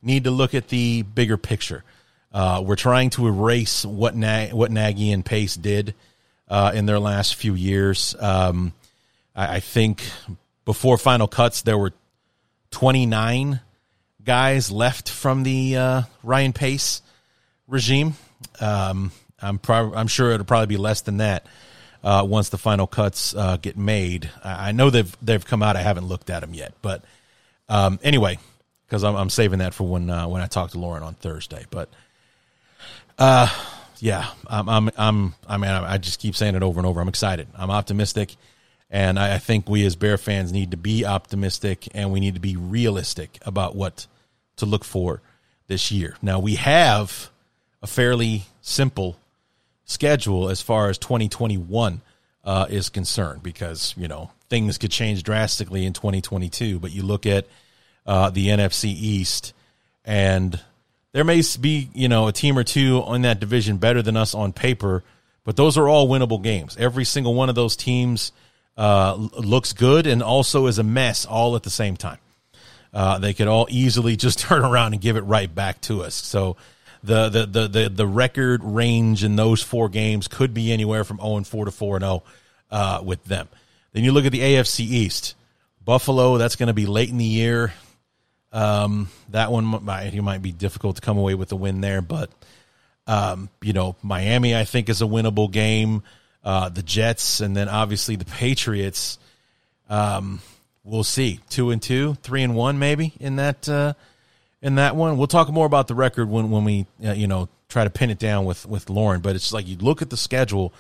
need 0.03 0.25
to 0.25 0.31
look 0.31 0.55
at 0.55 0.69
the 0.69 1.03
bigger 1.03 1.37
picture. 1.37 1.85
Uh, 2.33 2.63
we're 2.65 2.77
trying 2.77 3.11
to 3.11 3.27
erase 3.27 3.85
what 3.85 4.15
Na- 4.15 4.49
what 4.49 4.71
Nagy 4.71 5.11
and 5.13 5.25
Pace 5.25 5.57
did 5.57 5.95
uh, 6.49 6.73
in 6.75 6.87
their 6.87 6.99
last 6.99 7.35
few 7.35 7.55
years. 7.55 8.15
Um, 8.19 8.73
I, 9.35 9.57
I 9.57 9.61
think 9.61 10.03
before 10.67 10.99
final 10.99 11.27
cuts 11.27 11.63
there 11.63 11.79
were 11.79 11.95
29 12.73 13.61
guys 14.23 14.71
left 14.71 15.09
from 15.09 15.45
the 15.45 15.77
uh, 15.77 16.03
Ryan 16.23 16.53
Pace 16.53 17.01
regime. 17.67 18.15
Um, 18.61 19.13
I'm 19.41 19.61
I'm 19.69 20.09
sure 20.09 20.33
it'll 20.33 20.45
probably 20.45 20.67
be 20.67 20.77
less 20.77 21.01
than 21.01 21.19
that 21.19 21.47
uh, 22.05 22.27
once 22.29 22.51
the 22.51 22.59
final 22.59 22.87
cuts 22.87 23.35
uh, 23.35 23.57
get 23.57 23.79
made. 23.79 24.31
I-, 24.45 24.69
I 24.69 24.73
know 24.73 24.91
they've 24.91 25.17
they've 25.23 25.45
come 25.45 25.63
out. 25.63 25.77
I 25.77 25.83
haven't 25.83 26.07
looked 26.07 26.29
at 26.29 26.41
them 26.41 26.53
yet, 26.53 26.75
but 26.83 27.05
um, 27.69 27.99
anyway, 28.03 28.39
because 28.87 29.05
I'm, 29.05 29.15
I'm 29.17 29.31
saving 29.31 29.61
that 29.61 29.73
for 29.73 29.87
when 29.87 30.11
uh, 30.11 30.29
when 30.29 30.43
I 30.43 30.47
talk 30.47 30.73
to 30.73 30.79
Lauren 30.79 31.03
on 31.03 31.15
Thursday. 31.15 31.65
But 31.71 31.89
uh, 33.19 33.49
yeah, 34.01 34.29
I'm 34.49 34.69
I'm 34.69 34.91
I'm 34.99 35.35
I 35.49 35.57
mean 35.57 35.71
I 35.71 35.99
just 35.99 36.19
keep 36.21 36.35
saying 36.35 36.57
it 36.57 36.63
over 36.63 36.79
and 36.81 36.87
over. 36.87 37.01
I'm 37.01 37.09
excited. 37.09 37.47
I'm 37.55 37.71
optimistic. 37.71 38.37
And 38.91 39.19
I, 39.19 39.35
I 39.35 39.39
think 39.39 39.69
we 39.69 39.85
as 39.85 39.97
Bear 39.97 40.19
fans 40.19 40.53
need 40.53 40.71
to 40.71 40.77
be 40.77 41.05
optimistic 41.05 41.89
and 41.95 42.13
we 42.13 42.21
need 42.21 42.35
to 42.35 42.41
be 42.41 42.57
realistic 42.57 43.39
about 43.43 43.75
what 43.75 44.07
to 44.57 44.67
look 44.67 44.85
for 44.85 45.21
this 45.67 45.91
year. 45.91 46.17
Now 46.23 46.39
we 46.39 46.55
have 46.57 47.31
a 47.83 47.87
fairly 47.87 48.45
simple 48.61 49.17
schedule 49.85 50.49
as 50.49 50.63
far 50.63 50.89
as 50.89 50.99
2021 50.99 52.01
uh, 52.45 52.67
is 52.71 52.89
concerned 52.89 53.43
because, 53.43 53.95
you 53.97 54.09
know, 54.09 54.31
things 54.49 54.79
could 54.79 54.91
change 54.91 55.23
drastically 55.23 55.85
in 55.85 55.93
2022. 55.93 56.79
But 56.79 56.93
you 56.93 57.03
look 57.03 57.27
at 57.27 57.47
uh, 58.07 58.31
the 58.31 58.49
NFC 58.49 58.85
East 58.87 59.53
and 60.05 60.61
there 61.13 61.25
may 61.25 61.43
be, 61.61 61.89
you 61.95 62.09
know, 62.09 62.29
a 62.29 62.33
team 62.33 62.59
or 62.59 62.65
two 62.65 63.03
on 63.03 63.23
that 63.23 63.41
division 63.41 63.79
better 63.79 64.03
than 64.03 64.17
us 64.17 64.35
on 64.35 64.53
paper, 64.53 65.03
but 65.45 65.57
those 65.57 65.79
are 65.79 65.89
all 65.89 66.09
winnable 66.09 66.43
games. 66.43 66.77
Every 66.79 67.05
single 67.05 67.35
one 67.35 67.49
of 67.49 67.55
those 67.55 67.75
teams 67.75 68.33
uh, 68.77 69.15
looks 69.15 69.73
good 69.73 70.07
and 70.07 70.23
also 70.23 70.67
is 70.67 70.79
a 70.79 70.83
mess 70.83 71.25
all 71.25 71.57
at 71.57 71.63
the 71.63 71.71
same 71.71 71.97
time. 71.97 72.19
Uh, 72.93 73.19
they 73.19 73.35
could 73.35 73.49
all 73.49 73.67
easily 73.71 74.17
just 74.27 74.39
turn 74.39 74.65
around 74.65 74.93
and 74.93 75.03
give 75.03 75.17
it 75.17 75.23
right 75.23 75.53
back 75.53 75.81
to 75.83 76.03
us. 76.03 76.15
So 76.15 76.57
the 77.03 77.29
the 77.29 77.47
the 77.47 77.69
the, 77.69 77.89
the 77.89 78.07
record 78.07 78.63
range 78.65 79.23
in 79.25 79.37
those 79.37 79.63
four 79.63 79.89
games 79.89 80.29
could 80.29 80.55
be 80.55 80.73
anywhere 80.73 81.05
from 81.05 81.19
0 81.19 81.37
and 81.39 81.47
4 81.47 81.67
to 81.67 81.71
4 81.71 81.97
and 81.97 82.05
0 82.05 82.23
uh, 82.71 83.01
with 83.05 83.25
them. 83.25 83.49
Then 83.93 84.05
you 84.05 84.13
look 84.13 84.27
at 84.27 84.33
the 84.33 84.41
AFC 84.41 84.81
East. 84.81 85.35
Buffalo, 85.85 86.37
that's 86.37 86.57
going 86.57 86.67
to 86.67 86.75
be 86.75 86.85
late 86.85 87.11
in 87.11 87.19
the 87.19 87.25
year. 87.25 87.73
Um, 88.53 89.09
that 89.29 89.53
one 89.53 89.65
might, 89.65 90.13
you 90.13 90.23
might 90.23 90.43
be 90.43 90.51
difficult 90.51 90.97
to 90.97 91.03
come 91.03 91.17
away 91.17 91.35
with 91.35 91.53
a 91.53 91.57
win 91.57 91.81
there, 91.81 92.03
but 92.03 92.29
um, 93.07 93.49
you 93.63 93.73
know, 93.73 93.95
Miami, 94.03 94.57
I 94.57 94.65
think 94.65 94.89
is 94.89 95.01
a 95.01 95.07
winnable 95.07 95.51
game. 95.51 96.03
Uh, 96.47 96.69
the 96.69 96.83
Jets, 96.83 97.41
and 97.41 97.57
then 97.57 97.69
obviously 97.69 98.15
the 98.15 98.25
Patriots. 98.25 99.19
Um, 99.91 100.41
we'll 100.85 101.03
see. 101.03 101.41
Two 101.51 101.73
and 101.73 101.83
two, 101.83 102.15
three 102.23 102.45
and 102.45 102.55
one, 102.55 102.79
maybe 102.79 103.15
in 103.19 103.35
that 103.35 103.69
uh, 103.69 103.95
in 104.63 104.77
that 104.77 104.95
one. 104.95 105.19
We'll 105.19 105.27
talk 105.27 105.51
more 105.51 105.67
about 105.67 105.89
the 105.89 105.97
record 105.97 106.31
when 106.31 106.53
when 106.53 106.63
we 106.63 106.87
uh, 107.05 107.15
you 107.15 107.27
know 107.27 107.49
try 107.69 107.83
to 107.83 107.91
pin 107.91 108.11
it 108.11 108.21
down 108.21 108.45
with 108.45 108.65
with 108.65 108.89
Lauren. 108.89 109.23
But 109.23 109.35
it's 109.35 109.53
like 109.53 109.67
you 109.67 109.77
look 109.79 110.03
at 110.03 110.11
the 110.11 110.17
schedule, 110.17 110.73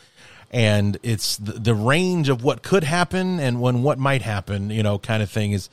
and 0.52 0.98
it's 1.02 1.36
the, 1.36 1.54
the 1.54 1.74
range 1.74 2.28
of 2.28 2.44
what 2.44 2.62
could 2.62 2.84
happen 2.84 3.40
and 3.40 3.60
when 3.60 3.82
what 3.82 3.98
might 3.98 4.22
happen. 4.22 4.70
You 4.70 4.84
know, 4.84 5.00
kind 5.00 5.20
of 5.20 5.28
thing 5.28 5.50
is 5.50 5.68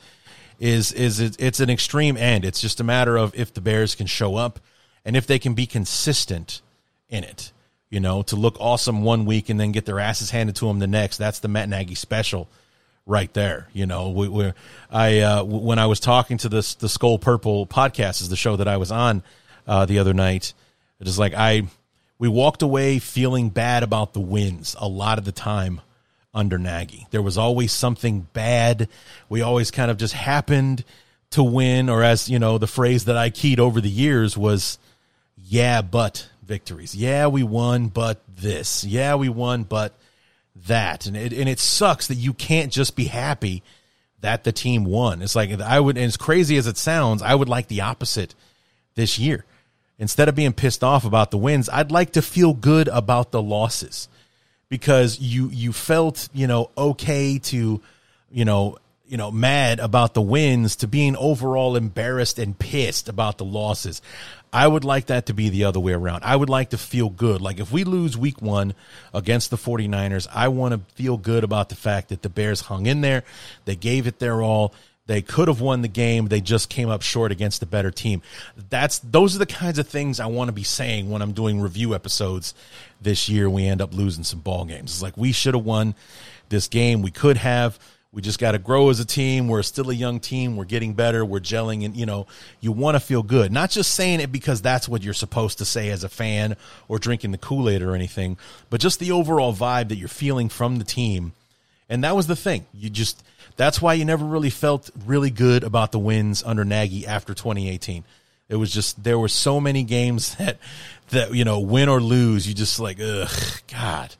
is 0.58 0.90
is 0.90 1.20
it's 1.20 1.60
an 1.60 1.70
extreme 1.70 2.16
end. 2.16 2.44
It's 2.44 2.60
just 2.60 2.80
a 2.80 2.84
matter 2.84 3.16
of 3.16 3.32
if 3.36 3.54
the 3.54 3.60
Bears 3.60 3.94
can 3.94 4.08
show 4.08 4.34
up 4.34 4.58
and 5.04 5.16
if 5.16 5.24
they 5.24 5.38
can 5.38 5.54
be 5.54 5.66
consistent 5.66 6.62
in 7.08 7.22
it. 7.22 7.52
You 7.94 8.00
know, 8.00 8.22
to 8.22 8.34
look 8.34 8.56
awesome 8.58 9.04
one 9.04 9.24
week 9.24 9.50
and 9.50 9.60
then 9.60 9.70
get 9.70 9.84
their 9.84 10.00
asses 10.00 10.28
handed 10.28 10.56
to 10.56 10.66
them 10.66 10.80
the 10.80 10.88
next. 10.88 11.16
That's 11.16 11.38
the 11.38 11.46
Matt 11.46 11.68
Nagy 11.68 11.94
special 11.94 12.48
right 13.06 13.32
there. 13.34 13.68
You 13.72 13.86
know, 13.86 14.10
we, 14.10 14.26
we 14.26 14.52
I 14.90 15.20
uh, 15.20 15.44
when 15.44 15.78
I 15.78 15.86
was 15.86 16.00
talking 16.00 16.38
to 16.38 16.48
this 16.48 16.74
the 16.74 16.88
Skull 16.88 17.20
Purple 17.20 17.68
podcast 17.68 18.20
is 18.20 18.28
the 18.28 18.34
show 18.34 18.56
that 18.56 18.66
I 18.66 18.78
was 18.78 18.90
on 18.90 19.22
uh, 19.68 19.86
the 19.86 20.00
other 20.00 20.12
night. 20.12 20.54
It 20.98 21.06
is 21.06 21.20
like 21.20 21.34
I 21.34 21.68
we 22.18 22.26
walked 22.26 22.62
away 22.62 22.98
feeling 22.98 23.50
bad 23.50 23.84
about 23.84 24.12
the 24.12 24.20
wins 24.20 24.74
a 24.80 24.88
lot 24.88 25.18
of 25.18 25.24
the 25.24 25.30
time 25.30 25.80
under 26.34 26.58
Nagy. 26.58 27.06
There 27.12 27.22
was 27.22 27.38
always 27.38 27.70
something 27.70 28.26
bad. 28.32 28.88
We 29.28 29.42
always 29.42 29.70
kind 29.70 29.88
of 29.88 29.98
just 29.98 30.14
happened 30.14 30.84
to 31.30 31.44
win, 31.44 31.88
or 31.88 32.02
as 32.02 32.28
you 32.28 32.40
know, 32.40 32.58
the 32.58 32.66
phrase 32.66 33.04
that 33.04 33.16
I 33.16 33.30
keyed 33.30 33.60
over 33.60 33.80
the 33.80 33.88
years 33.88 34.36
was, 34.36 34.78
"Yeah, 35.36 35.80
but." 35.80 36.28
Victories. 36.44 36.94
Yeah, 36.94 37.26
we 37.26 37.42
won, 37.42 37.88
but 37.88 38.22
this. 38.36 38.84
Yeah, 38.84 39.14
we 39.16 39.28
won, 39.28 39.64
but 39.64 39.92
that. 40.66 41.06
And 41.06 41.16
it, 41.16 41.32
and 41.32 41.48
it 41.48 41.58
sucks 41.58 42.08
that 42.08 42.16
you 42.16 42.32
can't 42.32 42.72
just 42.72 42.96
be 42.96 43.04
happy 43.04 43.62
that 44.20 44.44
the 44.44 44.52
team 44.52 44.84
won. 44.84 45.22
It's 45.22 45.36
like 45.36 45.60
I 45.60 45.78
would, 45.78 45.96
and 45.96 46.06
as 46.06 46.16
crazy 46.16 46.56
as 46.56 46.66
it 46.66 46.78
sounds, 46.78 47.22
I 47.22 47.34
would 47.34 47.48
like 47.48 47.68
the 47.68 47.82
opposite 47.82 48.34
this 48.94 49.18
year. 49.18 49.44
Instead 49.98 50.28
of 50.28 50.34
being 50.34 50.52
pissed 50.52 50.82
off 50.82 51.04
about 51.04 51.30
the 51.30 51.38
wins, 51.38 51.68
I'd 51.68 51.92
like 51.92 52.12
to 52.12 52.22
feel 52.22 52.52
good 52.52 52.88
about 52.88 53.30
the 53.30 53.42
losses 53.42 54.08
because 54.68 55.20
you 55.20 55.50
you 55.50 55.72
felt 55.72 56.28
you 56.32 56.48
know 56.48 56.70
okay 56.76 57.38
to 57.38 57.80
you 58.30 58.44
know 58.44 58.76
you 59.06 59.16
know 59.16 59.30
mad 59.30 59.78
about 59.78 60.14
the 60.14 60.22
wins 60.22 60.76
to 60.76 60.88
being 60.88 61.14
overall 61.16 61.76
embarrassed 61.76 62.38
and 62.38 62.58
pissed 62.58 63.08
about 63.08 63.38
the 63.38 63.44
losses. 63.44 64.02
I 64.54 64.68
would 64.68 64.84
like 64.84 65.06
that 65.06 65.26
to 65.26 65.34
be 65.34 65.48
the 65.48 65.64
other 65.64 65.80
way 65.80 65.94
around. 65.94 66.22
I 66.22 66.36
would 66.36 66.48
like 66.48 66.70
to 66.70 66.78
feel 66.78 67.10
good. 67.10 67.40
Like 67.40 67.58
if 67.58 67.72
we 67.72 67.82
lose 67.82 68.16
week 68.16 68.40
one 68.40 68.74
against 69.12 69.50
the 69.50 69.56
49ers, 69.56 70.28
I 70.32 70.46
want 70.46 70.74
to 70.74 70.94
feel 70.94 71.16
good 71.16 71.42
about 71.42 71.70
the 71.70 71.74
fact 71.74 72.10
that 72.10 72.22
the 72.22 72.28
Bears 72.28 72.60
hung 72.60 72.86
in 72.86 73.00
there. 73.00 73.24
They 73.64 73.74
gave 73.74 74.06
it 74.06 74.20
their 74.20 74.42
all. 74.42 74.72
They 75.06 75.22
could 75.22 75.48
have 75.48 75.60
won 75.60 75.82
the 75.82 75.88
game. 75.88 76.28
They 76.28 76.40
just 76.40 76.70
came 76.70 76.88
up 76.88 77.02
short 77.02 77.32
against 77.32 77.58
the 77.58 77.66
better 77.66 77.90
team. 77.90 78.22
That's 78.70 79.00
those 79.00 79.34
are 79.34 79.40
the 79.40 79.46
kinds 79.46 79.80
of 79.80 79.88
things 79.88 80.20
I 80.20 80.26
want 80.26 80.48
to 80.48 80.52
be 80.52 80.62
saying 80.62 81.10
when 81.10 81.20
I'm 81.20 81.32
doing 81.32 81.60
review 81.60 81.92
episodes 81.92 82.54
this 83.02 83.28
year. 83.28 83.50
We 83.50 83.66
end 83.66 83.82
up 83.82 83.92
losing 83.92 84.22
some 84.22 84.38
ball 84.38 84.64
games. 84.66 84.92
It's 84.92 85.02
like 85.02 85.16
we 85.16 85.32
should 85.32 85.54
have 85.54 85.64
won 85.64 85.96
this 86.48 86.68
game. 86.68 87.02
We 87.02 87.10
could 87.10 87.38
have. 87.38 87.76
We 88.14 88.22
just 88.22 88.38
got 88.38 88.52
to 88.52 88.58
grow 88.58 88.90
as 88.90 89.00
a 89.00 89.04
team. 89.04 89.48
We're 89.48 89.62
still 89.62 89.90
a 89.90 89.94
young 89.94 90.20
team. 90.20 90.56
We're 90.56 90.66
getting 90.66 90.94
better. 90.94 91.24
We're 91.24 91.40
gelling, 91.40 91.84
and 91.84 91.96
you 91.96 92.06
know, 92.06 92.28
you 92.60 92.70
want 92.70 92.94
to 92.94 93.00
feel 93.00 93.24
good. 93.24 93.50
Not 93.50 93.70
just 93.70 93.92
saying 93.92 94.20
it 94.20 94.30
because 94.30 94.62
that's 94.62 94.88
what 94.88 95.02
you're 95.02 95.14
supposed 95.14 95.58
to 95.58 95.64
say 95.64 95.90
as 95.90 96.04
a 96.04 96.08
fan 96.08 96.56
or 96.86 97.00
drinking 97.00 97.32
the 97.32 97.38
Kool 97.38 97.68
Aid 97.68 97.82
or 97.82 97.94
anything, 97.94 98.38
but 98.70 98.80
just 98.80 99.00
the 99.00 99.10
overall 99.10 99.52
vibe 99.52 99.88
that 99.88 99.96
you're 99.96 100.08
feeling 100.08 100.48
from 100.48 100.76
the 100.76 100.84
team. 100.84 101.32
And 101.88 102.04
that 102.04 102.14
was 102.14 102.28
the 102.28 102.36
thing. 102.36 102.66
You 102.72 102.88
just 102.88 103.22
that's 103.56 103.82
why 103.82 103.94
you 103.94 104.04
never 104.04 104.24
really 104.24 104.50
felt 104.50 104.90
really 105.04 105.30
good 105.30 105.64
about 105.64 105.92
the 105.92 105.98
wins 105.98 106.42
under 106.44 106.64
Nagy 106.64 107.06
after 107.06 107.34
2018. 107.34 108.04
It 108.48 108.56
was 108.56 108.72
just 108.72 109.02
there 109.02 109.18
were 109.18 109.28
so 109.28 109.60
many 109.60 109.82
games 109.82 110.34
that 110.36 110.58
that 111.10 111.34
you 111.34 111.44
know 111.44 111.60
win 111.60 111.88
or 111.88 112.00
lose, 112.00 112.46
you 112.46 112.54
just 112.54 112.78
like 112.78 113.00
ugh, 113.00 113.30
God, 113.72 114.14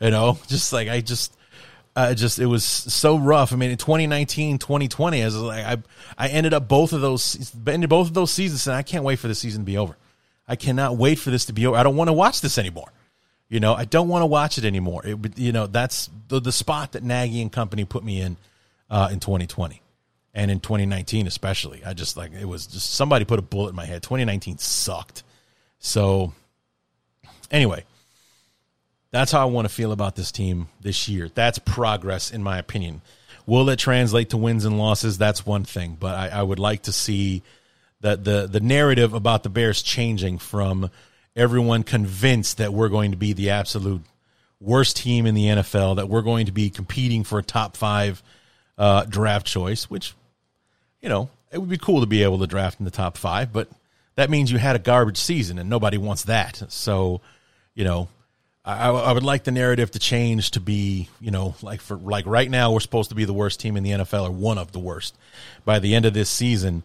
you 0.00 0.10
know, 0.10 0.38
just 0.48 0.72
like 0.72 0.88
I 0.88 1.02
just 1.02 1.36
uh, 1.96 2.14
just 2.14 2.38
it 2.38 2.46
was 2.46 2.64
so 2.64 3.16
rough. 3.16 3.52
I 3.52 3.56
mean, 3.56 3.70
in 3.70 3.76
2019, 3.76 4.58
2020, 4.58 5.20
as 5.22 5.36
like 5.36 5.64
I 5.64 5.76
I 6.18 6.28
ended 6.28 6.52
up 6.52 6.66
both 6.66 6.92
of 6.92 7.00
those 7.00 7.52
ended 7.66 7.90
both 7.90 8.08
of 8.08 8.14
those 8.14 8.32
seasons, 8.32 8.66
and 8.66 8.76
I 8.76 8.82
can't 8.82 9.04
wait 9.04 9.18
for 9.18 9.28
the 9.28 9.34
season 9.34 9.62
to 9.62 9.64
be 9.66 9.78
over. 9.78 9.96
I 10.46 10.56
cannot 10.56 10.96
wait 10.96 11.18
for 11.18 11.30
this 11.30 11.46
to 11.46 11.52
be 11.52 11.66
over. 11.66 11.76
I 11.76 11.82
don't 11.82 11.96
want 11.96 12.08
to 12.08 12.12
watch 12.12 12.40
this 12.40 12.58
anymore. 12.58 12.92
You 13.48 13.60
know, 13.60 13.74
I 13.74 13.84
don't 13.84 14.08
want 14.08 14.22
to 14.22 14.26
watch 14.26 14.58
it 14.58 14.64
anymore. 14.64 15.06
It, 15.06 15.38
you 15.38 15.52
know, 15.52 15.66
that's 15.66 16.10
the, 16.28 16.40
the 16.40 16.52
spot 16.52 16.92
that 16.92 17.02
Nagy 17.02 17.40
and 17.40 17.52
company 17.52 17.84
put 17.84 18.02
me 18.02 18.20
in 18.20 18.36
uh, 18.90 19.10
in 19.12 19.20
2020 19.20 19.80
and 20.34 20.50
in 20.50 20.60
2019 20.60 21.26
especially. 21.26 21.84
I 21.84 21.94
just 21.94 22.16
like 22.16 22.32
it 22.32 22.46
was 22.46 22.66
just 22.66 22.94
somebody 22.94 23.24
put 23.24 23.38
a 23.38 23.42
bullet 23.42 23.70
in 23.70 23.76
my 23.76 23.86
head. 23.86 24.02
2019 24.02 24.58
sucked. 24.58 25.22
So 25.78 26.32
anyway, 27.50 27.84
that's 29.14 29.32
how 29.32 29.40
I 29.40 29.44
want 29.44 29.68
to 29.68 29.74
feel 29.74 29.92
about 29.92 30.16
this 30.16 30.32
team 30.32 30.68
this 30.80 31.08
year. 31.08 31.30
That's 31.34 31.58
progress, 31.58 32.30
in 32.30 32.42
my 32.42 32.58
opinion. 32.58 33.00
Will 33.46 33.68
it 33.68 33.78
translate 33.78 34.30
to 34.30 34.36
wins 34.36 34.64
and 34.64 34.78
losses? 34.78 35.18
That's 35.18 35.46
one 35.46 35.64
thing, 35.64 35.96
but 36.00 36.14
I, 36.14 36.40
I 36.40 36.42
would 36.42 36.58
like 36.58 36.82
to 36.82 36.92
see 36.92 37.42
that 38.00 38.24
the 38.24 38.46
the 38.46 38.60
narrative 38.60 39.14
about 39.14 39.42
the 39.42 39.48
Bears 39.48 39.82
changing 39.82 40.38
from 40.38 40.90
everyone 41.36 41.82
convinced 41.82 42.58
that 42.58 42.72
we're 42.72 42.88
going 42.88 43.10
to 43.10 43.16
be 43.16 43.32
the 43.32 43.50
absolute 43.50 44.02
worst 44.60 44.96
team 44.96 45.26
in 45.26 45.34
the 45.34 45.46
NFL, 45.46 45.96
that 45.96 46.08
we're 46.08 46.22
going 46.22 46.46
to 46.46 46.52
be 46.52 46.70
competing 46.70 47.22
for 47.24 47.38
a 47.38 47.42
top 47.42 47.76
five 47.76 48.22
uh, 48.78 49.04
draft 49.04 49.46
choice, 49.46 49.90
which 49.90 50.14
you 51.02 51.08
know 51.08 51.28
it 51.52 51.58
would 51.58 51.70
be 51.70 51.78
cool 51.78 52.00
to 52.00 52.06
be 52.06 52.22
able 52.22 52.38
to 52.38 52.46
draft 52.46 52.80
in 52.80 52.84
the 52.84 52.90
top 52.90 53.16
five, 53.16 53.52
but 53.52 53.68
that 54.16 54.30
means 54.30 54.50
you 54.50 54.58
had 54.58 54.76
a 54.76 54.80
garbage 54.80 55.18
season, 55.18 55.58
and 55.58 55.70
nobody 55.70 55.98
wants 55.98 56.24
that. 56.24 56.62
So, 56.68 57.20
you 57.74 57.84
know, 57.84 58.08
I, 58.64 58.88
I, 58.88 59.12
would 59.12 59.22
like 59.22 59.44
the 59.44 59.50
narrative 59.50 59.90
to 59.90 59.98
change 59.98 60.52
to 60.52 60.60
be, 60.60 61.08
you 61.20 61.30
know, 61.30 61.54
like 61.60 61.82
for 61.82 61.96
like 61.96 62.24
right 62.26 62.50
now 62.50 62.72
we're 62.72 62.80
supposed 62.80 63.10
to 63.10 63.14
be 63.14 63.26
the 63.26 63.34
worst 63.34 63.60
team 63.60 63.76
in 63.76 63.82
the 63.82 63.90
NFL 63.90 64.28
or 64.28 64.30
one 64.30 64.56
of 64.56 64.72
the 64.72 64.78
worst. 64.78 65.16
By 65.66 65.80
the 65.80 65.94
end 65.94 66.06
of 66.06 66.14
this 66.14 66.30
season, 66.30 66.82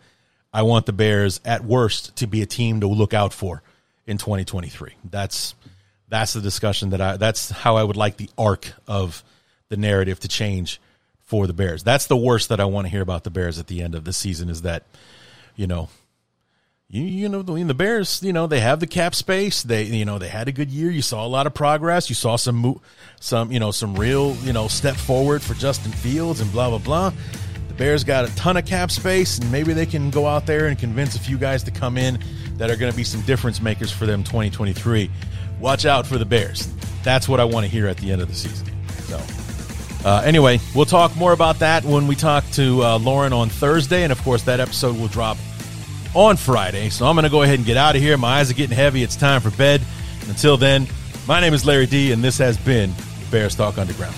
I 0.54 0.64
want 0.64 0.86
the 0.86 0.94
Bears 0.94 1.40
at 1.46 1.64
worst 1.64 2.18
to 2.18 2.28
be 2.28 2.42
a 2.42 2.46
team 2.46 2.82
to 2.82 2.88
look 2.88 3.14
out 3.14 3.34
for 3.34 3.62
in 4.06 4.18
2023. 4.18 4.94
That's 5.10 5.56
that's 6.10 6.34
the 6.34 6.42
discussion 6.42 6.90
that 6.90 7.00
I 7.00 7.18
that's 7.18 7.50
how 7.50 7.78
I 7.78 7.84
would 7.84 7.96
like 7.96 8.18
the 8.18 8.30
arc 8.38 8.74
of 8.88 9.24
the 9.70 9.78
narrative 9.78 10.20
to 10.22 10.28
change 10.28 10.82
for 11.24 11.48
the 11.48 11.54
Bears. 11.54 11.84
That's 11.84 12.08
the 12.08 12.18
worst 12.18 12.50
that 12.50 12.60
I 12.60 12.66
want 12.66 12.88
to 12.88 12.92
hear 12.92 13.02
about 13.02 13.24
the 13.24 13.30
Bears 13.30 13.60
at 13.60 13.68
the 13.68 13.82
end 13.84 13.96
of 13.96 14.04
the 14.04 14.12
season 14.12 14.50
is 14.50 14.64
that, 14.64 14.84
you 15.56 15.68
know, 15.68 15.90
you, 16.90 17.04
you 17.04 17.30
know 17.30 17.42
the, 17.42 17.64
the 17.64 17.74
Bears 17.74 18.22
you 18.24 18.34
know 18.34 18.48
they 18.48 18.60
have 18.60 18.80
the 18.80 18.88
cap 18.88 19.14
space. 19.14 19.64
They 19.64 19.84
you 19.84 20.06
know 20.06 20.18
they 20.18 20.28
had 20.28 20.48
a 20.48 20.52
good 20.52 20.72
year. 20.72 20.90
You 20.90 21.02
saw 21.02 21.26
a 21.26 21.28
lot 21.28 21.48
of 21.48 21.54
progress. 21.54 22.10
You 22.10 22.16
saw 22.16 22.36
some 22.36 22.80
some 23.20 23.52
you 23.52 23.60
know 23.60 23.72
some 23.72 23.96
real 23.96 24.36
you 24.38 24.54
know 24.54 24.68
step 24.68 24.96
forward 24.96 25.42
for 25.42 25.54
Justin 25.54 25.92
Fields 25.92 26.42
and 26.42 26.52
blah 26.52 26.70
blah 26.70 26.80
blah. 26.80 27.14
The 27.68 27.74
Bears 27.76 28.04
got 28.04 28.28
a 28.28 28.36
ton 28.36 28.58
of 28.58 28.66
cap 28.66 28.92
space 28.92 29.38
and 29.38 29.52
maybe 29.52 29.74
they 29.74 29.86
can 29.86 30.10
go 30.10 30.26
out 30.26 30.46
there 30.46 30.68
and 30.68 30.78
convince 30.78 31.16
a 31.16 31.20
few 31.20 31.38
guys 31.38 31.64
to 31.64 31.72
come 31.72 31.98
in 31.98 32.20
that 32.56 32.70
are 32.70 32.76
going 32.76 32.92
to 32.92 32.98
be 32.98 33.04
some 33.04 33.22
difference 33.22 33.62
makers 33.62 33.92
for 33.92 34.06
them 34.06 34.24
2023 34.24 35.10
watch 35.60 35.86
out 35.86 36.08
for 36.08 36.18
the 36.18 36.26
Bears. 36.26 36.74
That's 37.04 37.28
what 37.30 37.40
I 37.40 37.44
want 37.44 37.66
to 37.66 37.72
hear 37.72 37.88
at 37.88 37.98
the 37.98 38.12
end 38.12 38.22
of 38.22 38.30
the 38.30 38.36
season. 38.36 38.68
So 39.04 39.22
uh, 40.08 40.22
anyway, 40.26 40.60
we'll 40.74 40.86
talk 40.86 41.16
more 41.16 41.34
about 41.34 41.60
that 41.60 41.84
when 41.84 42.08
we 42.08 42.16
talk 42.16 42.50
to 42.52 42.84
uh, 42.84 43.00
Lauren 43.00 43.34
on 43.34 43.50
Thursday. 43.50 44.04
And 44.04 44.12
of 44.12 44.22
course, 44.24 44.44
that 44.44 44.60
episode 44.60 44.98
will 44.98 45.08
drop 45.08 45.38
on 46.16 46.38
Friday. 46.38 46.90
So 46.90 47.06
I'm 47.06 47.16
going 47.16 47.24
to 47.24 47.30
go 47.30 47.44
ahead 47.44 47.56
and 47.56 47.66
get 47.66 47.78
out 47.78 47.96
of 47.96 48.02
here. 48.02 48.18
My 48.18 48.40
eyes 48.40 48.50
are 48.50 48.56
getting 48.56 48.76
heavy. 48.76 49.04
It's 49.04 49.16
time 49.16 49.42
for 49.42 49.52
bed. 49.52 49.82
Until 50.28 50.58
then, 50.58 50.88
my 51.28 51.40
name 51.40 51.54
is 51.54 51.66
Larry 51.66 51.86
D, 51.86 52.12
and 52.12 52.24
this 52.24 52.38
has 52.38 52.58
been 52.58 52.94
Bears 53.32 53.56
Talk 53.56 53.78
Underground. 53.78 54.16